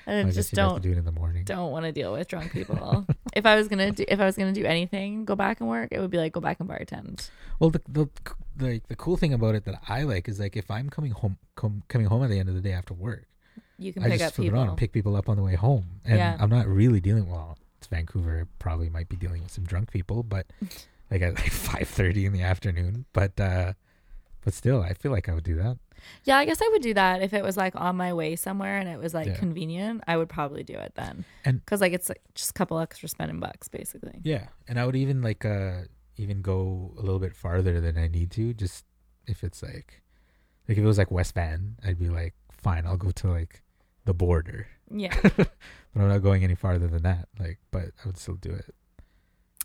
[0.04, 1.44] I guess just you'd have to don't do it in the morning.
[1.44, 3.06] don't want to deal with drunk people.
[3.36, 5.90] if I was gonna do if I was gonna do anything, go back and work,
[5.92, 7.30] it would be like go back and bartend.
[7.60, 8.08] Well, the the
[8.56, 11.38] the, the cool thing about it that I like is like if I'm coming home
[11.54, 13.28] com, coming home at the end of the day after work,
[13.78, 14.60] You can I pick just up flip it people.
[14.60, 16.36] on and pick people up on the way home, and Yeah.
[16.40, 17.56] I'm not really dealing well.
[17.78, 20.46] It's Vancouver, probably might be dealing with some drunk people, but
[21.10, 23.04] like at like five thirty in the afternoon.
[23.12, 23.74] But uh
[24.44, 25.78] but still, I feel like I would do that.
[26.24, 28.78] Yeah, I guess I would do that if it was like on my way somewhere
[28.78, 29.34] and it was like Yeah.
[29.36, 30.02] convenient.
[30.06, 33.08] I would probably do it then, And- because like it's like just a couple extra
[33.08, 34.20] spending bucks basically.
[34.22, 35.82] Yeah, and I would even like uh
[36.16, 38.84] even go a little bit farther than I need to, just
[39.26, 40.02] if it's like
[40.68, 43.62] like if it was like West Van, I'd be like, fine, I'll go to like
[44.08, 44.66] the border.
[44.90, 45.50] Yeah, but
[45.94, 47.28] I'm not going any farther than that.
[47.38, 48.74] Like, but I would still do it.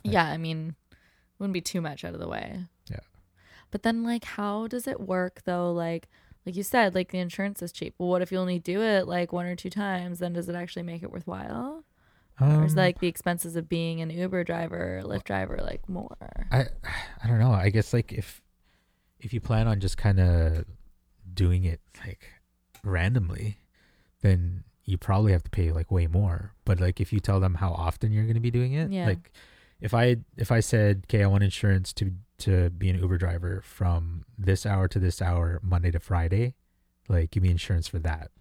[0.04, 0.26] yeah.
[0.26, 0.76] I mean,
[1.40, 2.66] wouldn't be too much out of the way.
[2.92, 3.00] Yeah.
[3.72, 5.72] But then, like, how does it work though?
[5.72, 6.10] Like,
[6.46, 7.96] like you said, like the insurance is cheap.
[7.98, 10.20] Well, what if you only do it like one or two times?
[10.20, 11.86] Then does it actually make it worthwhile?
[12.42, 15.88] or is Um, like the expenses of being an Uber driver, or Lyft driver, like
[15.88, 16.18] more?
[16.52, 16.66] I
[17.24, 17.52] I don't know.
[17.54, 18.42] I guess like if
[19.20, 20.66] if you plan on just kind of
[21.34, 22.28] doing it like
[22.84, 23.58] randomly,
[24.24, 26.54] then you probably have to pay like way more.
[26.66, 29.06] But like if you tell them how often you're going to be doing it, Yeah.
[29.06, 29.32] like
[29.80, 33.62] if I if I said, "Okay, I want insurance to to be an Uber driver
[33.64, 36.56] from this hour to this hour, Monday to Friday,"
[37.08, 38.32] like give me insurance for that,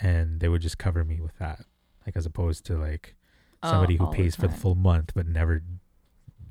[0.00, 1.60] and they would just cover me with that,
[2.06, 3.14] like as opposed to like
[3.62, 5.62] Oh, somebody who all pays for the full month but never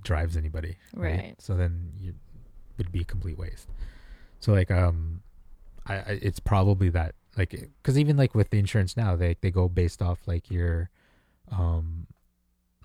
[0.03, 0.75] drives anybody.
[0.93, 1.35] Right.
[1.39, 2.15] So then you
[2.77, 3.69] would be a complete waste.
[4.41, 5.21] So like um,
[5.85, 9.51] I, I it's probably that like because even like with the insurance now they they
[9.51, 10.89] go based off like your
[11.51, 12.07] um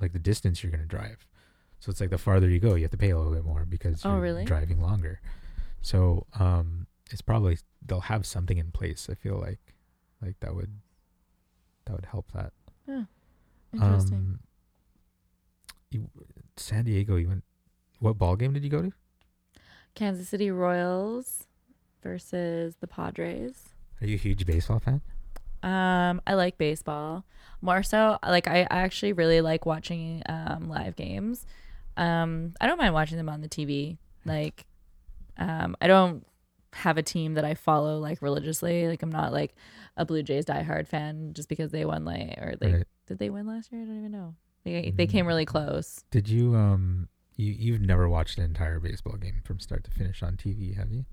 [0.00, 1.26] like the distance you're gonna drive.
[1.80, 3.64] So it's like the farther you go, you have to pay a little bit more
[3.64, 4.44] because Oh, you're really?
[4.44, 5.20] driving longer.
[5.80, 9.08] So um, it's probably they'll have something in place.
[9.10, 9.58] I feel like
[10.20, 10.70] like that would
[11.86, 12.52] that would help that.
[12.86, 13.04] yeah
[13.74, 14.14] Interesting.
[14.18, 14.40] Um,
[15.90, 16.08] you,
[16.56, 17.44] San Diego, you went.
[17.98, 18.92] What ball game did you go to?
[19.94, 21.46] Kansas City Royals
[22.02, 23.70] versus the Padres.
[24.02, 25.00] Are you a huge baseball fan?
[25.62, 27.24] Um, I like baseball
[27.60, 28.18] more so.
[28.26, 31.46] Like I, I actually really like watching um live games.
[31.96, 33.98] Um, I don't mind watching them on the TV.
[34.24, 34.66] Like,
[35.38, 36.26] um, I don't
[36.72, 38.88] have a team that I follow like religiously.
[38.88, 39.54] Like I'm not like
[39.96, 42.86] a Blue Jays diehard fan just because they won like or they Right.
[43.06, 43.82] did they win last year?
[43.82, 44.34] I don't even know.
[44.64, 46.04] They they came really close.
[46.10, 50.22] Did you um you you've never watched an entire baseball game from start to finish
[50.22, 51.04] on TV, have you?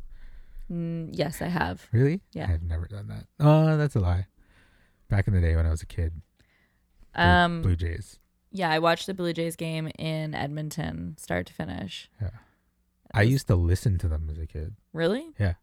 [0.71, 1.87] Mm, yes, I have.
[1.91, 2.21] Really?
[2.33, 2.47] Yeah.
[2.51, 3.25] I've never done that.
[3.39, 4.27] Oh, that's a lie.
[5.09, 6.21] Back in the day when I was a kid,
[7.15, 8.19] Blue, Um, Blue Jays.
[8.51, 12.09] yeah, I watched the Blue Jays game in Edmonton, start to finish.
[12.21, 12.29] Yeah.
[13.11, 14.75] I used to listen to them as a kid.
[14.93, 15.29] really.
[15.39, 15.55] Yeah.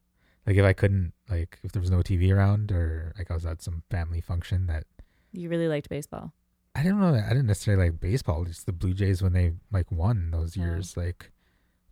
[0.47, 3.47] Like if I couldn't, like if there was no TV around, or like I was
[3.47, 4.85] at some family function that
[5.33, 6.33] You really liked baseball.
[6.75, 7.15] I don't know.
[7.15, 8.45] I didn't necessarily like baseball.
[8.45, 10.65] Just the Blue Jays when they like won those Yeah.
[10.67, 11.31] years, like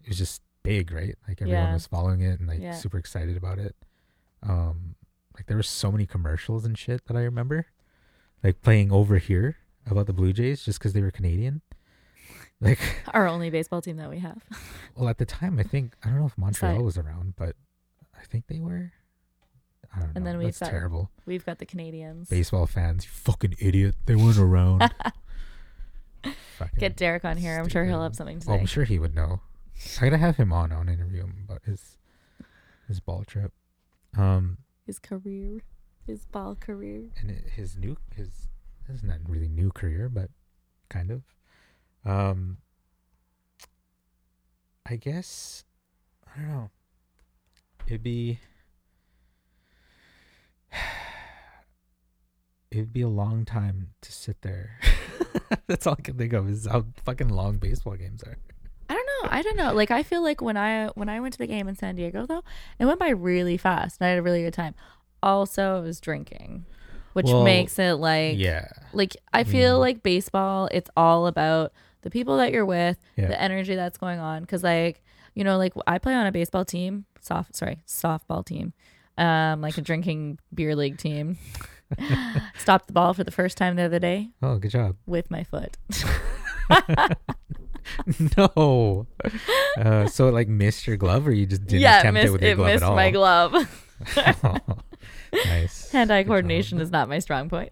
[0.03, 1.15] it was just big, right?
[1.29, 1.73] Like everyone Yeah.
[1.75, 2.73] was following it and like Yeah.
[2.75, 3.77] super excited about it.
[4.43, 4.97] Um,
[5.37, 7.67] like there were so many commercials and shit that I remember,
[8.43, 11.63] like playing over here about the Blue Jays just because they were Canadian.
[12.61, 12.79] Like,
[13.13, 14.43] Our only baseball team that we have.
[14.97, 17.57] well, at the time, I think I don't know if Montreal was around, but
[18.19, 18.93] I think they were.
[19.93, 20.13] I don't know.
[20.15, 21.11] And then we've That's got- terrible.
[21.27, 22.29] We've got the Canadians.
[22.31, 23.97] Baseball fans, you fucking idiot.
[24.07, 24.89] They weren't around.
[26.79, 27.59] Get Derek on here.
[27.59, 28.61] I'm sure he'll have something to Oh, say.
[28.61, 29.41] I'm sure he would know.
[30.01, 30.73] I gotta have him on.
[30.73, 31.99] I want to interview him about his
[32.89, 33.53] his ball trip.
[34.17, 35.63] Um, His career,
[36.07, 37.11] his ball career.
[37.21, 38.49] and his new his
[38.87, 40.31] this is not really new career, but
[40.89, 41.23] kind of.
[42.05, 42.59] Um,
[44.87, 45.65] I guess
[46.27, 46.71] I don't know.
[47.87, 48.39] It'd be
[52.71, 54.79] it'd be a long time to sit there.
[55.67, 58.37] That's all I can think of is how fucking long baseball games are.
[59.39, 59.63] I don't know.
[59.65, 59.77] I don't know.
[59.77, 62.27] Like I feel like when I when I went to the game in San Diego
[62.27, 62.43] though,
[62.79, 64.75] it went by really fast and I had a really good time.
[65.23, 66.67] Also, I was drinking,
[67.15, 69.81] which Well, makes it like yeah, like I feel Mm.
[69.81, 70.69] like baseball.
[70.73, 73.29] It's all about the people that you're with, Yeah.
[73.29, 74.43] the energy that's going on.
[74.43, 75.03] Because like
[75.35, 78.73] you know, like I play on a baseball team, soft sorry, softball team,
[79.19, 81.39] um, like a drinking beer league team.
[82.59, 84.97] Stopped the ball for the first time the other day Oh, good job.
[85.07, 85.77] with my foot.
[88.37, 89.07] no.
[89.79, 92.27] Uh, so it like missed your glove, or you just didn't yeah, it attempt missed,
[92.27, 92.97] it with your it glove missed at all?
[92.97, 93.53] my glove.
[95.47, 95.89] nice.
[95.93, 96.85] Hand-eye Good coordination job.
[96.85, 97.71] is not my strong point.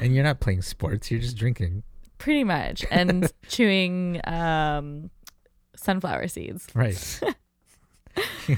[0.00, 1.82] And you're not playing sports; you're just drinking.
[2.18, 5.10] Pretty much, and chewing um,
[5.76, 6.66] sunflower seeds.
[6.74, 7.20] Right.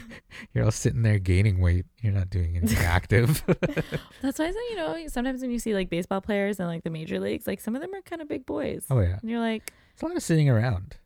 [0.55, 1.87] you're all sitting there gaining weight.
[2.01, 3.43] You're not doing anything active.
[4.23, 6.85] That's why I say, you know, sometimes when you see like baseball players in like
[6.85, 8.85] the major leagues, like some of them are kind of big boys.
[8.91, 10.97] oh yeah, And you're like, it's a lot of sitting around.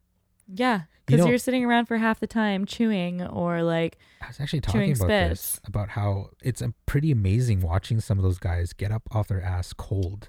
[0.52, 4.40] yeah, because you are sitting around for half the time chewing or like, I was
[4.40, 8.72] actually talking about this about how it's a pretty amazing watching some of those guys
[8.72, 10.28] get up off their ass cold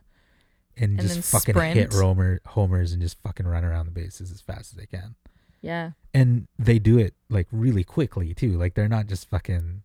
[0.76, 1.94] and, And just fucking hit sprint.
[1.94, 5.16] romer homers and just fucking run around the bases as fast as they can.
[5.64, 8.52] Yeah, and they do it like really quickly too.
[8.60, 9.82] Like they're not just fucking.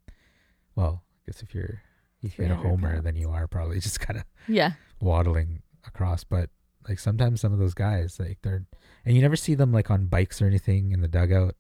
[0.75, 1.81] Well, I guess if you're
[2.23, 3.05] if you're a homer, pounds.
[3.05, 6.25] then you are probably just kind of yeah, waddling across.
[6.25, 6.51] But
[6.87, 8.67] like sometimes some of those guys, like they're
[9.07, 11.55] and you never see them like on bikes or anything in the dugout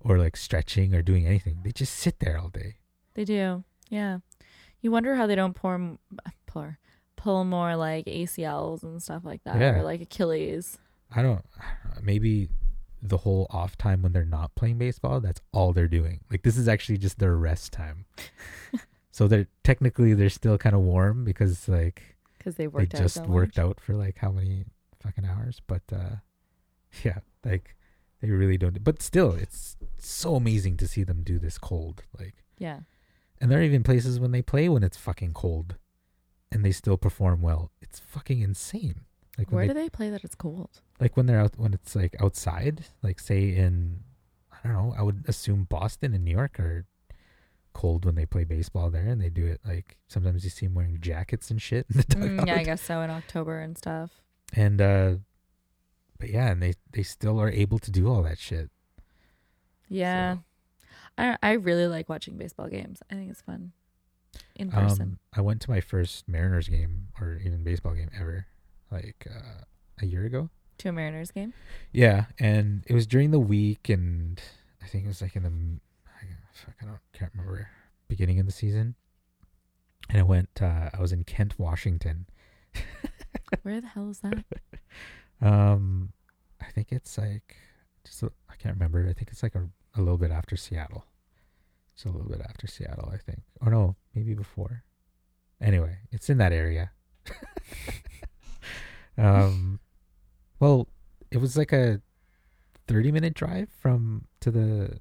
[0.00, 1.60] or like stretching or doing anything.
[1.64, 2.76] They just sit there all day.
[3.14, 3.64] they do.
[3.88, 4.18] Yeah.
[4.82, 5.98] You wonder how they don't pour,
[6.46, 6.78] pour,
[7.16, 9.78] pull more like ACLs and stuff like that Yeah.
[9.78, 10.78] or like Achilles.
[11.14, 11.44] I don't.
[12.02, 12.48] Maybe
[13.02, 16.20] the whole off time when they're not playing baseball, that's all they're doing.
[16.30, 18.04] Like this is actually just their rest time.
[19.10, 23.00] so they're technically they're still kind of warm because like Because they they worked out
[23.02, 23.64] just so worked much.
[23.64, 24.64] out for like how many
[25.02, 26.16] fucking hours but uh
[27.04, 27.74] yeah like
[28.20, 32.44] they really don't but still it's so amazing to see them do this cold like
[32.58, 32.80] Yeah.
[33.40, 35.76] And there are even places when they play when it's fucking cold,
[36.52, 37.70] and they still perform well.
[37.80, 39.06] It's fucking insane.
[39.38, 40.82] Like Where they, do they play that it's cold?
[41.00, 44.00] Like when they're out when it's like outside, like say in
[44.52, 46.86] I don't know, I would assume Boston and New York are
[47.72, 50.74] cold when they play baseball there, and they do it like sometimes you see them
[50.74, 54.10] wearing jackets and shit in the Mm, yeah, I guess so in October and stuff.
[54.54, 55.14] And uh,
[56.18, 58.70] but yeah, and they they still are able to do all that shit.
[59.88, 60.34] Yeah.
[60.34, 60.40] So-
[61.18, 63.02] I I really like watching baseball games.
[63.10, 63.72] I think it's fun.
[64.54, 65.02] In person.
[65.02, 68.46] Um, I went to my first Mariners game or even baseball game ever,
[68.90, 69.64] like uh,
[70.00, 70.50] a year ago.
[70.80, 71.52] To a Mariners game.
[71.92, 74.40] Yeah, and it was during the week, and
[74.82, 75.50] I think it was like in the
[76.06, 77.68] I, fuck, I don't can't remember
[78.08, 78.94] beginning of the season.
[80.08, 80.50] And I went.
[80.60, 82.26] Uh, I was in Kent, Washington.
[83.62, 84.44] Where the hell is that?
[85.42, 86.12] Um,
[86.60, 87.56] I think it's like
[88.04, 89.08] just a, I can't remember.
[89.08, 91.04] I think it's like a a little bit after Seattle.
[91.94, 93.42] It's a little bit after Seattle, I think.
[93.60, 94.84] Or no, maybe before.
[95.60, 96.90] Anyway, it's in that area.
[99.18, 99.80] um,
[100.60, 100.86] well,
[101.30, 102.00] it was like a
[102.86, 104.98] thirty-minute drive from to the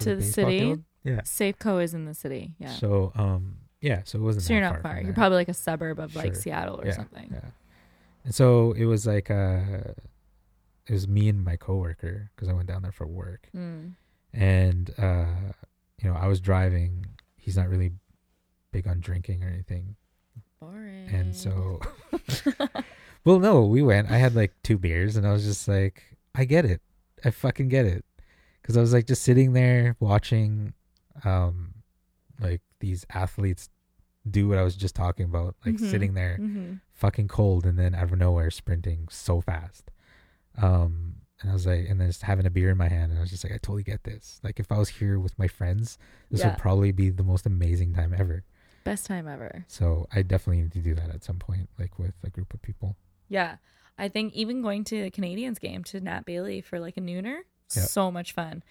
[0.00, 0.58] To the baseball city?
[0.58, 0.82] field.
[1.04, 1.20] Yeah.
[1.22, 2.54] Safeco is in the city.
[2.58, 2.74] Yeah.
[2.74, 4.02] So, um, yeah.
[4.04, 4.44] So it wasn't.
[4.44, 4.94] So you're not far.
[4.94, 5.00] far.
[5.02, 7.28] You're probably like a suburb of like Seattle or Yeah, something.
[7.32, 7.50] Yeah.
[8.24, 9.60] And so it was like uh
[10.86, 13.94] it was me and my coworker because I went down there for work, Mm.
[14.32, 15.26] and uh,
[16.00, 17.06] you know I was driving.
[17.36, 17.90] He's not really
[18.70, 19.96] big on drinking or anything,
[20.60, 21.08] Boring.
[21.08, 21.80] and so
[23.24, 24.10] well, no, we went.
[24.10, 26.80] I had like two beers, and I was just like, I get it,
[27.24, 28.04] I fucking get it,
[28.60, 30.74] because I was like just sitting there watching,
[31.24, 31.74] um,
[32.40, 33.68] like these athletes
[34.28, 35.80] do what I was just talking about, like Mhm.
[35.90, 39.90] sitting there hmm fucking cold and then out of nowhere sprinting so fast.
[40.56, 43.18] Um, and I was like, and then just having a beer in my hand, and
[43.18, 44.38] I was just like, I totally get this.
[44.44, 45.98] Like, if I was here with my friends,
[46.30, 46.50] this Yeah.
[46.50, 48.44] would probably be the most amazing time ever.
[48.84, 49.64] Best time ever.
[49.66, 52.62] So I definitely need to do that at some point, like with a group of
[52.62, 52.96] people.
[53.32, 53.56] Yeah.
[53.98, 57.38] I think even going to the Canadians game to Nat Bailey for like a nooner,
[57.74, 57.82] Yeah.
[57.84, 58.62] so much fun.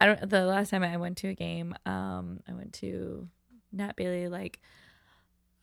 [0.00, 3.28] I don't the last time I went to a game, um, I went to
[3.72, 4.60] Nat Bailey like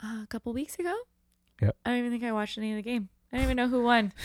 [0.02, 0.96] a couple weeks ago.
[1.62, 1.76] Yep.
[1.86, 3.10] I don't even think I watched any of the game.
[3.32, 4.14] I don't even know who won.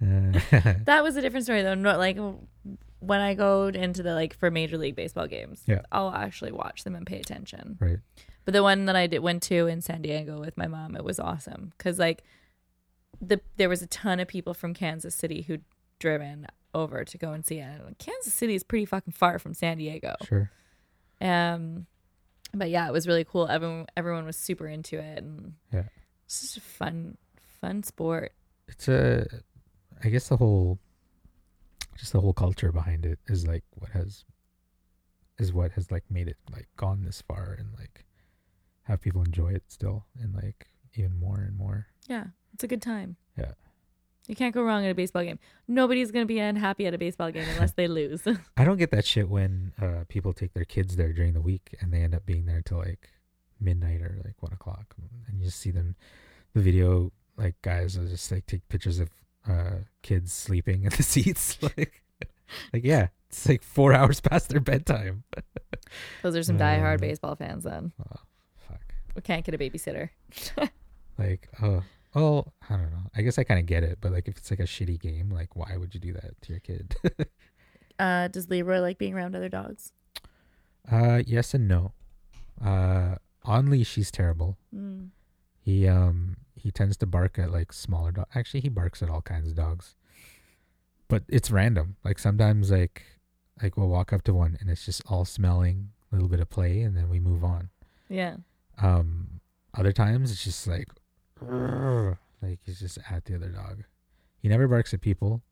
[0.00, 1.74] That was a different story though.
[1.74, 2.18] Not like
[3.00, 5.82] when I go into the like for Major League Baseball games, Yeah.
[5.92, 7.76] I'll actually watch them and pay attention.
[7.80, 7.98] right.
[8.46, 11.04] But the one that I did went to in San Diego with my mom, it
[11.04, 12.22] was awesome because like
[13.20, 15.64] the there was a ton of people from Kansas City who'd
[15.98, 17.80] driven over to go and see it.
[17.84, 20.14] And Kansas City is pretty fucking far from San Diego.
[20.24, 20.50] Sure.
[21.20, 21.86] Um,
[22.54, 23.48] but yeah, it was really cool.
[23.48, 25.84] Everyone everyone was super into it, and Yeah.
[26.24, 27.18] it's just a fun
[27.60, 28.32] fun sport.
[28.68, 29.26] It's a,
[30.04, 30.78] I guess the whole,
[31.96, 34.24] just the whole culture behind it is like what has,
[35.38, 38.04] is what has like made it like gone this far and like
[38.86, 41.86] have people enjoy it still and like even more and more.
[42.08, 43.16] Yeah, it's a good time.
[43.38, 43.52] Yeah.
[44.28, 45.38] You can't go wrong at a baseball game.
[45.68, 48.26] Nobody's gonna be unhappy at a baseball game unless they lose.
[48.56, 51.76] I don't get that shit when uh, people take their kids there during the week
[51.80, 53.08] and they end up being there till like
[53.60, 54.94] midnight or like one o'clock,
[55.28, 55.94] and you just see them,
[56.54, 59.10] the video like guys will just like take pictures of
[59.48, 62.02] uh, kids sleeping in the seats, like,
[62.72, 65.22] like yeah, it's like four hours past their bedtime.
[66.22, 67.62] Those are some diehard Um, baseball fans.
[67.62, 67.92] Then.
[69.16, 70.10] We can't get a babysitter.
[71.18, 71.82] Like, oh,
[72.14, 73.10] oh, I don't know.
[73.16, 75.30] I guess I kind of get it, but like if it's like a shitty game,
[75.30, 76.94] like why would you do that to your kid?
[77.98, 79.92] Uh, does Leroy like being around other dogs?
[80.92, 81.92] uh, yes and no.
[82.62, 84.58] Uh, on leash, he's terrible.
[84.74, 85.08] Mm.
[85.62, 88.28] He um he tends to bark at like smaller dogs.
[88.34, 89.94] Actually, he barks at all kinds of dogs.
[91.08, 91.96] But it's random.
[92.04, 93.02] Like sometimes like
[93.62, 96.50] like we'll walk up to one and it's just all smelling, a little bit of
[96.50, 97.70] play, and then we move on.
[98.10, 98.36] Yeah.
[98.82, 99.40] Um,
[99.74, 100.88] other times it's just like
[102.42, 103.84] like he's just at the other dog.
[104.38, 105.42] He never barks at people.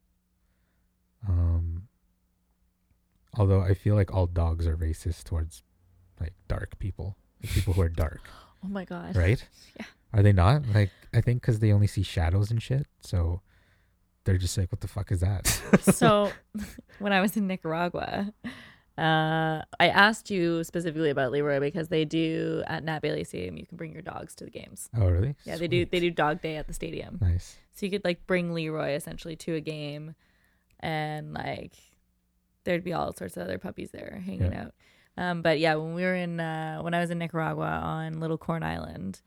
[1.28, 1.88] Um,
[3.36, 5.62] although I feel like all dogs are racist towards
[6.20, 8.20] like dark people, like people who are dark
[8.64, 9.16] Oh my god.
[9.16, 9.44] right?
[9.78, 9.86] Yeah.
[10.12, 10.62] Are they not?
[10.72, 13.40] Like, I think because they only see shadows and shit, so
[14.22, 15.48] they're just like, "What the fuck is that?"
[15.92, 16.30] so
[17.00, 18.32] when I was in Nicaragua,
[18.96, 23.56] uh, I asked you specifically about Leroy because they do at Nat Bailey Stadium.
[23.56, 24.88] You can bring your dogs to the games.
[24.96, 25.34] oh, really?
[25.44, 25.84] Yeah, they do.
[25.84, 27.56] They do dog day at the stadium, Nice.
[27.74, 30.14] so you could like bring Leroy essentially to a game,
[30.80, 31.72] and like
[32.64, 34.64] there'd be all sorts of other puppies there hanging Yeah.
[34.66, 34.74] out.
[35.16, 38.38] Um, but yeah, when we were in uh, when I was in Nicaragua on Little
[38.38, 39.20] Corn Island,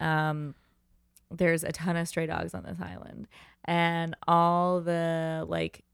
[0.00, 0.54] um,
[1.30, 3.28] there's a ton of stray dogs on this island,
[3.64, 5.84] and all the like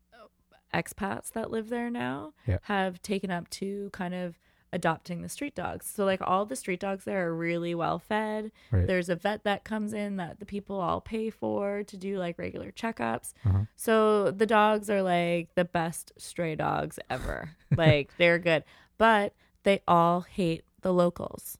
[0.74, 2.32] expats that live there now
[2.62, 4.38] have taken up to kind of
[4.72, 5.86] adopting the street dogs.
[5.86, 8.52] So like all the street dogs there are really well fed.
[8.70, 8.86] Right.
[8.86, 12.38] There's a vet that comes in that the people all pay for to do like
[12.38, 13.32] regular checkups.
[13.46, 13.62] Uh-huh.
[13.76, 17.56] So the dogs are like the best stray dogs ever.
[17.76, 18.64] like they're good.
[18.98, 21.58] But they all hate the locals.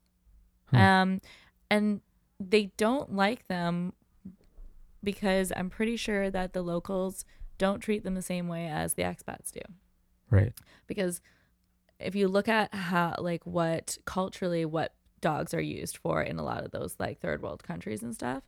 [0.70, 0.78] Huh.
[0.78, 1.20] Um
[1.70, 2.00] and
[2.40, 3.92] they don't like them
[5.02, 7.24] because I'm pretty sure that the locals
[7.58, 9.60] don't treat them the same way as the expats do.
[10.30, 10.52] Right.
[10.86, 11.20] Because
[12.00, 16.44] if you look at how like what culturally what dogs are used for in a
[16.44, 18.42] lot of those like third world countries and stuff,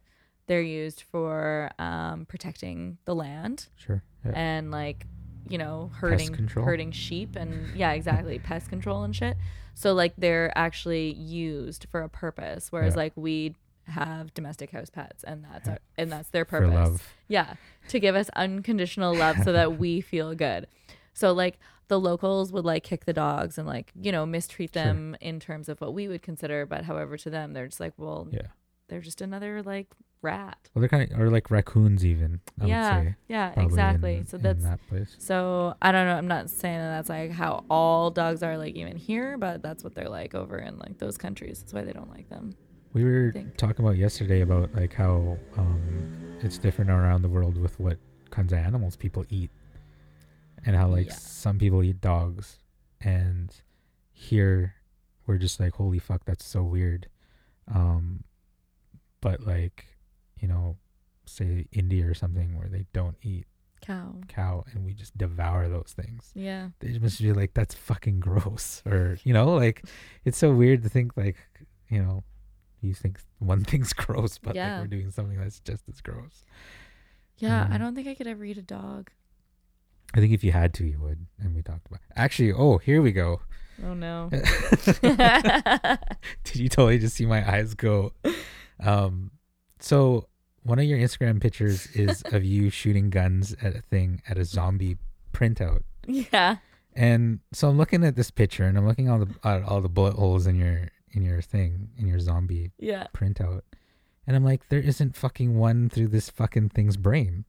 [0.46, 4.02] they're used for um, protecting the land Sure.
[4.24, 4.32] Yeah.
[4.34, 5.06] and like
[5.48, 9.36] you know herding herding sheep and yeah exactly pest control and shit
[9.74, 12.98] so like they're actually used for a purpose whereas Yeah.
[12.98, 13.54] like we
[13.86, 17.55] have domestic house pets and that's our, and that's their purpose yeah
[17.89, 20.66] to give us unconditional love so that we feel good
[21.12, 21.59] so like
[21.89, 24.85] the locals would like kick the dogs and like you know mistreat Sure.
[24.85, 27.94] them in terms of what we would consider but however to them they're just like
[27.97, 28.43] well Yeah.
[28.89, 29.89] they're just another like
[30.23, 32.40] rat Well, they're kind of, or like raccoons even.
[32.61, 33.15] I yeah would say.
[33.28, 35.16] yeah exactly in- so that's that place.
[35.19, 36.15] so I don't know.
[36.15, 39.82] I'm not saying that that's like how all dogs are like even here, but that's
[39.82, 41.61] what they're like over in like those countries.
[41.61, 42.55] That's why they don't like them.
[42.92, 47.78] We were talking about yesterday about like how um, it's different around the world with
[47.78, 47.98] what
[48.30, 49.50] kinds of animals people eat,
[50.66, 51.14] and how like Yeah.
[51.14, 52.58] some people eat dogs,
[53.00, 53.54] and
[54.12, 54.74] here
[55.26, 57.08] we're just like, holy fuck, that's so weird.
[57.72, 58.24] Um,
[59.20, 59.84] but like,
[60.40, 60.76] you know,
[61.26, 63.46] say India or something where they don't eat
[63.80, 64.16] Cow.
[64.26, 66.32] cow, and we just devour those things.
[66.34, 66.70] Yeah.
[66.80, 69.84] They must be like, that's fucking gross, or you know, like
[70.24, 71.36] it's so weird to think like,
[71.88, 72.24] you know,
[72.82, 74.74] you think one thing's gross, but Yeah.
[74.74, 76.44] like we're doing something that's just as gross.
[77.39, 77.66] Yeah.
[77.70, 77.78] I Mhm.
[77.81, 79.11] don't think I could ever eat a dog.
[80.15, 82.01] I think if you had to, you would, and we talked about.
[82.16, 83.40] Actually, oh, here we go.
[83.85, 84.28] Oh no.
[86.44, 88.12] Did you totally just see my eyes go?
[88.81, 89.31] Um,
[89.78, 90.27] so
[90.62, 94.44] one of your Instagram pictures is of you shooting guns at a thing at a
[94.44, 94.98] zombie
[95.32, 95.82] printout.
[96.07, 96.57] yeah.
[96.97, 99.81] And so I'm looking at this picture and I'm looking at all the at all
[99.81, 103.06] the bullet holes in your in your thing in your zombie Yeah.
[103.14, 103.62] printout,
[104.26, 107.44] and I'm like, there isn't fucking one through this fucking thing's brain.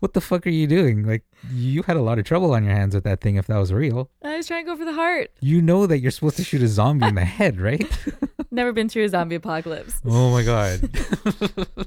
[0.00, 1.02] What the fuck are you doing?
[1.04, 3.56] Like, you had a lot of trouble on your hands with that thing if that
[3.58, 4.08] was real.
[4.22, 5.32] I was trying to go for the heart.
[5.40, 7.84] You know that you're supposed to shoot a zombie in the head, right?
[8.52, 10.00] Never been through a zombie apocalypse.
[10.04, 10.88] Oh my god.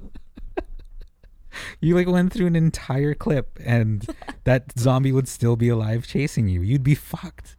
[1.81, 4.05] you like went through an entire clip and
[4.43, 6.61] that zombie would still be alive chasing you.
[6.61, 7.55] You'd be fucked.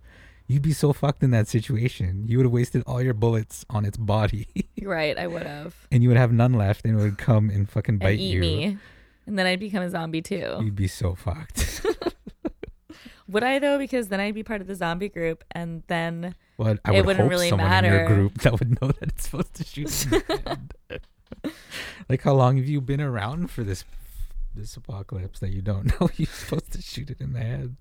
[0.53, 2.25] You'd be so fucked in that situation.
[2.27, 4.47] You would have wasted all your bullets on its body
[4.83, 5.17] right.
[5.19, 5.75] I would have.
[5.91, 8.33] and you would have none left and it would come and fucking bite And eat
[8.35, 8.41] you.
[8.41, 8.79] me.
[9.27, 10.59] And then I'd become a zombie too.
[10.63, 11.87] You'd be so fucked.
[13.29, 13.79] Would I though?
[13.79, 17.07] Because then I'd be part of the zombie group, and then Well, I It would
[17.07, 18.15] wouldn't hope really someone in your matter.
[18.15, 20.05] group that would know that it's supposed to shoot.
[20.13, 21.03] in the head.
[22.11, 23.85] like, how long have you been around for this
[24.55, 27.77] this apocalypse that you don't know you're supposed to shoot it in the head?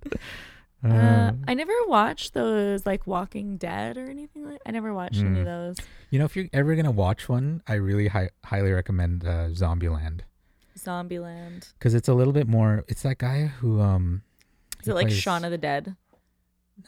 [0.84, 4.62] Uh, Um, I never watched those like Walking Dead or anything like.
[4.66, 5.76] I never watched any of Mm.
[5.76, 5.78] those.
[6.10, 10.22] you know, if you're ever gonna watch one, I really hi- highly recommend uh, Zombieland
[10.78, 11.72] Zombieland.
[11.74, 12.84] because it's a little bit more.
[12.88, 14.24] It's that guy who um.
[14.82, 15.96] Is it like plays- Shaun of the Dead?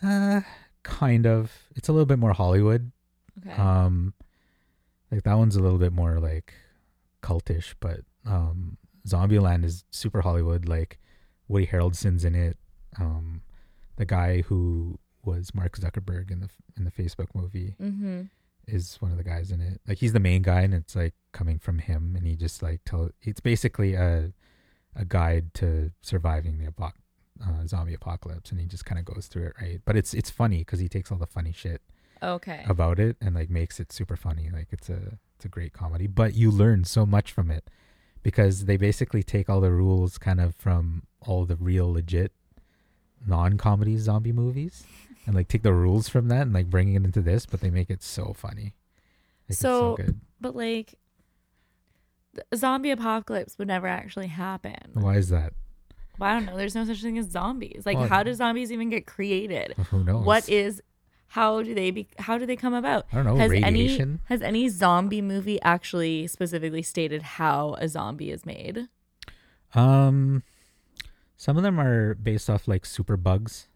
[0.01, 0.41] Uh,
[0.81, 1.51] kind of.
[1.75, 2.91] It's a little bit more Hollywood.
[3.45, 3.55] Okay.
[3.61, 4.13] Um,
[5.11, 6.53] like that one's a little bit more like
[7.21, 10.67] cultish, but um, Zombieland is super Hollywood.
[10.67, 10.97] Like
[11.47, 12.57] Woody Harrelson's in it.
[12.99, 13.41] Um,
[13.95, 18.23] the guy who was Mark Zuckerberg in the in the Facebook movie mm-hmm.
[18.67, 19.81] is one of the guys in it.
[19.87, 22.81] Like he's the main guy, and it's like coming from him, and he just like
[22.85, 23.09] tell.
[23.21, 24.33] It's basically a
[24.95, 26.71] a guide to surviving the
[27.43, 29.81] uh, zombie apocalypse, and he just kind of goes through it, right?
[29.85, 31.81] But it's it's funny because he takes all the funny shit
[32.21, 32.63] Okay.
[32.67, 34.49] about it and like makes it super funny.
[34.51, 37.69] Like it's a it's a great comedy, but you learn so much from it
[38.21, 42.31] because they basically take all the rules kind of from all the real legit
[43.27, 44.83] non-comedy zombie movies
[45.25, 47.69] and like take the rules from that and like bringing it into this, but they
[47.69, 48.63] make it so funny.
[48.63, 50.19] Like, it's So- good.
[50.41, 50.95] But like,
[52.33, 54.75] the zombie apocalypse would never actually happen.
[54.93, 55.53] Why is that?
[56.19, 56.57] Well, I don't know.
[56.57, 57.83] There's no such thing as zombies.
[57.85, 59.73] Like, Well, how do zombies even get created?
[59.91, 60.25] Who knows?
[60.25, 60.81] What is?
[61.27, 62.07] How do they be?
[62.19, 63.05] How do they come about?
[63.11, 63.35] I don't know.
[63.37, 64.09] has radiation.
[64.09, 68.87] any has any zombie movie actually specifically stated how a zombie is made?
[69.73, 70.43] Um,
[71.43, 73.67] some of them are based off like super bugs.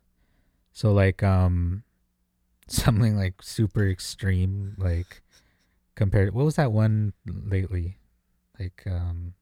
[0.71, 1.83] So like um,
[2.67, 5.21] something like super extreme, like
[5.93, 6.33] compared.
[6.33, 7.97] What was that one lately?
[8.57, 9.33] Like um,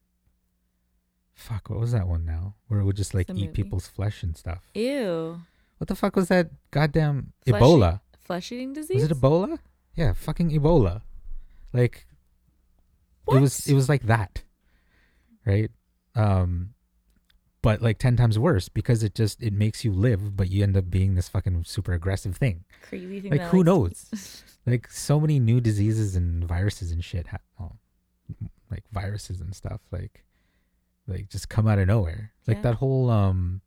[1.36, 2.56] fuck, what was that one now?
[2.68, 3.48] Where it would just like eat movie?
[3.50, 4.64] people's flesh and stuff.
[4.74, 5.42] Ew.
[5.78, 8.00] What the fuck was that goddamn Flesh Ebola?
[8.22, 9.04] Flesh eating disease?
[9.04, 9.60] Was it Ebola?
[9.94, 11.04] Yeah, fucking Ebola.
[11.74, 12.08] Like
[13.26, 13.38] What?
[13.38, 14.42] it was it was like that.
[15.46, 15.70] Right?
[16.16, 16.74] Um
[17.66, 20.78] but like 10 times worse because it just it makes you live but you end
[20.78, 22.64] up being this fucking super aggressive thing.
[22.90, 23.32] crazy thing.
[23.32, 24.44] Like, who likes to knows?
[24.72, 27.78] Like so many new diseases and viruses and shit ha- well,
[28.72, 30.24] like viruses and stuff like
[31.08, 32.32] like just come out of nowhere.
[32.48, 32.64] Like Yeah.
[32.68, 33.62] that whole um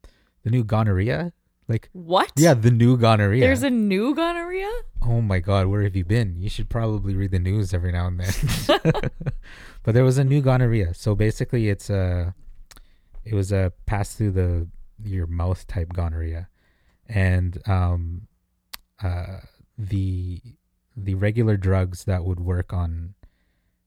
[0.45, 1.33] the new gonorrhea
[1.69, 2.33] like What?
[2.37, 3.41] yeah, the new gonorrhea.
[3.47, 4.71] There's a new gonorrhea?
[5.03, 6.37] Oh my god, where have you been?
[6.39, 8.33] You should probably read the news every now and then.
[9.85, 10.95] but there was a new gonorrhea.
[10.95, 12.35] So basically it's a
[13.29, 14.69] it was a pass through the
[15.03, 16.49] your mouth type gonorrhea.
[17.09, 18.29] And um
[19.03, 19.39] uh
[19.77, 20.41] the
[20.97, 23.15] the regular drugs that would work on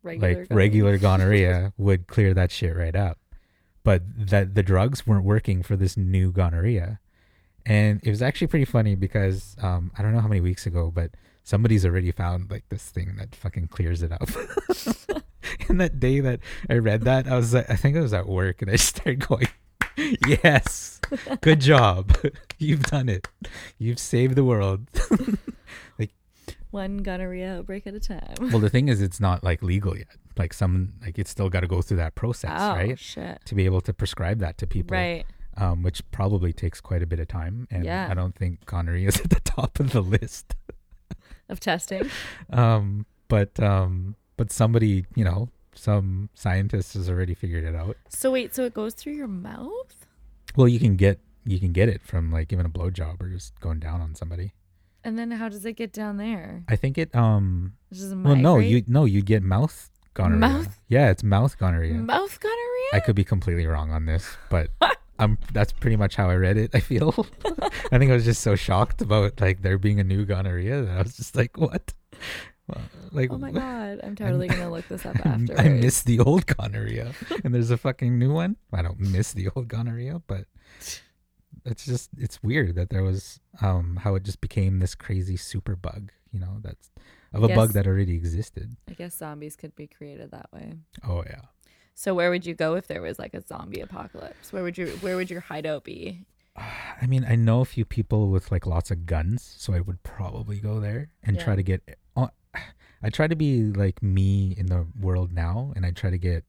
[0.03, 3.19] Regular like regular gonorrhea would clear that shit right up.
[3.83, 6.99] But that the drugs weren't working for this new gonorrhea.
[7.65, 10.91] And it was actually pretty funny because um, I don't know how many weeks ago,
[10.93, 11.11] but
[11.43, 14.29] somebody's already found like this thing that fucking clears it up.
[15.69, 16.39] and that day that
[16.69, 19.27] I read that, I was like, I think I was at work and I started
[19.27, 19.47] going,
[20.27, 20.99] Yes,
[21.41, 22.15] good job.
[22.57, 23.27] You've done it.
[23.77, 24.87] You've saved the world.
[25.99, 26.11] Like
[26.71, 28.35] one gonorrhea outbreak at a time.
[28.39, 30.07] well, the thing is, it's not like legal yet.
[30.37, 32.97] Like some, like it's still got to go through that process, oh, right?
[32.97, 33.41] shit.
[33.45, 34.95] To be able to prescribe that to people.
[34.95, 35.25] Right.
[35.57, 37.67] um, which probably takes quite a bit of time.
[37.69, 38.07] And Yeah.
[38.09, 40.55] I don't think gonorrhea is at the top of the list.
[41.49, 42.09] Of testing.
[42.49, 47.95] Um, but um, but somebody, you know, some scientist has already figured it out.
[48.09, 50.07] So wait, so it goes through your mouth?
[50.55, 53.59] Well, you can get you can get it from like giving a blowjob or just
[53.59, 54.53] going down on somebody.
[55.03, 56.63] And then how does it get down there?
[56.67, 57.15] I think it.
[57.15, 60.39] Um, It well, no, you no, you get mouth gonorrhea.
[60.39, 60.79] Mouth?
[60.87, 61.93] Yeah, it's mouth gonorrhea.
[61.93, 62.89] mouth gonorrhea?
[62.93, 64.71] I could be completely wrong on this, but
[65.19, 66.71] I'm that's pretty much how I read it.
[66.73, 67.27] I feel.
[67.91, 70.97] I think I was just so shocked about like there being a new gonorrhea that
[70.97, 71.93] I was just like, what?
[73.11, 75.59] Like, oh my god, I'm totally gonna look this up after.
[75.59, 77.13] I miss the old gonorrhea,
[77.43, 78.57] and there's a fucking new one.
[78.71, 80.45] I don't miss the old gonorrhea, but
[81.65, 85.75] it's just it's weird that there was um how it just became this crazy super
[85.75, 86.11] bug.
[86.31, 86.89] You know, that's
[87.33, 88.77] of a bug that already existed.
[88.89, 90.73] I guess zombies could be created that way.
[91.07, 91.41] Oh yeah.
[91.93, 94.53] So where would you go if there was like a zombie apocalypse?
[94.53, 96.25] Where would you where would your hideout be?
[96.55, 100.03] I mean, I know a few people with like lots of guns, so I would
[100.03, 101.97] probably go there and try to get.
[103.03, 106.43] I try to be like me in the world now, and I try to get.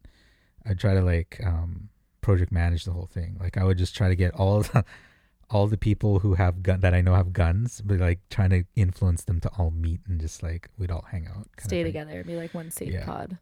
[0.65, 1.89] I try to like um
[2.20, 3.37] project manage the whole thing.
[3.41, 4.85] Like I would just try to get all the,
[5.51, 8.65] all the people who have gun that I know have guns, but like trying to
[8.77, 11.49] influence them to all meet and just like we'd all hang out.
[11.59, 13.05] Stay together, be like one safe Yeah.
[13.05, 13.39] pod.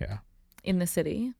[0.00, 0.18] Yeah.
[0.62, 1.32] In the city?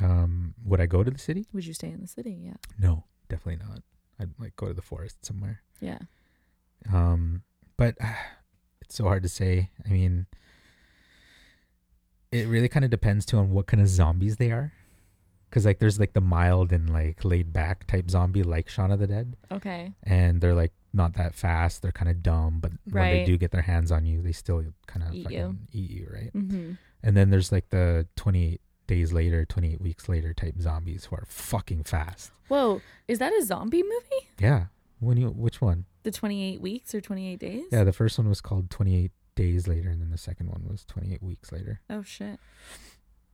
[0.00, 1.46] Um, would I go to the city?
[1.52, 2.38] Would you stay in the city?
[2.44, 2.54] Yeah.
[2.78, 3.82] No, definitely not.
[4.20, 5.62] I'd like go to the forest somewhere.
[5.80, 5.98] Yeah.
[6.92, 7.42] Um,
[7.76, 7.96] but
[8.86, 9.70] it's so hard to say.
[9.84, 10.26] I mean,
[12.32, 14.72] it really kind of depends too on what kind of zombies they are.
[15.50, 18.98] Cause like there's like the mild and like laid back type zombie like Shaun of
[18.98, 19.92] the Dead, Okay.
[20.02, 21.80] and they're like not that fast.
[21.82, 24.64] They're kind of dumb, but when they do get their hands on you, they still
[24.86, 25.80] kind of Eat fucking you.
[25.80, 26.30] eat you, right?
[26.34, 26.72] Mm-hmm.
[27.02, 31.24] And then there's like the 28 days later, 28 weeks later type zombies who are
[31.28, 32.32] fucking fast.
[32.48, 34.28] Whoa, is that a zombie movie?
[34.38, 34.66] Yeah.
[35.00, 35.84] When you which one?
[36.04, 37.64] The 28 weeks or 28 days?
[37.70, 40.84] Yeah, the first one was called 28 days later, and then the second one was
[40.86, 41.80] 28 weeks later.
[41.90, 42.38] Oh shit.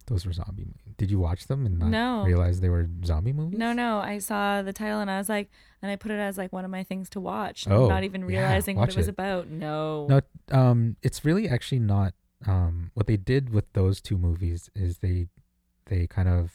[0.06, 0.94] Those were zombie movies.
[0.97, 2.24] Did you watch them and not No.
[2.24, 3.59] realize they were zombie movies?
[3.59, 3.98] No, no.
[3.98, 5.48] I saw the title and I was like,
[5.80, 7.68] and I put it as like one of my things to watch.
[7.68, 9.12] Oh, not even yeah, realizing what it was it.
[9.12, 9.48] about.
[9.48, 10.09] No.
[10.09, 10.20] No,
[10.51, 12.14] um, it's really actually not.
[12.44, 15.28] Um, what they did with those two movies is they,
[15.86, 16.51] they kind of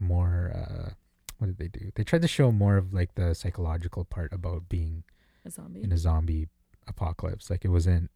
[0.00, 0.50] more.
[0.54, 0.90] Uh,
[1.38, 1.90] what did they do?
[1.94, 5.04] They tried to show more of like the psychological part about being
[5.46, 5.82] A zombie.
[5.82, 6.48] in a zombie
[6.86, 7.48] apocalypse.
[7.50, 8.10] Like it wasn't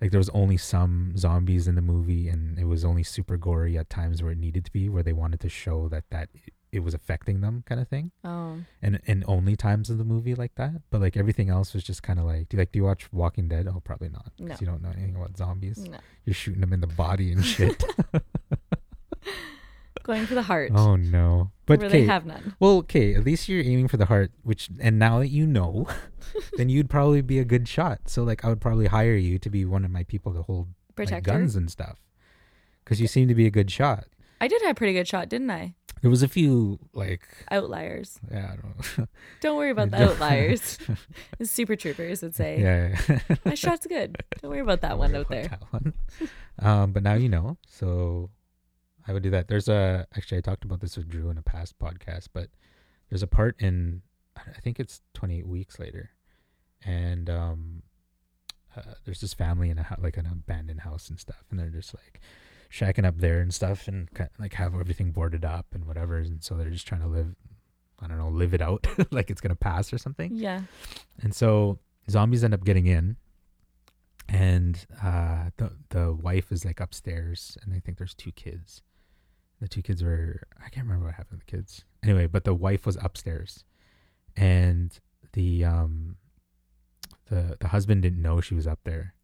[0.00, 3.78] like there was only some zombies in the movie, and it was only super gory
[3.78, 6.52] at times where it needed to be, where they wanted to show that that it,
[6.70, 8.10] it was affecting them, kind of thing.
[8.22, 8.58] oh.
[8.82, 10.82] And and only times of the movie like that.
[10.90, 13.10] But like everything else was just kind of like, do you like do you watch
[13.10, 13.66] Walking Dead?
[13.66, 14.24] Oh, probably not.
[14.36, 14.56] 'cause No.
[14.60, 15.78] you don't know anything about zombies.
[15.78, 15.96] No.
[16.26, 17.82] You're shooting them in the body and shit.
[20.02, 20.70] Going for the heart.
[20.74, 21.50] oh no!
[21.66, 22.54] But where okay, they have none.
[22.60, 23.14] well, okay.
[23.14, 25.88] At least you're aiming for the heart, which and now that you know,
[26.56, 28.00] then you'd probably be a good shot.
[28.06, 30.68] So like, I would probably hire you to be one of my people to hold
[30.96, 31.98] like, guns and stuff,
[32.84, 34.04] because you seem to be a good shot.
[34.40, 35.74] I did have a pretty good shot, didn't I?
[36.02, 38.20] There was a few like, Outliers.
[38.30, 39.06] yeah, I don't know.
[39.40, 40.78] Don't worry about the outliers.
[41.38, 42.60] The Super troopers would say.
[42.60, 43.36] yeah, yeah.
[43.46, 44.22] My shot's good.
[44.42, 45.48] Don't worry about that Don't one worry out about there.
[45.48, 45.94] that one.
[46.60, 47.56] Um, but now you know.
[47.66, 48.28] So
[49.08, 49.48] I would do that.
[49.48, 52.48] There's a actually I talked about this with Drew in a past podcast, but
[53.08, 54.02] there's a part in
[54.36, 56.10] I think it's 28 weeks later,
[56.84, 57.82] and um,
[58.76, 61.94] uh, there's this family in a like an abandoned house and stuff, and they're just
[61.94, 62.20] like
[62.70, 64.08] shacking up there and stuff, and
[64.38, 67.34] like have everything boarded up and whatever, and so they're just trying to live.
[67.98, 70.32] I don't know, live it out like it's gonna pass or something.
[70.34, 70.60] Yeah.
[71.22, 71.78] And so
[72.10, 73.16] zombies end up getting in,
[74.28, 78.82] and uh, the the wife is like upstairs, and I think there's two kids.
[79.60, 81.84] The two kids were I can't remember what happened to the kids.
[82.02, 83.64] Anyway, but the wife was upstairs,
[84.36, 84.98] and
[85.32, 86.16] the um
[87.30, 89.14] the the husband didn't know she was up there,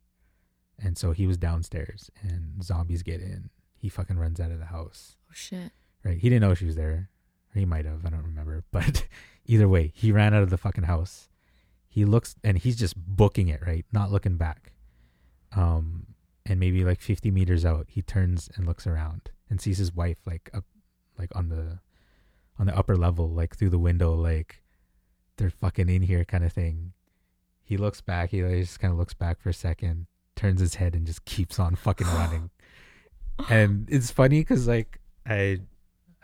[0.78, 3.50] and so he was downstairs, and zombies get in.
[3.76, 5.16] He fucking runs out of the house.
[5.28, 5.72] Oh shit.
[6.04, 6.18] Right.
[6.18, 7.10] He didn't know she was there.
[7.54, 8.04] Or he might have.
[8.06, 8.64] I don't remember.
[8.72, 9.06] But
[9.44, 11.28] either way, he ran out of the fucking house.
[11.88, 13.84] He looks and he's just booking it, right?
[13.92, 14.72] Not looking back.
[15.54, 16.11] Um,
[16.46, 20.18] and maybe like 50 meters out, he turns and looks around and sees his wife
[20.26, 20.64] like up,
[21.18, 21.78] like on the,
[22.58, 24.62] on the upper level, like through the window, like
[25.36, 26.92] they're fucking in here kind of thing.
[27.62, 28.30] He looks back.
[28.30, 30.06] He like, just kind of looks back for a second,
[30.36, 32.50] turns his head and just keeps on fucking running.
[33.48, 35.60] and it's funny because like I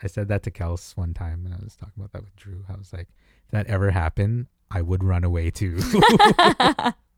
[0.01, 2.63] I said that to Kels one time, and I was talking about that with Drew.
[2.69, 3.07] I was like,
[3.45, 5.79] if that ever happened, I would run away too.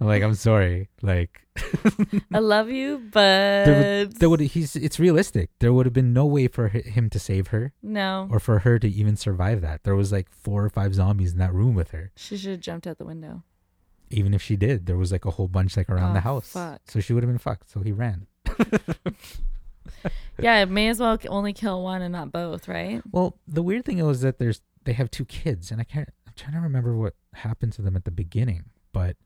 [0.00, 0.88] I'm like, I'm sorry.
[1.02, 1.46] Like,
[2.32, 5.50] I love you, but there would, there would he's it's realistic.
[5.58, 8.28] There would have been no way for him to save her no.
[8.30, 9.84] or for her to even survive that.
[9.84, 12.12] There was like four or five zombies in that room with her.
[12.16, 13.42] She should have jumped out the window.
[14.10, 16.48] Even if she did, there was like a whole bunch like around Oh, the house.
[16.48, 16.80] fuck.
[16.88, 17.70] So she would have been fucked.
[17.70, 18.26] So he ran.
[20.38, 23.02] Yeah, it may as well only kill one and not both, right?
[23.10, 26.08] Well, the weird thing was that there's they have two kids, and I can't.
[26.26, 29.16] I'm trying to remember what happened to them at the beginning, but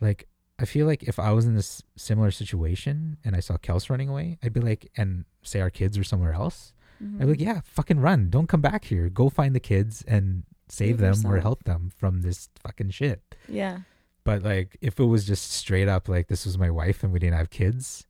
[0.00, 0.28] like
[0.58, 4.08] I feel like if I was in this similar situation and I saw Kels running
[4.08, 7.16] away, I'd be like, and say our kids were somewhere else, Mhm.
[7.16, 10.44] I'd be like, yeah, fucking run, don't come back here, go find the kids and
[10.68, 13.22] save Save them or help them from this fucking shit.
[13.48, 13.80] Yeah.
[14.24, 17.18] But like, if it was just straight up like this was my wife and we
[17.18, 18.06] didn't have kids,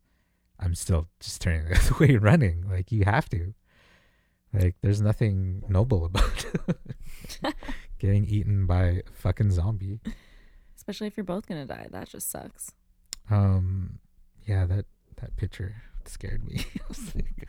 [0.60, 2.64] I'm still just turning the other way and running.
[2.70, 3.54] Like you have to.
[4.54, 6.46] Like there's nothing noble about
[7.98, 10.00] getting eaten by a fucking zombie.
[10.86, 11.88] Especially if you're both gonna die.
[11.90, 12.70] That just sucks.
[13.28, 13.98] Um,
[14.46, 14.84] yeah, that
[15.16, 16.60] that picture scared me.
[16.76, 17.48] I was like-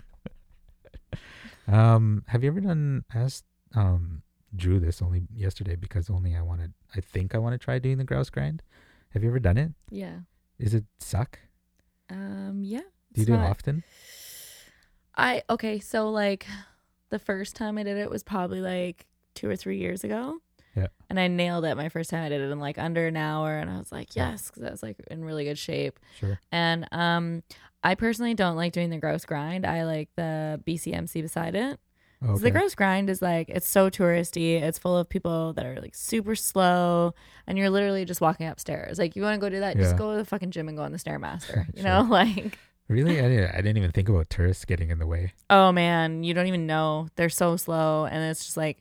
[1.68, 3.04] um, have you ever done?
[3.14, 3.46] I asked
[3.76, 4.24] um
[4.56, 6.74] Drew this only yesterday because only I wanted.
[6.96, 8.64] I think I want to try doing the grouse grind.
[9.10, 9.72] Have you ever done it?
[9.92, 10.20] Yeah.
[10.58, 11.38] Is it suck?
[12.10, 12.62] Um.
[12.64, 12.82] Yeah.
[13.14, 13.84] Do you do it often?
[15.16, 15.80] I okay.
[15.80, 16.48] So like,
[17.10, 19.06] the first time I did it was probably like
[19.36, 20.40] two or three years ago.
[20.78, 20.88] Yeah.
[21.10, 23.58] And I nailed it my first time I did it in like under an hour,
[23.58, 26.00] and I was like, yes, because I was like in really good shape.
[26.20, 26.40] Sure.
[26.52, 27.44] And um,
[27.84, 29.66] I personally don't like doing the grouse grind.
[29.66, 31.80] I like the BCMC beside it.
[32.24, 34.60] 'Cause The grouse grind is like it's so touristy.
[34.60, 37.14] It's full of people that are like super slow,
[37.46, 38.98] and you're literally just walking upstairs.
[38.98, 39.84] Like you want to go do that, Yeah.
[39.84, 41.66] just go to the fucking gym and go on the stairmaster.
[41.76, 41.92] You Sure.
[41.92, 42.58] know, like
[42.90, 43.20] Really?
[43.20, 45.34] I didn't, I didn't even think about tourists getting in the way.
[45.52, 48.80] oh man, you don't even know they're so slow, and it's just like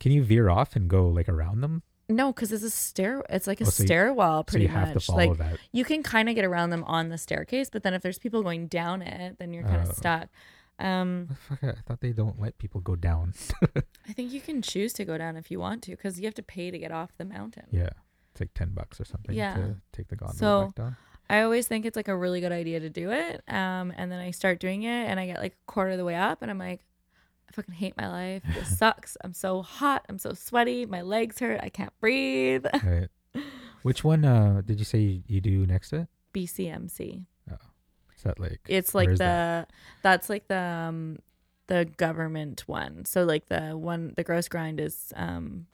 [0.00, 1.82] Can you veer off and go like around them?
[2.08, 3.22] no, because it's a stair.
[3.30, 5.06] It's like a Oh, so you- stairwell, So pretty you have much.
[5.06, 5.58] to follow like that.
[5.72, 8.42] you can kind of get around them on the staircase, but then if there's people
[8.42, 9.92] going down it, then you're kind of Oh.
[9.92, 10.28] stuck.
[10.78, 11.62] Um, fuck?
[11.62, 13.32] I thought they don't let people go down.
[14.08, 16.34] I think you can choose to go down if you want to, because you have
[16.34, 17.64] to pay to get off the mountain.
[17.70, 17.88] yeah,
[18.32, 19.54] it's like ten bucks or something Yeah.
[19.54, 20.96] to take the gondola So- back down.
[21.30, 23.42] I always think it's like a really good idea to do it.
[23.48, 26.04] Um, and then I start doing it and I get like a quarter of the
[26.04, 26.84] way up and I'm like,
[27.54, 28.42] fucking hate my life.
[28.54, 29.16] This sucks.
[29.22, 30.04] I'm so hot.
[30.08, 30.86] I'm so sweaty.
[30.86, 31.60] My legs hurt.
[31.62, 32.66] I can't breathe.
[32.84, 33.08] Right.
[33.82, 36.08] Which one uh did you say you, you do next to it?
[36.32, 37.24] BCMC.
[38.16, 39.70] Is that like It's like the that?
[40.02, 41.18] that's like the um
[41.66, 43.04] the government one.
[43.04, 45.66] So like the one the grouse grind is um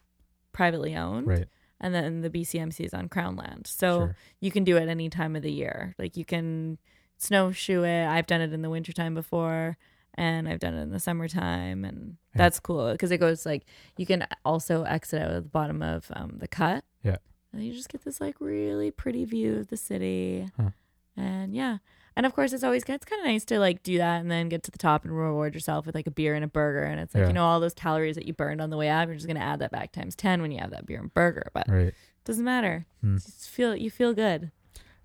[0.52, 1.27] privately owned.
[1.28, 1.47] right?
[1.81, 3.66] And then the BCMC is on crown land.
[3.66, 4.16] So Sure.
[4.40, 5.94] you can do it any time of the year.
[5.98, 6.78] Like you can
[7.19, 8.07] snowshoe it.
[8.07, 9.77] I've done it in the wintertime before
[10.20, 12.38] and I've done it in the summertime and Yeah.
[12.42, 13.64] that's cool because it goes like
[13.97, 16.84] you can also exit out at the bottom of um, the cut.
[17.02, 17.16] Yeah.
[17.52, 20.48] And you just get this like really pretty view of the city.
[20.56, 20.70] Huh.
[21.16, 21.78] And yeah.
[22.16, 24.48] And of course it's always it's kind of nice to like do that and then
[24.48, 27.01] get to the top and reward yourself with like a beer and a burger and
[27.01, 27.28] it's like Yeah.
[27.28, 29.36] you know all those calories that you burned on the way up you're just going
[29.38, 31.94] to add that back times 10 when you have that beer and burger but Right.
[32.24, 32.84] doesn't matter.
[33.01, 33.16] Hmm.
[33.18, 34.51] Feel you feel good.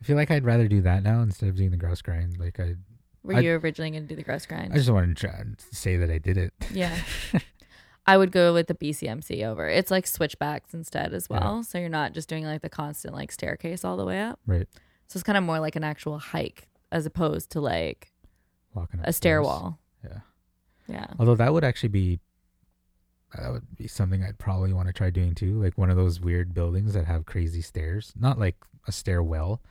[0.02, 2.38] I feel like I'd rather do that now instead of doing the grouse grind.
[2.38, 2.76] Like I,
[3.26, 4.72] Were I- you originally going to do the grouse grind?
[4.74, 6.54] I just wanted to try and say that I did it.
[6.72, 6.96] yeah.
[8.08, 9.68] I would go with the BCMC over.
[9.68, 11.40] It's like switchbacks instead as Yeah.
[11.40, 11.64] well.
[11.64, 14.40] So you're not just doing like the constant like staircase all the way up.
[14.46, 14.68] Right.
[15.08, 18.12] So it's kind of more like an actual hike as opposed to like
[18.76, 19.80] walking up A stairwell.
[20.04, 20.20] Yeah.
[20.88, 21.08] Yeah.
[21.18, 22.20] Although that would actually be
[23.36, 25.60] that would be something I'd probably want to try doing too.
[25.62, 28.14] Like one of those weird buildings that have crazy stairs.
[28.16, 28.56] Not like
[28.88, 29.62] a stairwell,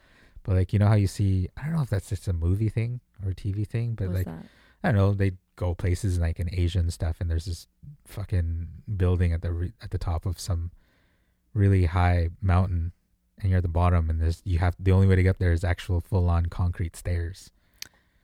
[0.42, 2.68] but like you know how you see I don't know if that's just a movie
[2.68, 4.46] thing or TV thing, but What's like that?
[4.82, 7.66] I don't know, they go places like in Asia and stuff and there's this
[8.06, 10.70] fucking building at the re- at the top of some
[11.54, 12.92] really high mountain
[13.40, 15.52] and you're at the bottom and there's you have the only way to get there
[15.52, 17.50] is actual full on concrete stairs.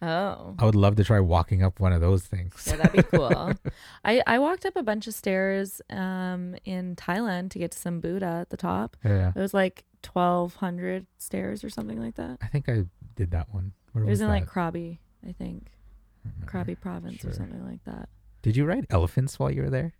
[0.03, 0.55] Oh.
[0.59, 2.65] I would love to try walking up one of those things.
[2.67, 3.53] Yeah, that'd be cool.
[4.05, 8.01] I, I walked up a bunch of stairs um in Thailand to get to some
[8.01, 8.97] Buddha at the top.
[9.05, 9.33] yeah.
[9.35, 12.39] It was like twelve hundred stairs or something like that.
[12.43, 12.85] I think I
[13.15, 13.73] did that one.
[13.93, 14.33] Where It was was in that?
[14.33, 15.71] like Krabi, I think.
[16.27, 16.45] I.
[16.47, 17.31] Krabi province Sure.
[17.31, 18.09] or something like that.
[18.43, 19.93] Did you ride elephants while you were there?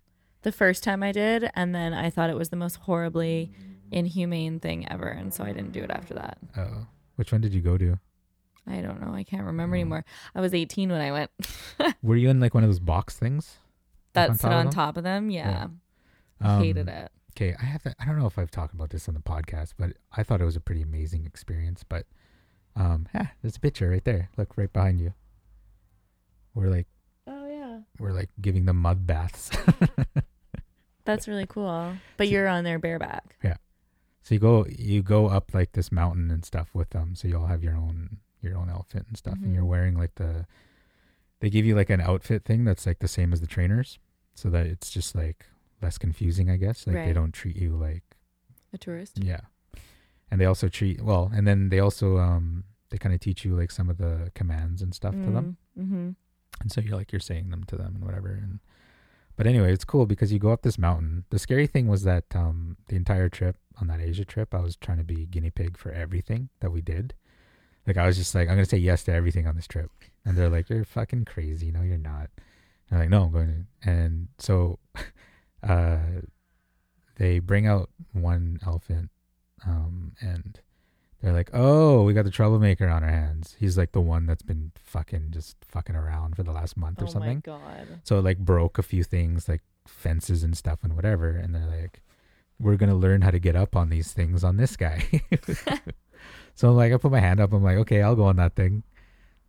[0.43, 3.51] The first time I did, and then I thought it was the most horribly
[3.91, 6.37] inhumane thing ever, and so I didn't do it after that.
[6.57, 7.99] Oh, which one did you go to?
[8.67, 9.13] I don't know.
[9.13, 9.79] I can't remember Oh.
[9.79, 10.05] anymore.
[10.35, 11.31] I was 18 when I went.
[12.03, 13.57] Were you in like one of those box things?
[14.15, 14.73] Like that sit on of them?
[14.73, 15.29] top of them.
[15.29, 15.67] Yeah.
[16.39, 17.11] Um, Hated it.
[17.35, 17.95] Okay, I have to.
[17.99, 20.45] I don't know if I've talked about this on the podcast, but I thought it
[20.45, 21.83] was a pretty amazing experience.
[21.87, 22.05] But,
[22.75, 24.29] um, yeah, there's a picture right there.
[24.37, 25.13] Look right behind you.
[26.53, 26.87] We're like
[27.27, 27.79] Oh, yeah.
[27.99, 29.51] we're like giving them mud baths.
[31.05, 31.93] That's really cool.
[32.17, 33.35] But you're on there bareback.
[33.43, 33.55] Yeah.
[34.21, 37.15] So you go you go up like this mountain and stuff with them.
[37.15, 39.67] So you all have your own your own outfit and stuff, and you're Mhm.
[39.67, 40.45] wearing like the.
[41.39, 43.97] They give you like an outfit thing that's like the same as the trainers,
[44.35, 45.47] so that it's just like
[45.81, 46.85] less confusing, I guess.
[46.85, 48.03] Like they don't treat you like
[48.73, 49.17] A tourist.
[49.23, 49.41] Yeah.
[50.31, 53.55] And they also treat well, and then they also um they kind of teach you
[53.55, 55.57] like some of the commands and stuff to them.
[55.77, 56.09] Mm-hmm.
[56.61, 58.59] And so you're like you're saying them to them and whatever and
[59.35, 61.23] but anyway, it's cool because you go up this mountain.
[61.29, 64.75] The scary thing was that um the entire trip on that Asia trip, I was
[64.75, 67.13] trying to be guinea pig for everything that we did.
[67.87, 69.89] Like I was just like I'm going to say yes to everything on this trip.
[70.25, 71.71] And they're like you're fucking crazy.
[71.71, 72.29] No, you're not.
[72.89, 73.89] And I'm like no, I'm going to.
[73.89, 74.79] And so
[75.67, 75.97] uh
[77.15, 79.09] they bring out one elephant
[79.65, 80.59] um and
[81.21, 84.41] they're like oh we got the troublemaker on our hands he's like the one that's
[84.41, 87.43] been fucking just fucking around for the last month or something.
[87.47, 87.87] Oh, my God.
[88.03, 91.67] so it like broke a few things like fences and stuff and whatever and they're
[91.81, 92.01] like
[92.59, 95.03] we're gonna learn how to get up on these things on this guy
[96.55, 98.55] so I'm like i put my hand up i'm like okay i'll go on that
[98.55, 98.83] thing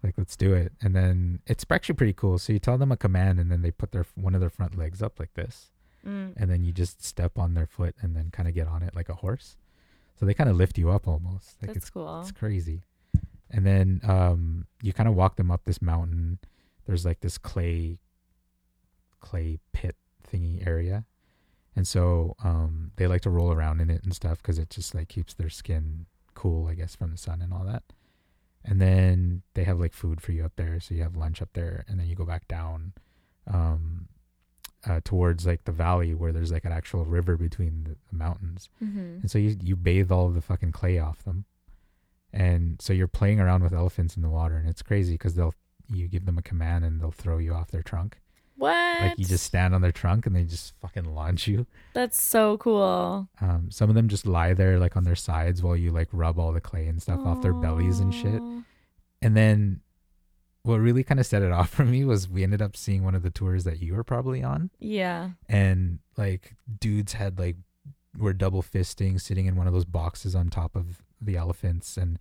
[0.03, 2.97] like let's do it and then it's actually pretty cool so you tell them a
[2.97, 5.69] command and then they put their one of their front legs up like this
[6.05, 6.33] Mm.
[6.37, 8.93] and then you just step on their foot and then kind of get on it
[8.97, 9.57] like a horse.
[10.23, 11.57] So they kind of lift you up almost.
[11.61, 12.21] Like That's it's cool.
[12.21, 12.85] it's crazy.
[13.51, 16.39] And then um you kind of walk them up this mountain.
[16.87, 17.99] There's like this clay
[19.19, 19.97] clay pit
[20.33, 21.07] thingy area.
[21.75, 24.95] And so um they like to roll around in it and stuff cuz it just
[24.95, 27.83] like keeps their skin cool, I guess from the sun and all that.
[28.65, 31.53] And then they have like food for you up there, so you have lunch up
[31.55, 32.93] there and then you go back down
[33.49, 34.07] um
[34.89, 38.69] uh, towards like the valley where there's like an actual river between the, the mountains,
[38.83, 38.99] Mm-hmm.
[39.23, 41.45] and so you you bathe all of the fucking clay off them,
[42.33, 45.55] and so you're playing around with elephants in the water, and it's crazy because they'll
[45.93, 48.19] you give them a command and they'll throw you off their trunk,
[48.57, 49.01] What?
[49.03, 51.67] like you just stand on their trunk and they just fucking launch you.
[51.93, 53.29] That's so cool.
[53.43, 56.39] Um, some of them just lie there like on their sides while you like rub
[56.39, 58.41] all the clay and stuff off their bellies and shit.
[59.21, 59.81] And then
[60.65, 63.15] what really kind of set it off for me was we ended up seeing one
[63.15, 64.71] of the tours that you were probably on.
[64.79, 65.31] Yeah.
[65.49, 67.57] and like dudes had like
[68.19, 72.19] were double fisting sitting in one of those boxes on top of the elephants and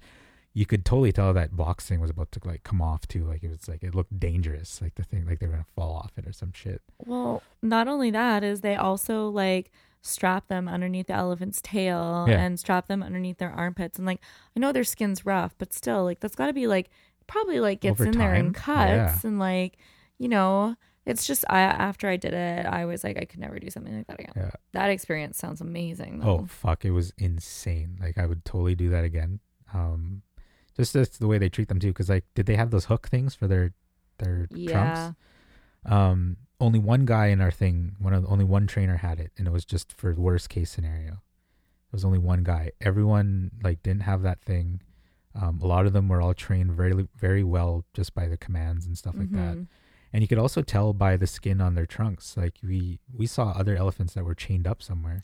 [0.54, 3.44] you could totally tell that box thing was about to like come off too like
[3.44, 6.12] it was like it looked dangerous like the thing like they were gonna fall off
[6.18, 11.08] it or some shit Well, not only that is they also like strap them underneath
[11.08, 12.40] the elephant's tail Yeah.
[12.40, 14.22] and strap them underneath their armpits and like
[14.56, 16.90] I know their skin's rough, but still like that's got to be like
[17.28, 18.88] probably like gets Over in there and time?
[18.90, 19.12] Yeah.
[19.12, 19.78] cuts and like
[20.18, 20.76] you know
[21.06, 23.96] it's just I after I did it I was like I could never do something
[23.96, 24.34] like that again.
[24.36, 24.52] Yeah.
[24.74, 26.22] That experience sounds amazing.
[26.24, 29.40] oh fuck it was insane like i would totally do that again
[29.74, 30.22] um
[30.76, 33.08] just that's the way they treat them too because like did they have those hook
[33.08, 33.74] things for their
[34.20, 34.72] their yeah.
[34.72, 35.18] trunks
[35.86, 39.48] um only one guy in our thing one of only one trainer had it and
[39.48, 44.04] it was just for worst case scenario it was only one guy everyone like didn't
[44.04, 44.82] have that thing
[45.40, 48.86] um, a lot of them were all trained very very well just by the commands
[48.86, 49.56] and stuff like that.
[49.58, 49.68] Mhm.
[50.14, 52.36] and you could also tell by the skin on their trunks.
[52.36, 55.24] Like we we saw other elephants that were chained up somewhere.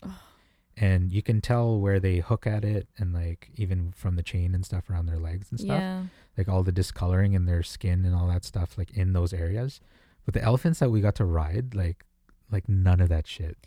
[0.80, 4.54] And you can tell where they hook at it and like even from the chain
[4.54, 5.80] and stuff around their legs and stuff.
[5.80, 6.04] Yeah.
[6.36, 9.80] like all the discoloring in their skin and all that stuff like in those areas.
[10.24, 12.04] But the elephants that we got to ride like
[12.50, 13.58] like none of that shit.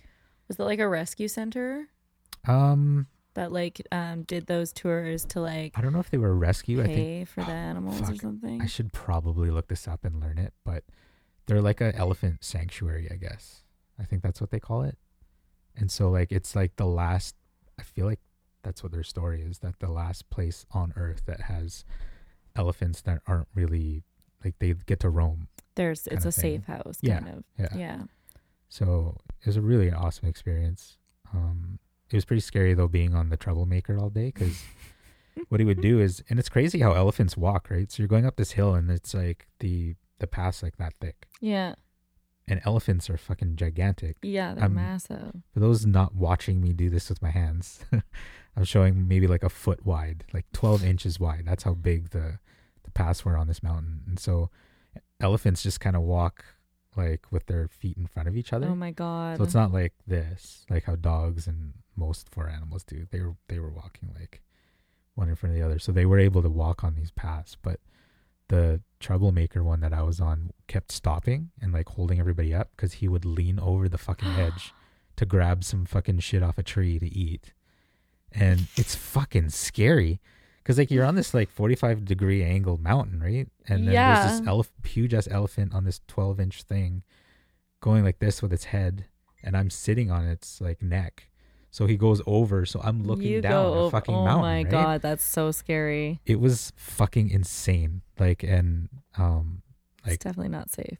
[0.47, 1.87] Was it like a rescue center?
[2.47, 6.35] um that like um did those tours to like I don't know if they were
[6.35, 6.81] rescue.
[6.81, 8.61] I think for the animals or something.
[8.61, 10.83] I should probably look this up and learn it, but
[11.47, 13.63] they're like a elephant sanctuary, I guess.
[13.99, 14.97] I think that's what they call it.
[15.75, 17.35] And so like it's like the last
[17.79, 18.19] I feel like
[18.63, 21.83] that's what their story is that the last place on earth that has
[22.55, 24.03] elephants that aren't really
[24.43, 25.47] like they get to roam.
[25.75, 26.59] There's it's a thing.
[26.59, 27.43] safe house Yeah, kind of.
[27.57, 27.77] Yeah.
[27.77, 28.01] Yeah.
[28.69, 30.97] So it was a really awesome experience.
[31.33, 31.79] Um,
[32.13, 34.63] it was pretty scary though being on the troublemaker all day because
[35.49, 37.91] what he would do is, and it's crazy how elephants walk, right?
[37.91, 41.27] So you're going up this hill and it's like the the path's like that thick,
[41.39, 41.73] Yeah.
[42.47, 44.17] and elephants are fucking gigantic.
[44.21, 45.33] Yeah, they're I'm- massive.
[45.53, 47.79] For those not watching me do this with my hands,
[48.55, 51.43] I'm showing maybe like a foot wide, like 12 inches wide.
[51.45, 52.39] That's how big the
[52.83, 54.49] the paths were on this mountain, and so
[55.19, 56.43] elephants just kind of walk
[56.97, 58.67] like with their feet in front of each other.
[58.67, 59.37] Oh my god.
[59.37, 63.07] So it's not like this, like how dogs and most four animals do.
[63.11, 64.41] They were they were walking like
[65.15, 67.57] one in front of the other, so they were able to walk on these paths.
[67.61, 67.79] But
[68.47, 72.93] the troublemaker one that I was on kept stopping and like holding everybody up because
[72.93, 74.73] he would lean over the fucking edge
[75.17, 77.53] to grab some fucking shit off a tree to eat,
[78.31, 80.19] and it's fucking scary.
[80.63, 83.47] Cause like you're on this like 45 degree angle mountain, right?
[83.67, 84.51] And then there's this Yeah.
[84.53, 87.01] elef- huge ass elephant on this 12 inch thing,
[87.79, 89.05] going like this with its head,
[89.43, 91.29] and I'm sitting on its like neck.
[91.73, 94.39] So he goes over, so I'm looking you down a fucking oh mountain.
[94.43, 94.69] Oh my right?
[94.69, 96.19] god, that's so scary.
[96.25, 98.01] It was fucking insane.
[98.19, 99.61] Like, and um,
[100.05, 100.99] Like- it's definitely not safe.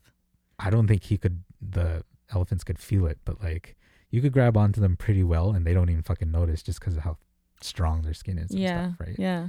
[0.58, 1.44] I don't think he could.
[1.62, 2.04] The
[2.34, 3.76] elephants could feel it, but like
[4.12, 6.96] you could grab onto them pretty well, and they don't even fucking notice just because
[6.96, 7.18] of how
[7.62, 8.52] strong their skin is.
[8.52, 8.88] And Yeah.
[8.90, 9.16] stuff, right.
[9.20, 9.48] Yeah.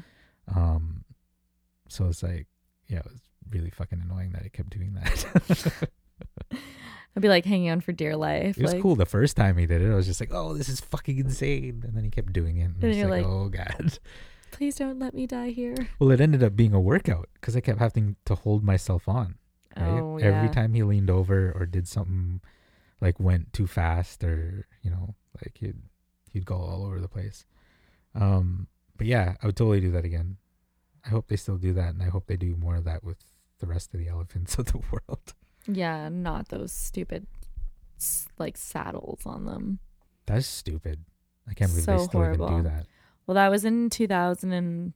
[0.55, 1.05] Um,
[1.89, 2.47] so it's like,
[2.89, 3.20] yeah, it was
[3.51, 5.89] really fucking annoying that it kept doing that.
[7.16, 8.56] I'd be like hanging on for dear life.
[8.56, 9.90] it was like, cool the first time he did it.
[9.90, 11.82] I was just like, oh, this is fucking insane.
[11.86, 12.64] And then he kept doing it.
[12.64, 13.98] And, And I was you're like, like- oh god.
[14.52, 15.74] Please don't let me die here.
[15.98, 19.36] Well, it ended up being a workout because I kept having to hold myself on.
[19.76, 19.89] Right?
[19.89, 20.26] Oh yeah.
[20.26, 22.40] Every time he leaned over or did something
[23.01, 25.76] like went too fast or you know like he'd
[26.30, 27.47] he'd go all over the place.
[28.14, 28.68] Um,
[28.98, 30.36] but yeah, I would totally do that again.
[31.05, 33.16] I hope they still do that, and I hope they do more of that with
[33.59, 35.32] the rest of the elephants of the world.
[35.66, 37.26] Yeah, not those stupid
[38.39, 39.78] like saddles on them.
[40.26, 41.05] That's stupid.
[41.48, 42.86] I can't believe So they still even do that.
[43.26, 44.93] Well, that was in 2003,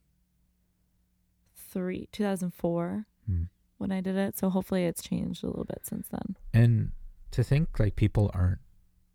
[2.11, 3.43] 2004 Hmm.
[3.77, 4.37] when I did it.
[4.37, 6.35] So hopefully it's changed a little bit since then.
[6.53, 6.91] And
[7.31, 8.59] to think like people aren't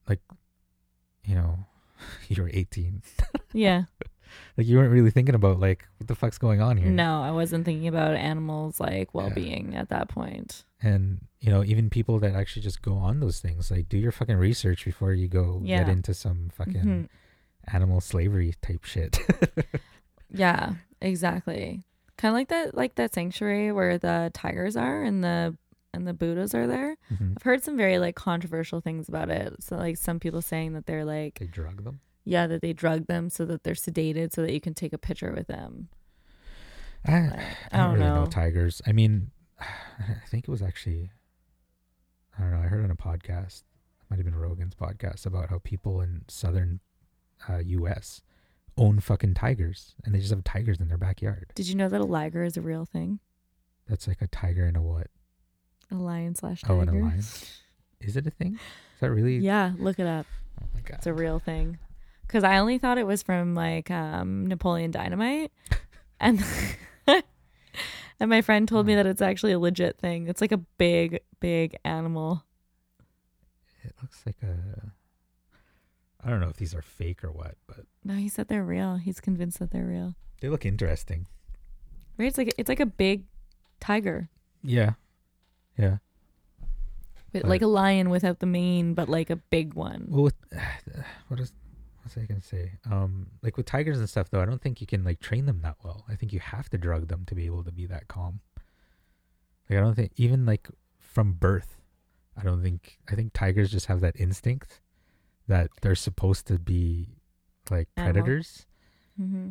[0.09, 0.21] like,
[1.25, 1.67] you know,
[2.29, 3.03] you're 18.
[3.55, 3.83] Yeah.
[4.57, 6.91] Like you weren't really thinking about like what the fuck's going on here.
[6.91, 10.65] No, I wasn't thinking about animals like well-being at that point.
[10.83, 14.13] And you know even people that actually just go on those things like do your
[14.13, 17.09] fucking research before you go get into some fucking Mhm.
[17.73, 19.19] animal slavery type shit
[20.35, 21.83] Yeah, exactly.
[22.17, 25.57] Kind of like that like that sanctuary where the tigers are and the
[25.95, 26.97] and the Buddhas are there.
[27.13, 27.35] Mhm.
[27.37, 29.63] I've heard some very like controversial things about it.
[29.63, 33.09] So like some people saying that they're like they drug them yeah, that they drug
[33.09, 35.89] them so that they're sedated so that you can take a picture with them.
[37.05, 38.31] I, Like, I I don't don't really know know.
[38.31, 39.33] tigers i mean
[40.01, 41.11] i think it was actually
[42.39, 43.61] i don't know i heard on a podcast
[44.01, 46.81] it might have been rogan's podcast about how people in southern
[47.49, 48.23] uh, us
[48.79, 52.01] own fucking tigers and they just have tigers in their backyard Did you know that
[52.01, 53.19] a liger is a real thing?
[53.89, 55.09] that's like a tiger and a what
[55.91, 56.75] A lion slash tiger.
[56.75, 57.19] oh and a lion
[58.01, 60.27] is it a thing is that really Yeah, look it up.
[60.63, 61.79] oh my god It's a real thing.
[62.27, 65.53] Because I only thought it was from like um, Napoleon Dynamite,
[66.19, 66.43] and
[68.23, 68.99] and my friend told me hmm.
[68.99, 70.29] that it's actually a legit thing.
[70.29, 72.45] It's like a big, big animal.
[73.83, 74.93] It looks like a.
[76.25, 78.95] I don't know if these are fake or what, but No, he said they're real.
[78.95, 80.15] He's convinced that they're real.
[80.41, 81.27] they look interesting.
[82.17, 82.27] Right?
[82.27, 83.25] It's like it's like a big
[83.81, 84.29] tiger,
[84.63, 84.93] Yeah,
[85.77, 85.97] yeah.
[87.33, 90.07] but But- like a lion without the mane, but like a big one.
[90.09, 90.37] Well, with,
[91.27, 91.53] what is
[92.03, 92.73] what's I gonna say?
[92.91, 95.61] Um, like with tigers and stuff, though, I don't think you can like train them
[95.63, 96.05] that well.
[96.09, 98.41] I think you have to drug them to be able to be that calm.
[99.69, 100.69] Like I don't think even like
[100.99, 101.79] from birth,
[102.37, 104.81] I don't think I think tigers just have that instinct
[105.49, 107.09] that they're supposed to be
[107.71, 108.67] like predators.
[109.17, 109.51] hmm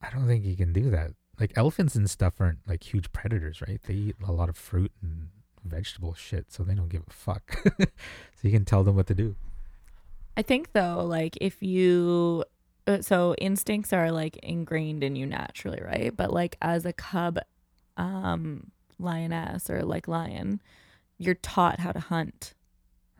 [0.00, 1.12] I don't think you can do that.
[1.38, 3.80] Like elephants and stuff aren't like huge predators, right?
[3.84, 5.28] They eat a lot of fruit and
[5.64, 7.62] vegetable shit, so they don't give a fuck.
[7.78, 7.86] so
[8.42, 9.36] you can tell them what to do.
[10.36, 12.44] I think though, like if you,
[12.86, 16.16] uh, so instincts are like ingrained in you naturally, right?
[16.16, 17.38] But like as a cub,
[17.96, 20.60] um, lioness or like lion,
[21.18, 22.54] you're taught how to hunt.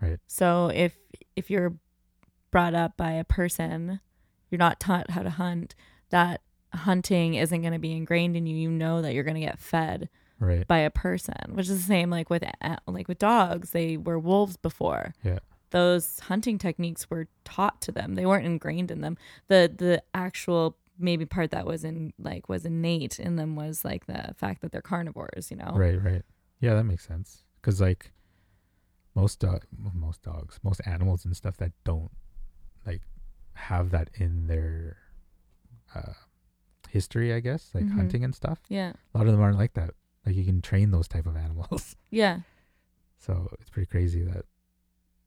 [0.01, 0.19] Right.
[0.27, 0.97] So if
[1.37, 1.75] if you're
[2.51, 4.01] brought up by a person
[4.51, 5.75] you're not taught how to hunt,
[6.11, 6.41] that
[6.75, 8.55] hunting isn't going to be ingrained in you.
[8.57, 10.09] You know that you're going to get fed
[10.39, 10.67] Right.
[10.67, 12.43] by a person, which is the same like with
[12.87, 13.71] like with dogs.
[13.71, 15.15] They were wolves before.
[15.23, 15.39] Yeah.
[15.73, 18.15] Those hunting techniques were taught to them.
[18.15, 19.19] They weren't ingrained in them.
[19.49, 24.07] The the actual maybe part that was in like was innate in them was like
[24.07, 25.73] the fact that they're carnivores, you know.
[25.75, 26.23] Right, right.
[26.61, 27.43] Yeah, that makes sense.
[27.61, 28.13] Because like
[29.15, 32.11] most dog, most dogs, most animals and stuff that don't
[32.87, 33.03] like
[33.55, 34.97] have that in their
[35.95, 36.13] uh,
[36.89, 37.93] history, I guess, like Mhm.
[37.97, 38.61] hunting and stuff.
[38.69, 38.93] Yeah.
[39.15, 39.95] A lot of them aren't like that.
[40.25, 41.97] Like you can train those type of animals.
[42.11, 42.41] Yeah.
[43.19, 44.45] so it's pretty crazy that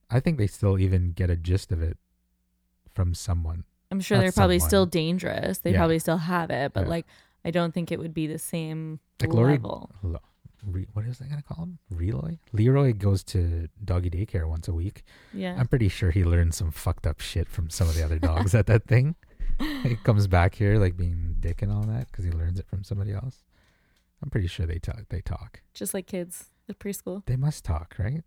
[0.09, 1.97] I think they still even get a gist of it
[2.93, 3.63] from someone.
[3.91, 4.69] I'm sure Not they're probably someone.
[4.69, 5.59] still dangerous.
[5.59, 5.77] They Yeah.
[5.77, 6.89] probably still have it, but Yeah.
[6.89, 7.05] like
[7.43, 9.91] I don't think it would be the same Like Lori- level.
[10.01, 10.19] Lo-
[10.65, 11.77] Re- what is I gonna call him?
[11.91, 12.39] Leroy.
[12.51, 15.03] Leroy goes to doggy daycare once a week.
[15.31, 15.55] Yeah.
[15.59, 18.55] I'm pretty sure he learned some fucked up shit from some of the other dogs
[18.55, 19.15] at that thing.
[19.83, 22.83] He comes back here like being dick and all that because he learns it from
[22.83, 23.43] somebody else.
[24.23, 25.03] I'm pretty sure they talk.
[25.09, 25.61] They talk.
[25.73, 27.23] Just like kids at preschool.
[27.27, 28.23] They must talk, right?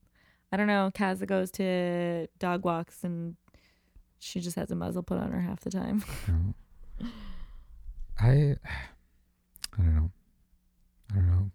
[0.51, 0.91] I don't know.
[0.95, 3.37] Kaza goes to dog walks and
[4.19, 6.05] she just has a muzzle put on her half the time.
[8.21, 8.57] I.
[9.79, 10.11] I don't know.
[11.13, 11.51] I don't know.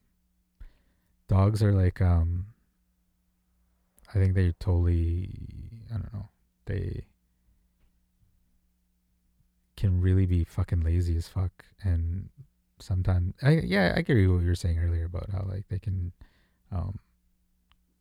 [1.28, 2.46] Dogs are like um.
[4.10, 5.32] I think they totally.
[5.90, 6.30] I don't know.
[6.66, 7.06] They
[9.76, 12.30] can really be fucking lazy as fuck, and
[12.80, 15.80] sometimes I yeah I agree with what you were saying earlier about how like they
[15.80, 16.14] can,
[16.72, 17.00] um,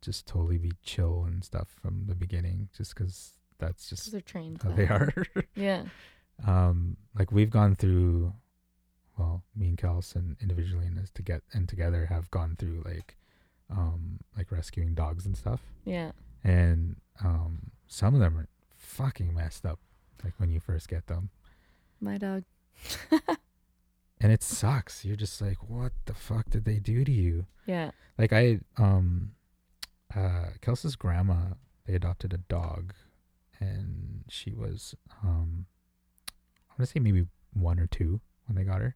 [0.03, 4.61] just totally be chill and stuff from the beginning, just because that's just They're trained.
[4.61, 5.13] how they are.
[5.55, 5.83] Yeah.
[6.45, 8.33] um like we've gone through
[9.17, 12.81] well me and kels and individually and as to get and together have gone through
[12.85, 13.15] like
[13.69, 16.11] um like rescuing dogs and stuff Yeah.
[16.43, 19.79] and um some of them are fucking messed up
[20.23, 21.29] like when you first get them
[22.01, 22.43] My dog.
[24.19, 27.91] and it sucks you're just like what the fuck did they do to you Yeah.
[28.17, 29.31] like i um
[30.15, 31.53] uh kels's grandma
[31.85, 32.93] they adopted a dog
[33.59, 35.65] and she was um
[36.29, 38.95] i want to say maybe one or two when they got her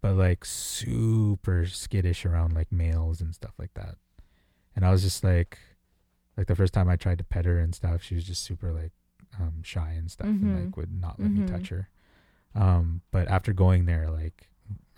[0.00, 3.96] but like super skittish around like males and stuff like that
[4.74, 5.58] and i was just like
[6.36, 8.72] like the first time i tried to pet her and stuff she was just super
[8.72, 8.92] like
[9.40, 10.64] um shy and stuff and Mhm.
[10.66, 11.46] like would not let me Mhm.
[11.46, 11.88] touch her
[12.54, 14.48] um but after going there like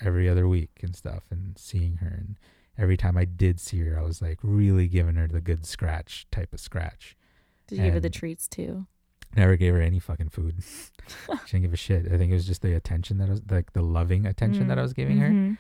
[0.01, 2.37] every other week and stuff and seeing her and
[2.79, 6.27] every time i did see her i was like really giving her the good scratch
[6.31, 7.17] type of scratch.
[7.67, 8.87] Did you give her the treats too?
[9.37, 10.57] never gave her any fucking food.
[11.47, 12.07] She didn't give a shit.
[12.13, 14.79] I think it was just the attention that I was like the loving attention that
[14.79, 15.29] i was giving her.
[15.29, 15.59] Mhm.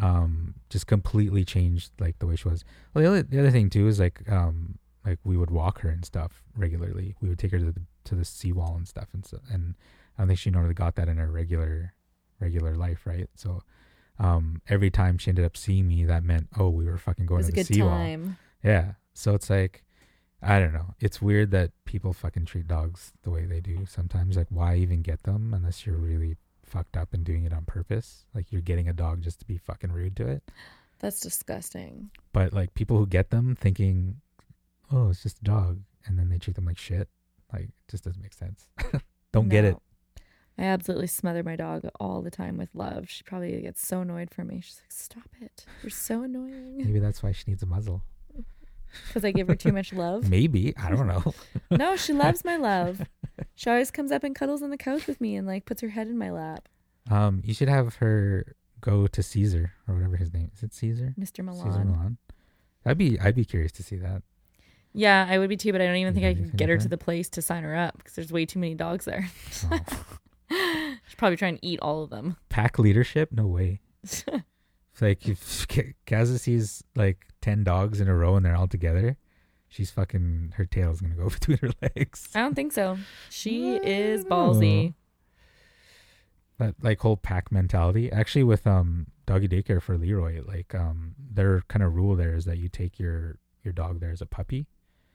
[0.00, 2.64] um just completely changed like the way she was.
[2.94, 5.88] Well the other, the other thing too is like um like we would walk her
[5.88, 7.14] and stuff regularly.
[7.20, 9.74] We would take her to the to the seawall and stuff and so and
[10.16, 11.94] i don't think she normally got that in her regular
[12.40, 13.28] regular life right?
[13.36, 13.62] So
[14.18, 17.28] um every time she ended up seeing me that meant oh we were fucking It
[17.28, 18.36] going was to a the good seawall time.
[18.62, 19.84] yeah so it's like
[20.42, 24.36] i don't know it's weird that people fucking treat dogs the way they do sometimes
[24.36, 28.24] like why even get them unless you're really fucked up and doing it on purpose
[28.34, 30.42] like you're getting a dog just to be fucking rude to it
[31.00, 32.10] That's disgusting.
[32.32, 34.20] but like people who get them thinking,
[34.92, 37.08] oh, it's just a dog, and then they treat them like shit,
[37.52, 38.68] like it just doesn't make sense.
[39.32, 39.76] Don't get it.
[40.58, 43.08] I absolutely smother my dog all the time with love.
[43.08, 44.60] She probably gets so annoyed from me.
[44.62, 45.64] She's like, "Stop it!
[45.82, 48.02] You're so annoying." Maybe that's why she needs a muzzle.
[49.08, 50.28] Because I give her too much love.
[50.28, 51.34] Maybe I don't know.
[51.70, 53.02] No, she loves my love.
[53.54, 55.88] She always comes up and cuddles on the couch with me and like puts her
[55.88, 56.68] head in my lap.
[57.10, 60.62] Um, you should have her go to Cesar or whatever his name is.
[60.62, 61.14] It Cesar?
[61.18, 61.42] Mr.
[61.42, 61.66] Millan.
[61.72, 62.18] Cesar Millan.
[62.84, 64.22] I'd be I'd be curious to see that.
[64.92, 66.88] Yeah, I would be too, but I don't even think I could get her to
[66.88, 69.26] the place to sign her up because there's way too many dogs there.
[69.70, 69.80] Oh.
[71.06, 72.36] She's probably trying to eat all of them.
[72.48, 73.30] Pack leadership?
[73.32, 73.80] No way.
[74.92, 75.66] It's like if
[76.06, 79.16] Kaza sees like ten dogs in a row and they're all together,
[79.68, 82.28] she's fucking her tail's gonna go between her legs.
[82.34, 82.98] I don't think so.
[83.30, 84.94] She is ballsy.
[86.58, 88.12] that like whole pack mentality.
[88.12, 92.44] Actually, with um doggy daycare for Leroy, like um their kind of rule there is
[92.44, 94.66] that you take your your dog there as a puppy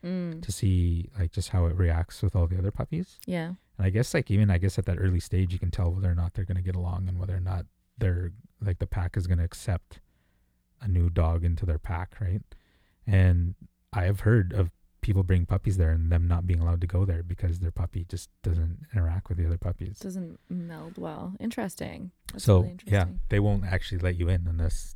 [0.05, 3.17] Mm, to see like just how it reacts with all the other puppies.
[3.25, 3.53] yeah.
[3.77, 6.09] And I guess like even I guess at that early stage you can tell whether
[6.09, 7.65] or not they're gonna get along and whether or not
[7.97, 9.99] they're like the pack is gonna accept
[10.81, 12.41] a new dog into their pack, right?
[13.05, 13.55] And
[13.93, 14.71] I have heard of
[15.01, 18.05] people bring puppies there and them not being allowed to go there because their puppy
[18.09, 19.99] just doesn't interact with the other puppies.
[19.99, 21.33] Doesn't meld well.
[21.39, 22.11] Interesting.
[22.31, 24.95] That's so really yeah, they won't actually let you in unless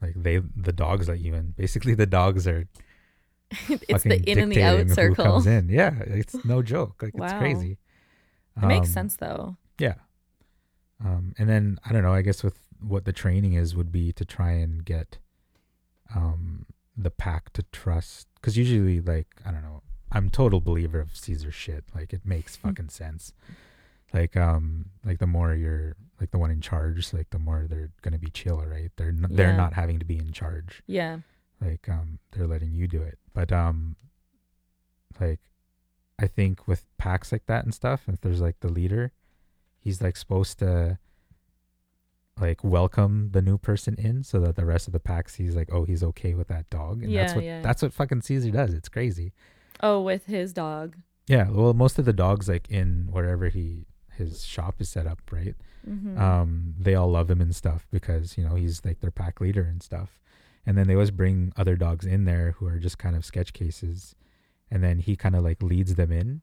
[0.00, 1.54] like they the dogs let you in.
[1.56, 2.66] Basically, the dogs are
[3.88, 5.24] it's the in and the out who circle.
[5.24, 5.68] comes in.
[5.68, 7.02] Yeah, it's no joke.
[7.02, 7.38] Like it's Wow.
[7.38, 7.78] crazy.
[8.56, 9.56] It makes Um, sense though.
[9.78, 9.94] Yeah.
[11.04, 12.12] Um, and then I don't know.
[12.12, 15.18] I guess with what the training is would be to try and get
[16.14, 16.66] um
[16.96, 19.82] the pack to trust because usually like I don't know.
[20.10, 21.84] I'm total believer of Cesar shit.
[21.94, 22.68] Like it makes Hmm.
[22.68, 23.32] fucking sense.
[24.12, 27.90] Like um like the more you're like the one in charge, like the more they're
[28.02, 28.90] gonna be chill, right?
[28.96, 31.18] They're n- they're not having to be in charge Yeah.
[31.64, 33.94] Like um they're letting you do it but um
[35.20, 35.38] like
[36.18, 39.12] i think with packs like that and stuff if there's like the leader
[39.78, 40.98] he's like supposed to
[42.40, 45.68] like welcome the new person in so that the rest of the pack sees like
[45.72, 47.60] oh he's okay with that dog and that's what yeah.
[47.60, 49.32] that's what fucking Cesar does it's crazy
[49.84, 50.96] Oh, with his dog.
[51.26, 53.86] yeah well most of the dogs like in wherever he
[54.16, 55.54] his shop is set up right
[55.88, 56.16] Mm-hmm.
[56.16, 59.62] um, they all love him and stuff because you know he's like their pack leader
[59.64, 60.20] and stuff.
[60.64, 63.52] And then they always bring other dogs in there who are just kind of sketch
[63.52, 64.14] cases,
[64.70, 66.42] and then he kind of like leads them in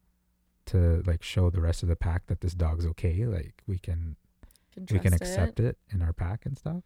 [0.68, 3.26] to like show the rest of the pack that this dog's okay.
[3.26, 4.18] Like we can
[4.92, 5.78] we can accept it.
[5.92, 6.84] in our pack and stuff.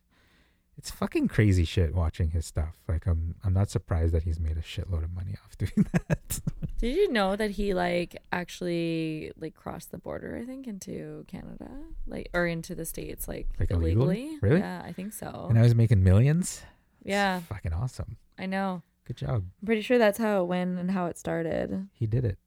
[0.78, 2.78] It's fucking crazy shit watching his stuff.
[2.88, 6.40] Like I'm I'm not surprised that he's made a shitload of money off doing that.
[6.80, 10.38] Did you know that he like actually like crossed the border?
[10.42, 11.70] I think into Canada,
[12.08, 14.22] like or into the states, like, Like illegally?
[14.22, 14.40] illegally.
[14.42, 14.60] Really?
[14.60, 15.48] Yeah, I think so.
[15.50, 16.64] and I was making millions.
[17.04, 18.18] It's yeah, fucking awesome.
[18.38, 18.82] I know.
[19.06, 19.44] Good job.
[19.62, 21.90] I'm pretty sure that's how it went and how it started.
[21.94, 22.38] He did it.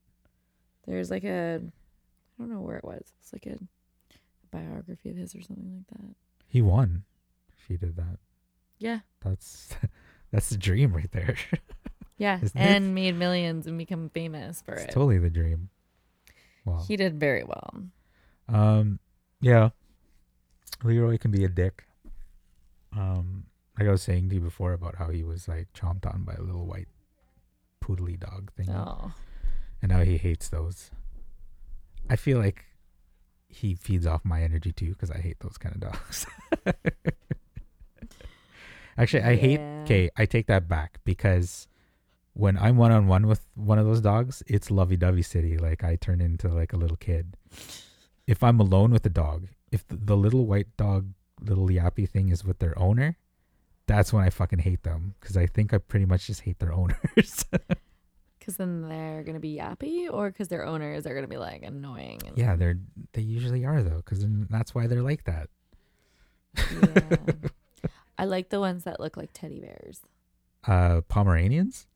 [0.86, 3.12] There's like a, I don't know where it was.
[3.20, 3.58] It's like a
[4.50, 6.14] biography of his or something like that.
[6.48, 7.04] He won.
[7.58, 8.18] If he did that.
[8.78, 9.74] Yeah, That's
[10.32, 11.36] that's the dream right there.
[12.18, 12.64] yeah, Isn't it?
[12.64, 14.90] and made millions and become famous for it's it.
[14.92, 15.68] totally the dream.
[16.64, 16.82] Wow.
[16.86, 17.82] He did very well.
[18.48, 18.98] Um,
[19.40, 19.70] yeah.
[20.84, 21.84] Leroy can be a dick.
[22.96, 23.44] Um,
[23.78, 26.34] like I was saying to you before about how he was like chomped on by
[26.34, 26.88] a little white
[27.84, 29.12] poodly dog thing, Oh,
[29.82, 30.90] and how he hates those.
[32.08, 32.64] I feel like
[33.48, 36.26] he feeds off my energy too because I hate those kind of dogs.
[38.98, 39.60] Actually, I hate.
[39.82, 41.68] Okay, I take that back because
[42.32, 45.58] when I'm one on one with one of those dogs, it's lovey dovey city.
[45.58, 47.36] Like I turn into like a little kid.
[48.26, 52.30] If I'm alone with a dog, if the, the little white dog, little yappy thing
[52.30, 53.18] is with their owner,
[53.86, 56.72] that's when I fucking hate them because I think I pretty much just hate their
[56.80, 57.44] owners.
[58.38, 62.20] because then they're gonna be yappy, or because their owners are gonna be like annoying.
[62.26, 62.78] And, yeah, they're
[63.12, 65.48] they usually are though because that's why they're like that.
[66.56, 67.16] yeah.
[68.18, 70.00] I like the ones that look like teddy bears.
[70.66, 71.86] Uh, Pomeranians.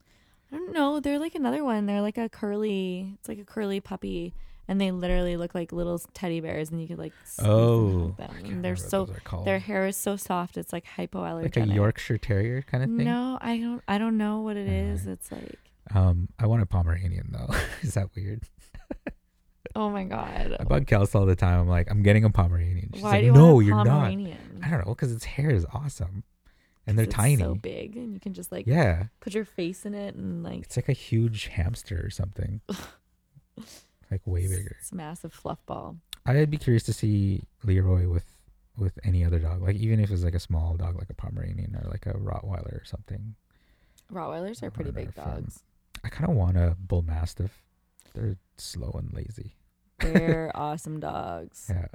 [0.52, 1.00] I don't know.
[1.00, 1.86] They're like another one.
[1.86, 3.14] They're like a curly.
[3.18, 4.34] It's like a curly puppy,
[4.70, 7.12] and they literally look like little teddy bears, and you could like.
[7.24, 8.30] squeeze and Oh, them.
[8.30, 9.04] I can't And they're so.
[9.04, 9.44] those are called.
[9.46, 10.56] Their hair is so soft.
[10.56, 11.56] It's like hypoallergenic.
[11.56, 13.04] like a Yorkshire Terrier kind of thing.
[13.04, 13.82] No, I don't.
[13.88, 15.00] I don't know what it is.
[15.02, 15.18] Alright.
[15.18, 15.58] It's like.
[15.92, 17.52] Um, I want a Pomeranian though.
[17.82, 18.44] Is that weird?
[19.76, 20.56] Oh my god.
[20.58, 21.60] I bug Kels all the time.
[21.60, 22.90] I'm like, I'm getting a Pomeranian.
[22.92, 23.86] She's Why like, do you no, want a you're not.
[23.86, 24.60] Pomeranian?
[24.64, 26.24] I don't know, because its hair is awesome,
[26.88, 27.36] and they're It's tiny.
[27.36, 30.62] So big, and you can just like yeah, put your face in it and like
[30.62, 32.60] it's like a huge hamster or something.
[34.10, 34.76] like way bigger.
[34.80, 35.96] It's a massive fluff ball.
[36.26, 38.24] I'd be curious to see Leroy with
[38.76, 41.76] with any other dog, like even if it's like a small dog, like a Pomeranian
[41.76, 43.34] or like a Rottweiler or something.
[44.12, 45.62] Rottweilers are pretty big dogs.
[46.02, 47.62] I kind of want a Bull Mastiff.
[48.14, 49.54] They're slow and lazy.
[49.98, 51.66] They're awesome dogs.
[51.68, 51.86] Yeah.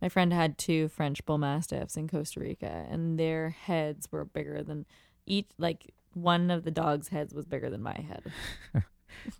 [0.00, 4.62] My friend had two French bull mastiffs in Costa Rica, and their heads were bigger
[4.62, 4.86] than
[5.26, 5.48] each.
[5.58, 8.30] Like one of the dogs' heads was bigger than my head.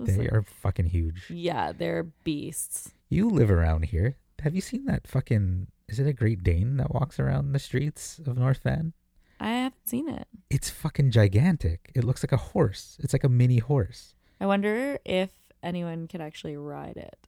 [0.01, 1.31] They like- are fucking huge.
[1.31, 2.93] yeah, they're beasts.
[3.09, 4.17] You live around here.
[4.41, 5.69] Have you seen that fucking?
[5.89, 8.93] Is it a Great Dane that walks around the streets of North Van?
[9.41, 10.27] I haven't seen it.
[10.51, 11.91] It's fucking gigantic.
[11.95, 12.97] It looks like a horse.
[13.01, 14.15] It's like a mini horse.
[14.41, 15.31] I wonder if
[15.63, 17.27] anyone could actually ride it.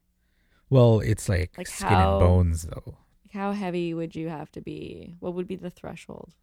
[0.69, 2.97] Well, it's like, Like skin how- and bones though.
[3.25, 5.15] Like how heavy would you have to be?
[5.19, 6.33] What would be the threshold?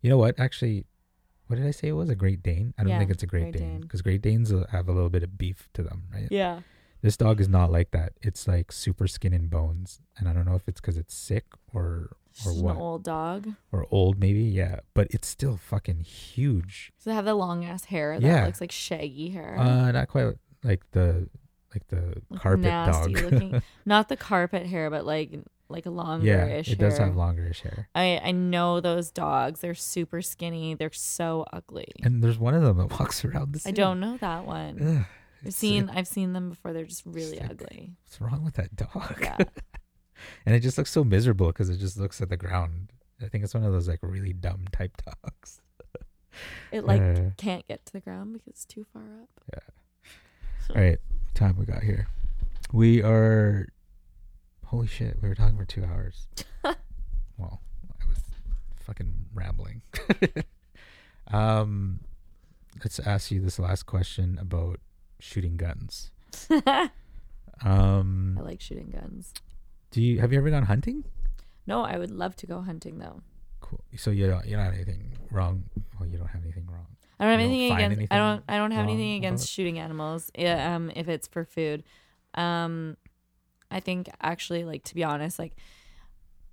[0.00, 0.38] You know what?
[0.38, 0.84] Actually,
[1.48, 2.08] what did I say it was?
[2.08, 2.72] A Great Dane?
[2.78, 5.10] I don't Yeah, think it's a Great, Great Dane because Great Danes have a little
[5.10, 6.28] bit of beef to them, right?
[6.30, 6.60] Yeah.
[7.02, 8.12] This dog is not like that.
[8.22, 11.44] It's like super skin and bones, and I don't know if it's because it's sick
[11.72, 12.16] or
[12.46, 13.48] or what an old dog.
[13.72, 14.40] or old maybe.
[14.42, 16.92] Yeah, but it's still fucking huge.
[16.98, 18.46] Does it have the long ass hair that Yeah.
[18.46, 19.56] looks like shaggy hair?
[19.58, 20.34] Uh, not quite
[20.64, 21.28] like the
[21.72, 23.10] like the Like carpet dog.
[23.10, 23.62] looking.
[23.86, 25.38] Not the carpet hair, but like
[25.70, 27.88] like a longer yeah, it does have longerish hair.
[27.94, 29.60] I I know those dogs.
[29.60, 30.74] They're super skinny.
[30.74, 31.88] They're so ugly.
[32.02, 34.98] And there's one of them that walks around the I don't know that one.
[35.00, 35.06] Ugh,
[35.46, 35.96] I've seen sick.
[35.96, 36.72] I've seen them before.
[36.72, 37.92] They're just really ugly.
[38.04, 39.18] What's wrong with that dog?
[39.20, 39.36] Yeah.
[40.46, 42.90] and it just looks so miserable because it just looks at the ground.
[43.22, 45.60] I think it's one of those like really dumb type dogs.
[46.70, 47.30] It like Uh.
[47.36, 49.28] can't get to the ground because it's too far up.
[49.52, 50.76] Yeah.
[50.76, 50.98] All right,
[51.34, 52.06] time we got here.
[52.72, 53.66] We are.
[54.68, 55.16] Holy shit!
[55.22, 56.26] We were talking for two hours.
[56.62, 57.60] well,
[58.00, 58.20] I was
[58.84, 59.80] fucking rambling.
[61.32, 62.00] um,
[62.84, 64.80] let's ask you this last question about
[65.20, 66.10] shooting guns.
[67.64, 69.32] Um, I like shooting guns.
[69.90, 71.02] do you have you ever gone hunting?
[71.66, 73.22] No, I would love to go hunting though.
[73.60, 73.82] Cool.
[73.96, 75.64] So you don't you don't have anything wrong.
[75.98, 76.86] Well, you don't have anything wrong.
[77.18, 77.84] I don't have anything against.
[77.84, 78.44] anything I don't.
[78.48, 80.30] I don't have anything against shooting animals.
[80.38, 81.82] Yeah, um, if it's for food,
[82.34, 82.96] um,
[83.70, 85.54] I think actually, like to be honest, like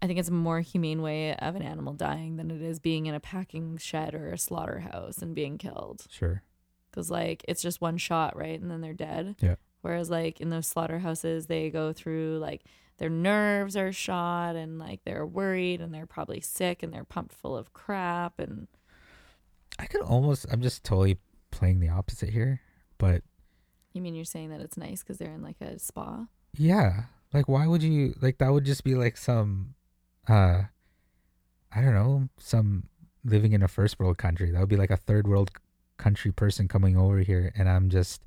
[0.01, 3.05] I think it's a more humane way of an animal dying than it is being
[3.05, 6.05] in a packing shed or a slaughterhouse and being killed.
[6.09, 6.43] Sure.
[6.91, 9.35] Because like it's just one shot, right, and then they're dead.
[9.39, 9.55] Yeah.
[9.81, 12.63] Whereas like in those slaughterhouses, they go through like
[12.97, 17.33] their nerves are shot and like they're worried and they're probably sick and they're pumped
[17.33, 18.67] full of crap and
[19.77, 20.45] I could almost.
[20.51, 21.17] I'm just totally
[21.51, 22.61] playing the opposite here,
[22.97, 23.23] but
[23.93, 26.27] you mean you're saying that it's nice because they're in like a spa?
[26.57, 27.03] Yeah,
[27.33, 28.51] like why would you like that?
[28.51, 29.75] Would just be like some,
[30.27, 30.63] uh,
[31.73, 32.89] I don't know, some
[33.23, 34.51] living in a first world country.
[34.51, 35.51] That would be like a third world
[35.97, 38.23] country person coming over here, and I'm just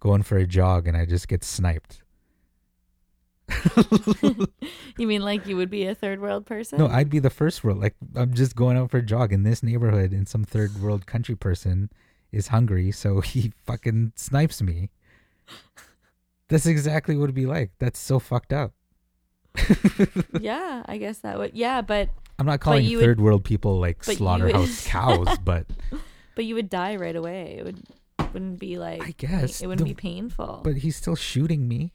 [0.00, 2.02] going for a jog, and I just get sniped.
[4.98, 6.78] You mean like you would be a third world person?
[6.78, 7.80] No, I'd be the first world.
[7.80, 11.06] Like I'm just going out for a jog in this neighborhood, and some third world
[11.06, 11.90] country person
[12.30, 14.90] is hungry, so he fucking snipes me.
[16.52, 17.70] That's exactly what it'd be like.
[17.78, 18.72] That's so fucked up.
[20.40, 21.54] yeah, I guess that would.
[21.54, 25.38] Yeah, but I'm not calling you would- third world people like you would- slaughterhouse cows,
[25.44, 25.66] but
[26.34, 27.56] but you would die right away.
[27.58, 27.82] It would
[28.32, 30.60] wouldn't be like I guess it wouldn't the- be painful.
[30.64, 31.92] but he's still shooting me.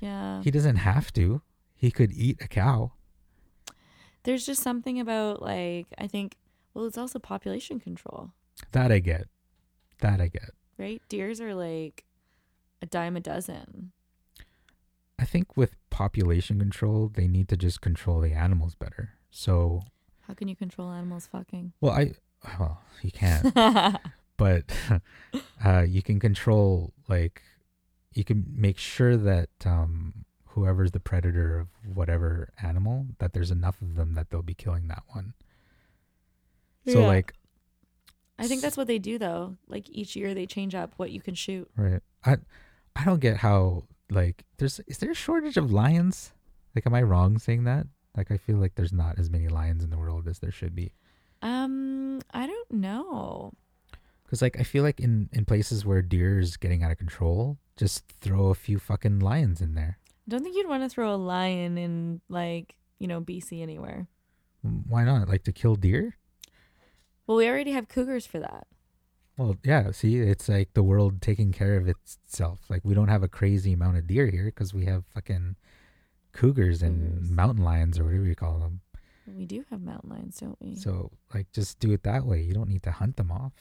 [0.00, 1.42] yeah, He doesn't have to.
[1.74, 2.92] He could eat a cow.
[4.24, 6.36] there's just something about like I think.
[6.74, 8.30] Well, it's also population control,
[8.72, 9.26] That I get.
[10.00, 10.50] That I get.
[10.76, 11.02] right?
[11.08, 12.04] Deers are like
[12.82, 13.92] a dime a dozen.
[15.18, 19.14] I think with population control, they need to just control the animals better.
[19.30, 19.82] So,
[20.26, 21.72] How can you control animals fucking?
[21.80, 22.12] well, I
[22.58, 23.52] well, you can't.
[24.36, 24.64] but
[25.64, 27.42] uh, you can control like
[28.14, 33.82] you can make sure that um, whoever's the predator of whatever animal that there's enough
[33.82, 35.34] of them that they'll be killing that one
[36.86, 37.06] so Yeah.
[37.08, 37.34] like
[38.38, 39.56] I think that's what they do though.
[39.66, 41.68] Like each year they change up what you can shoot.
[41.76, 42.36] right i
[42.98, 46.32] i don't get how like there's is there a shortage of lions
[46.74, 49.82] like am i wrong saying that like i feel like there's not as many lions
[49.84, 50.92] in the world as there should be
[51.42, 53.52] Um, I don't know.
[54.24, 57.58] because like i feel like in in places where deer is getting out of control
[57.76, 61.14] just throw a few fucking lions in there I don't think you'd want to throw
[61.14, 64.08] a lion in like you know BC anywhere.
[64.62, 66.16] why not like to kill deer
[67.26, 68.66] Well, we already have cougars for that.
[69.38, 69.92] Well, yeah.
[69.92, 72.60] See, it's like the world taking care of itself.
[72.68, 75.56] Like we don't have a crazy amount of deer here because we have fucking
[76.32, 77.30] cougars and Cougars.
[77.30, 78.80] mountain lions or whatever you call them.
[79.26, 80.74] We do have mountain lions, don't we?
[80.74, 82.40] So, like, just do it that way.
[82.42, 83.52] You don't need to hunt them off.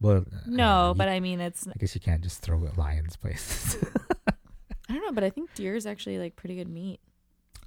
[0.00, 2.76] Well, know, no, you- but I mean it's I guess you can't just throw at
[2.76, 3.76] lions places.
[4.28, 7.00] I don't know, but I think deer is actually like pretty good meat.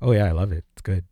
[0.01, 0.65] oh yeah, I love it.
[0.73, 1.05] It's good.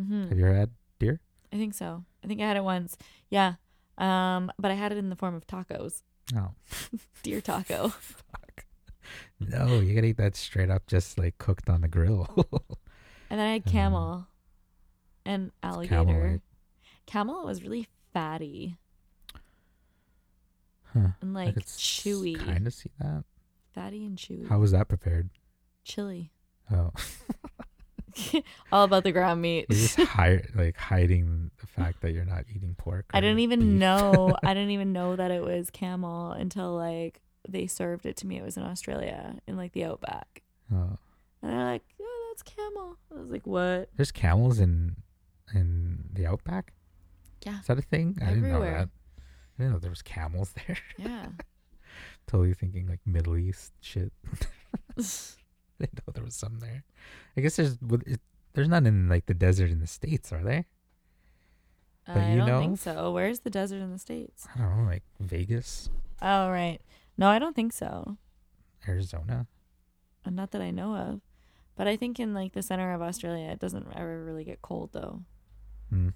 [0.00, 0.28] Mm-hmm.
[0.30, 1.20] Have you ever had deer?
[1.52, 2.04] I think so.
[2.24, 2.96] I think I had it once.
[3.30, 3.54] Yeah.
[3.98, 6.02] Um, but I had it in the form of tacos,
[6.36, 6.50] Oh,
[7.22, 7.88] deer taco.
[8.00, 8.64] fuck.
[9.40, 12.28] No, you gotta eat that straight up, just like cooked on the grill.
[13.30, 14.26] And then I had Um, camel
[15.24, 15.94] and alligator.
[16.04, 16.40] camel, right?
[17.06, 18.76] Camel was really fatty
[20.92, 21.08] huh.
[21.20, 22.38] and like chewy.
[22.38, 23.24] Kind of see that.
[23.74, 24.46] Fatty and chewy.
[24.48, 25.30] How was that prepared?
[25.84, 26.30] Chili.
[26.70, 26.92] Oh.
[28.72, 29.66] All about the ground meat.
[29.68, 33.06] You're just hi- like hiding the fact that you're not eating pork.
[33.12, 33.68] I didn't even beef.
[33.80, 34.36] know.
[34.42, 38.38] I didn't even know that it was camel until like they served it to me.
[38.38, 40.42] It was in Australia in like the outback,
[40.72, 40.98] Oh.
[41.42, 44.96] and they're like, "Oh, that's camel." I was like, "What?" There's camels in
[45.54, 46.72] in the outback.
[47.44, 48.16] Yeah, Is that a thing?
[48.22, 48.78] I didn't know Everywhere.
[48.78, 48.88] that.
[49.58, 50.78] I didn't know there was camels there.
[50.96, 51.26] yeah.
[52.26, 54.12] totally thinking like Middle East shit.
[55.80, 56.84] I didn't know there was some there.
[57.36, 57.78] I guess there's
[58.54, 60.66] there's none in like the desert in the states, are there?
[62.06, 63.12] But I you don't know- think so.
[63.12, 64.46] Where's the desert in the states?
[64.54, 65.88] I don't know, like Vegas,
[66.22, 66.78] Oh, right.
[67.18, 68.16] No, I don't think so.
[68.86, 69.46] Arizona.
[70.24, 71.20] Uh, Not that I know of.
[71.76, 74.90] But I think in like the center of Australia, it doesn't ever really get cold
[74.92, 75.22] though.
[75.90, 76.10] Hmm.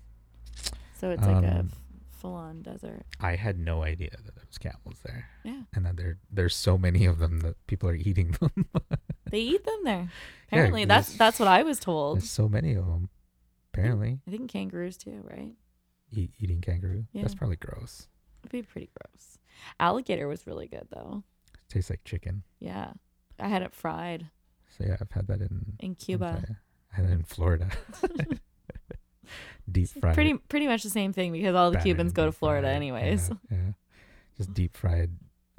[1.01, 1.73] So it's like a Um,
[2.11, 3.07] full-on desert.
[3.21, 6.77] I had no idea that there was camels there, Yeah, and that there there's so
[6.79, 8.67] many of them that people are eating them.
[9.31, 10.09] they eat them there.
[10.49, 12.19] Apparently, that's that's what I was told.
[12.19, 13.09] There's so many of them.
[13.73, 15.53] Apparently, I think kangaroos too, right?
[16.11, 17.05] e- eating kangaroo.
[17.15, 17.39] That's Yeah.
[17.39, 18.09] probably gross.
[18.43, 19.39] It'd be pretty gross.
[19.79, 21.23] Alligator was really good though.
[21.53, 22.43] It tastes like chicken.
[22.61, 22.93] Yeah,
[23.39, 24.31] I had it fried.
[24.77, 26.41] So yeah, I've had that in in Cuba.
[26.45, 26.55] Okay.
[26.93, 27.69] I had it in Florida.
[29.71, 30.15] deep fried.
[30.15, 32.77] Pretty pretty much the same thing because all the Cubans go to Florida fried.
[32.77, 33.29] anyways.
[33.29, 33.73] Yeah, yeah.
[34.37, 35.11] Just deep fried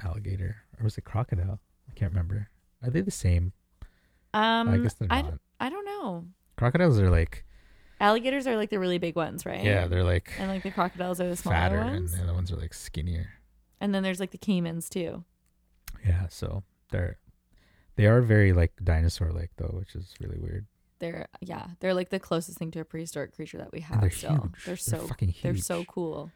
[0.04, 0.58] alligator.
[0.80, 1.60] Or was it crocodile?
[1.90, 2.50] I can't remember.
[2.84, 3.54] Are they the same?
[4.34, 5.34] Um, I guess they're I, not.
[5.60, 6.26] I don't know.
[6.58, 7.46] Crocodiles are like
[8.02, 9.64] Alligators are like the really big ones, right?
[9.64, 12.14] yeah, they're like and like the crocodiles are the smaller fatter, ones.
[12.14, 13.30] and the other ones are like skinnier.
[13.82, 15.24] And then there's like the caimans too.
[16.06, 17.18] Yeah, so they're
[17.96, 20.66] they are very like dinosaur like though, which is really weird.
[21.00, 24.10] They're yeah, they're like the closest thing to a prehistoric creature that we have they're
[24.10, 24.32] still.
[24.32, 24.42] huge.
[24.42, 25.64] They're They're so fucking they're huge.
[25.64, 26.32] so cool.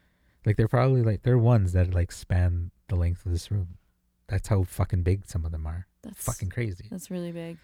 [0.46, 3.78] Like they're probably like they're ones that like span the length of this room.
[4.26, 5.86] That's how fucking big some of them are.
[6.02, 6.88] That's Fucking crazy.
[6.90, 7.56] that's really big.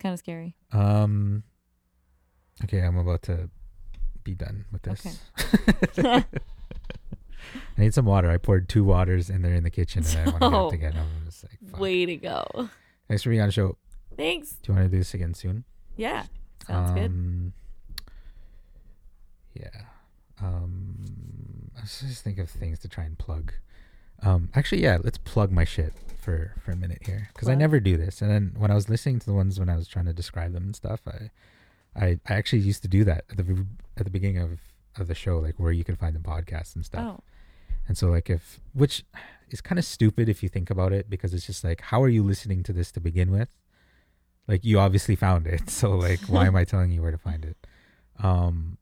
[0.00, 0.54] Kind of scary.
[0.72, 1.42] Um.
[2.64, 3.50] Okay, I'm about to
[4.24, 5.18] be done with this.
[5.98, 6.24] Okay.
[7.76, 8.30] I need some water.
[8.30, 10.76] I poured two waters and they're in the kitchen, and I want to get to
[10.76, 11.06] get them.
[11.20, 11.80] I'm just like, fuck.
[11.80, 12.68] Way to go.
[13.06, 13.76] Thanks for being on the show.
[14.16, 14.50] Thanks.
[14.62, 15.64] Do you want to do this again soon?
[15.96, 16.24] Yeah.
[16.66, 17.06] Sounds good.
[17.06, 17.52] um,
[19.54, 19.68] Yeah.
[20.42, 23.52] Um, I was just think of things to try and plug.
[24.22, 27.80] Um, actually, yeah, let's plug my shit for for a minute here because I never
[27.80, 28.20] do this.
[28.20, 30.52] And then when I was listening to the ones when I was trying to describe
[30.52, 31.30] them and stuff, I,
[31.94, 33.66] I, I actually used to do that at the
[33.96, 34.60] at the beginning of
[34.98, 37.18] of the show, like where you can find the podcasts and stuff.
[37.18, 37.22] Oh.
[37.86, 39.04] And so, like, if which
[39.50, 42.08] is kind of stupid if you think about it, because it's just like, how are
[42.08, 43.48] you listening to this to begin with?
[44.46, 47.44] Like, you obviously found it, so like, why am I telling you where to find
[47.44, 47.56] it?
[48.18, 48.78] Um,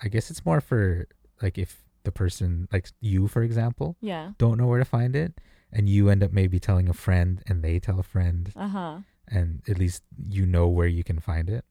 [0.00, 1.08] I guess it's more for
[1.42, 4.32] like if the person, like you, for example, Yeah.
[4.38, 5.40] don't know where to find it,
[5.70, 8.98] and you end up maybe telling a friend, and they tell a friend, Uh huh.
[9.36, 10.02] and at least
[10.36, 11.64] you know where you can find it.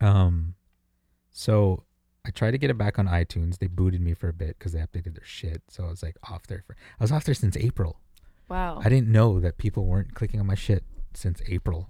[0.00, 0.54] Um,
[1.30, 1.84] so
[2.24, 3.58] I tried to get it back on iTunes.
[3.58, 5.62] They booted me for a bit because they updated their shit.
[5.68, 6.76] So I was like off there for.
[7.00, 7.98] I was off there since April.
[8.48, 8.80] Wow.
[8.84, 10.84] I didn't know that people weren't clicking on my shit
[11.14, 11.88] since April,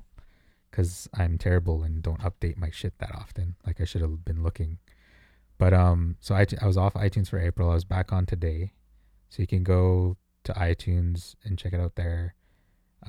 [0.71, 3.57] because I'm terrible and don't update my shit that often.
[3.67, 4.79] Like I should have been looking.
[5.63, 7.71] But um, so I I was off iTunes for April.
[7.71, 8.73] I was back on today,
[9.29, 12.35] so you can go to iTunes and check it out there.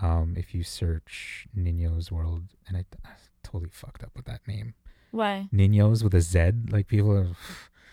[0.02, 3.12] Um, if you search Nino's World, and I, I
[3.44, 4.76] totally fucked up with that name,
[5.12, 5.48] Why?
[5.52, 6.52] Nino's with a Z.
[6.70, 7.30] Like people are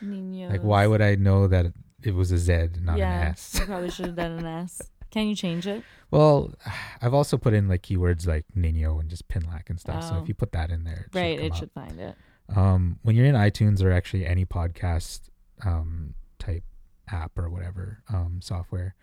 [0.04, 0.50] Niños.
[0.50, 1.72] like, why would I know that
[2.02, 3.56] it was a Z, not yeah, an S?
[3.60, 4.82] you probably should have done an S.
[5.10, 5.82] Can you change it?
[6.10, 6.52] Well,
[7.02, 10.04] I've also put in like keywords like Nino and just Pinlack and stuff.
[10.04, 10.22] So Oh.
[10.22, 11.36] if you put that in there, it right.
[11.38, 12.16] should It come should find it.
[12.56, 15.28] Um, when you're in iTunes or actually any podcast
[15.64, 16.64] um type
[17.10, 18.94] app or whatever um software,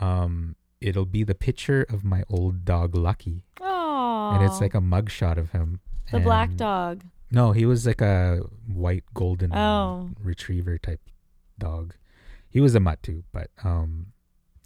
[0.00, 4.30] um, it'll be the picture of my old dog Lucky, Oh.
[4.34, 5.80] and it's like a mugshot of him.
[6.12, 7.04] the black dog.
[7.30, 10.10] No, he was like a white golden Oh.
[10.20, 11.00] retriever type
[11.58, 11.94] dog.
[12.48, 14.06] He was a mutt too, but um,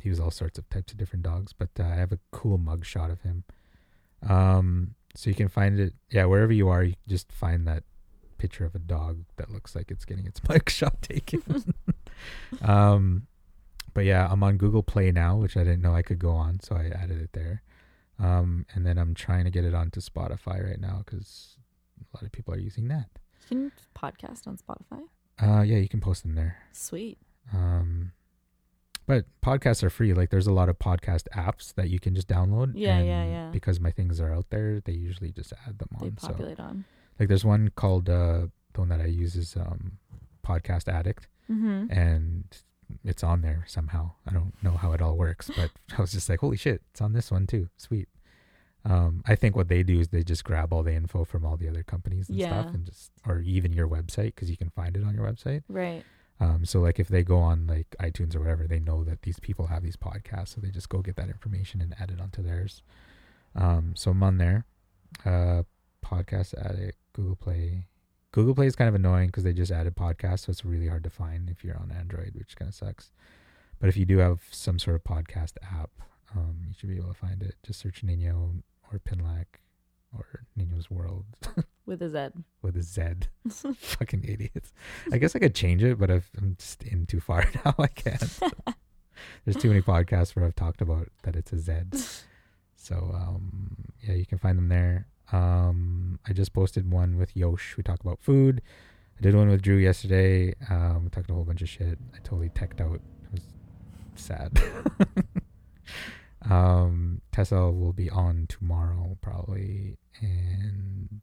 [0.02, 1.52] he was all sorts of types of different dogs.
[1.52, 3.44] But uh, I have a cool mug shot of him.
[4.22, 7.82] Um, so you can find it, yeah, wherever you are, you can just find that
[8.38, 11.74] picture of a dog that looks like it's getting its mug shot taken.
[12.62, 13.26] um,
[13.92, 16.60] but yeah, I'm on Google Play now, which I didn't know I could go on,
[16.60, 17.62] so I added it there.
[18.18, 21.56] Um, and then I'm trying to get it onto Spotify right now because
[21.98, 23.08] a lot of people are using that.
[23.48, 25.02] Can you podcast on Spotify?
[25.40, 26.58] Uh, yeah, you can post them there.
[26.72, 27.18] Sweet.
[27.52, 28.12] Um,
[29.06, 30.14] but podcasts are free.
[30.14, 32.72] Like, there's a lot of podcast apps that you can just download.
[32.74, 33.48] Yeah, yeah, and yeah.
[33.52, 36.18] Because my things are out there, they usually just add them They on.
[36.18, 36.84] So, populate on.
[37.18, 39.98] Like, there's one called uh, the one that I use is um,
[40.46, 41.92] Podcast Addict, Mm-hmm.
[41.92, 42.44] and
[43.04, 44.12] it's on there somehow.
[44.26, 47.00] I don't know how it all works, but I was just like, holy shit, it's
[47.02, 47.68] on this one too.
[47.76, 48.08] Sweet.
[48.86, 51.56] Um, I think what they do is they just grab all the info from all
[51.56, 52.48] the other companies and Yeah.
[52.62, 55.62] stuff, and just or even your website because you can find it on your website.
[55.68, 56.02] Right.
[56.40, 59.38] Um, so like if they go on like iTunes or whatever, they know that these
[59.38, 62.42] people have these podcasts, so they just go get that information and add it onto
[62.42, 62.82] theirs.
[63.54, 64.66] Um, so I'm on there.
[65.24, 65.62] Uh,
[66.04, 67.86] podcast addict, Google Play.
[68.32, 71.04] Google Play is kind of annoying because they just added podcasts, so it's really hard
[71.04, 73.10] to find if you're on Android, which kind of sucks.
[73.80, 75.90] But if you do have some sort of podcast app,
[76.36, 77.54] um, you should be able to find it.
[77.64, 78.50] Just search Nino
[78.92, 79.60] or Pinlack
[80.16, 81.24] or Nino's World
[81.86, 82.40] With a Z.
[82.62, 83.02] with a Z.
[83.76, 84.72] Fucking idiots.
[85.12, 87.74] I guess I could change it, but I've, I'm just in too far now.
[87.78, 88.40] I can't.
[89.44, 91.74] There's too many podcasts where I've talked about that it's a Z.
[92.74, 95.06] So um, yeah, you can find them there.
[95.32, 97.76] Um, I just posted one with Yosh.
[97.76, 98.62] We talk about food.
[99.18, 100.54] I did one with Drew yesterday.
[100.68, 101.98] Um, we talked a whole bunch of shit.
[102.14, 103.00] I totally teched out.
[103.22, 103.42] It was
[104.16, 104.62] sad.
[106.50, 111.20] um, Tessa will be on tomorrow probably, and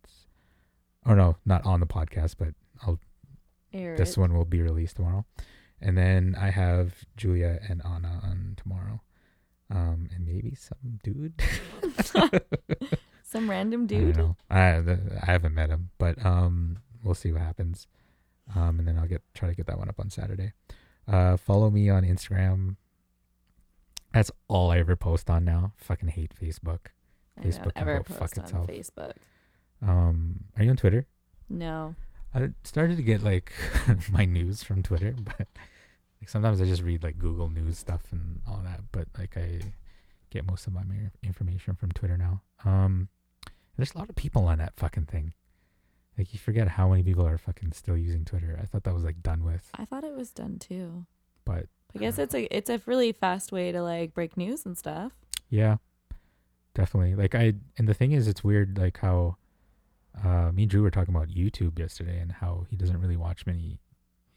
[1.05, 2.49] or no, not on the podcast, but
[2.85, 2.99] I'll.
[3.73, 4.17] Air this it.
[4.17, 5.25] one will be released tomorrow.
[5.81, 9.01] And then I have Julia and Anna on tomorrow.
[9.69, 11.41] Um, and maybe some dude.
[13.31, 14.17] Some random I dude.
[14.17, 14.35] know.
[14.49, 14.57] I
[15.21, 17.87] I haven't met him, but um, we'll see what happens.
[18.53, 20.51] Um, and then I'll get try to get that one up on Saturday.
[21.07, 22.75] Uh, follow me on Instagram.
[24.13, 25.71] That's all I ever post on now.
[25.77, 26.87] Fucking hate Facebook.
[27.37, 28.67] I Facebook ever post on itself.
[28.67, 29.13] Facebook.
[29.81, 31.07] Um, are you on Twitter?
[31.49, 31.95] No.
[32.35, 33.53] I started to get like
[34.11, 35.47] my news from Twitter, but
[36.21, 38.81] like sometimes I just read like Google News stuff and all that.
[38.91, 39.61] But like I
[40.29, 40.83] get most of my
[41.23, 42.41] information from Twitter now.
[42.65, 43.07] Um,
[43.77, 45.33] there's a lot of people on that fucking thing.
[46.17, 48.59] Like you forget how many people are fucking still using Twitter.
[48.61, 51.05] I thought that was like done with, I thought it was done too.
[51.45, 51.65] but
[51.95, 55.13] I guess it's a it's a really fast way to like break news and stuff.
[55.49, 55.77] yeah,
[56.73, 57.15] definitely.
[57.15, 59.37] Like I and the thing is, it's weird like how
[60.23, 63.45] uh, me and Drew were talking about YouTube yesterday and how he doesn't really watch
[63.45, 63.79] many,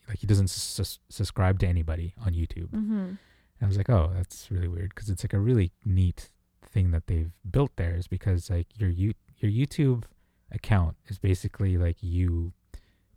[0.08, 2.70] like he doesn't sus- subscribe to anybody on YouTube.
[2.70, 2.92] Mm-hmm.
[2.94, 3.18] And
[3.62, 6.30] I was like, oh, that's really weird because it's like a really neat
[6.64, 10.04] thing that they've built there is because like your you your YouTube
[10.50, 12.52] account is basically like you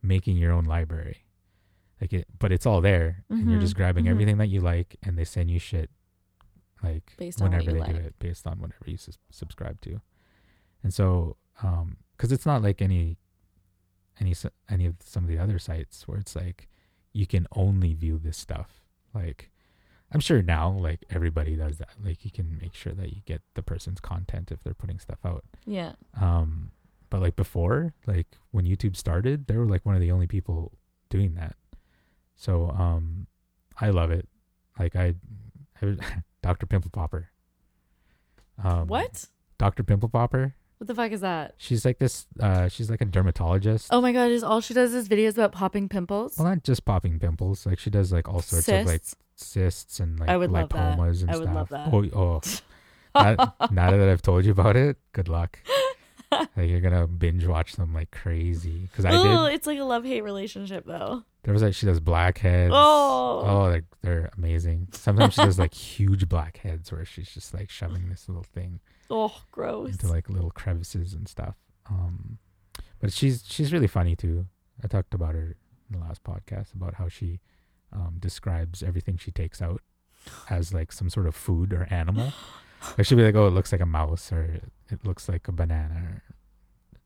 [0.01, 1.25] making your own library.
[2.01, 4.09] Like it but it's all there and you're just Mhm, grabbing mhm.
[4.11, 5.89] everything that you like and they send you shit
[6.83, 9.99] like Based whenever they do it based on whatever you sus- subscribe to.
[10.83, 13.17] And so um cuz it's not like any
[14.19, 14.33] any
[14.69, 16.67] any of some of the other sites where it's like
[17.13, 18.81] you can only view this stuff
[19.13, 19.49] like
[20.11, 21.89] I'm sure now, like everybody does that.
[22.03, 25.19] Like you can make sure that you get the person's content if they're putting stuff
[25.25, 25.43] out.
[25.65, 25.93] Yeah.
[26.19, 26.71] Um,
[27.09, 30.71] but like before, like when YouTube started, they were like one of the only people
[31.09, 31.55] doing that.
[32.35, 33.27] So um,
[33.79, 34.27] I love it.
[34.79, 35.15] Like I,
[35.81, 35.95] I
[36.41, 36.65] Dr.
[36.65, 37.29] Pimple Popper.
[38.63, 39.25] Um, what?
[39.57, 39.83] Dr.
[39.83, 40.55] Pimple Popper.
[40.77, 41.55] What the fuck is that?
[41.57, 42.27] She's like this.
[42.39, 43.87] Uh, she's like a dermatologist.
[43.89, 44.29] Oh my god!
[44.29, 46.37] Is all she does is videos about popping pimples?
[46.37, 47.65] Well, not just popping pimples.
[47.65, 49.01] Like she does like all sorts of like
[49.39, 49.99] Cysts?
[49.99, 50.97] and like I would love that.
[50.99, 51.01] and
[51.31, 51.55] I would stuff.
[51.55, 51.89] love that.
[51.93, 52.41] Oh, oh.
[53.15, 55.59] now, now that I've told you about it, good luck.
[56.31, 58.89] like you're gonna binge watch them like crazy.
[58.91, 59.55] Because I Oh, did.
[59.55, 61.23] it's like a love hate relationship though.
[61.43, 62.73] There was like she does blackheads.
[62.75, 63.43] Oh.
[63.45, 64.89] oh, like they're amazing.
[64.91, 69.33] Sometimes she does like huge blackheads where she's just like shoving this little thing Oh,
[69.51, 69.91] gross.
[69.93, 71.55] into like little crevices and stuff.
[71.89, 72.37] Um,
[72.99, 74.47] but she's she's really funny too.
[74.83, 75.55] I talked about her
[75.89, 77.39] in the last podcast about how she
[77.93, 79.81] um, describes everything she takes out
[80.49, 82.33] as like some sort of food or animal.
[82.97, 84.59] Like she'll be like, "Oh, it looks like a mouse," or
[84.89, 86.23] "It looks like a banana," or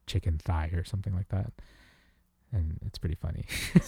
[0.08, 1.52] chicken thigh, or something like that.
[2.52, 3.46] And it's pretty funny.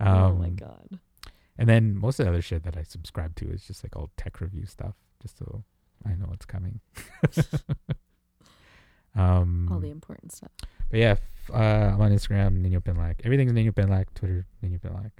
[0.00, 0.98] oh my Um, god.
[1.56, 4.10] and then most of the other shit that I subscribe to is just like all
[4.16, 5.64] tech review stuff, just so
[6.04, 6.80] I know what's coming.
[9.14, 10.50] um, All the important stuff.
[10.90, 13.16] But yeah, f- uh, I'm on Instagram, Nino Pinlack.
[13.24, 14.06] Everything's Nino Pinlack.
[14.14, 15.10] Twitter, Nino Pinlack.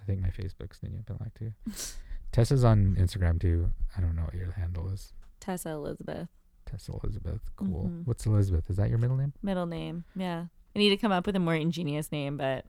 [0.00, 1.52] I think my Facebook's Nino Pinlack too.
[2.32, 3.70] Tessa's on Instagram too.
[3.96, 5.12] I don't know what your handle is.
[5.40, 6.28] Tessa Elizabeth.
[6.66, 7.40] Tessa Elizabeth.
[7.56, 7.90] Cool.
[7.90, 8.06] Mhm.
[8.06, 8.68] What's Elizabeth?
[8.68, 9.32] Is that your middle name?
[9.42, 10.04] Middle name.
[10.14, 10.46] Yeah.
[10.74, 12.66] I need to come up with a more ingenious name, but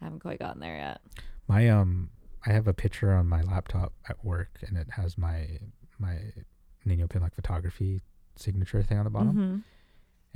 [0.00, 1.00] I haven't quite gotten there yet.
[1.48, 2.10] My um,
[2.44, 5.46] I have a picture on my laptop at work, and it has my
[5.98, 6.18] my
[6.84, 8.02] Nino Pinlack photography
[8.36, 9.34] signature thing on the bottom.
[9.34, 9.62] Mhm.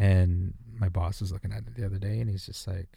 [0.00, 2.88] And my boss was looking at it the other day, and he's just like,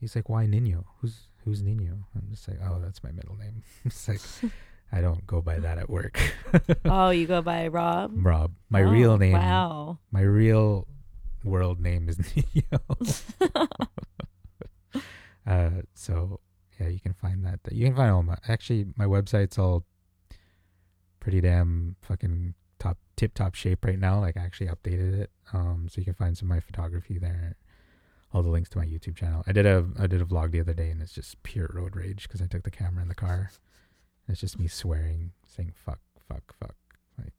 [0.00, 0.84] he's like, "Why Nino?
[1.00, 4.20] Who's who's Nino?" I'm just like, "Oh, that's my middle name." it's like,
[4.92, 6.18] I don't go by that at work.
[6.84, 8.10] oh, you go by Rob?
[8.14, 8.52] Rob.
[8.70, 9.34] My Oh, real name.
[9.34, 9.98] Wow.
[10.10, 10.88] My real
[11.44, 12.80] world name is Nino.
[15.46, 16.40] uh, so
[16.80, 17.60] yeah, you can find that.
[17.70, 19.84] You can find all my actually my website's all
[21.20, 24.20] pretty damn fucking top tip top shape right now.
[24.20, 25.30] Like I actually updated it.
[25.52, 27.56] Um, so you can find some of my photography there.
[28.32, 29.42] All the links to my YouTube channel.
[29.46, 31.96] I did a I did a vlog the other day, and it's just pure road
[31.96, 33.50] rage because I took the camera in the car.
[34.28, 36.74] It's just me swearing, saying fuck, fuck, fuck,
[37.16, 37.32] like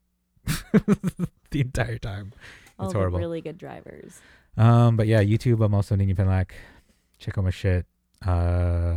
[1.52, 2.32] the entire time.
[2.80, 3.20] All It's horrible.
[3.20, 4.20] really good drivers.
[4.56, 5.64] Um, but yeah, YouTube.
[5.64, 6.52] I'm also Nino Pinlack.
[7.20, 7.86] Check out my shit.
[8.26, 8.96] Uh,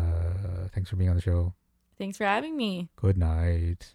[0.73, 1.53] thanks for being on the show.
[1.99, 2.89] Thanks for having me.
[2.97, 3.95] Good night.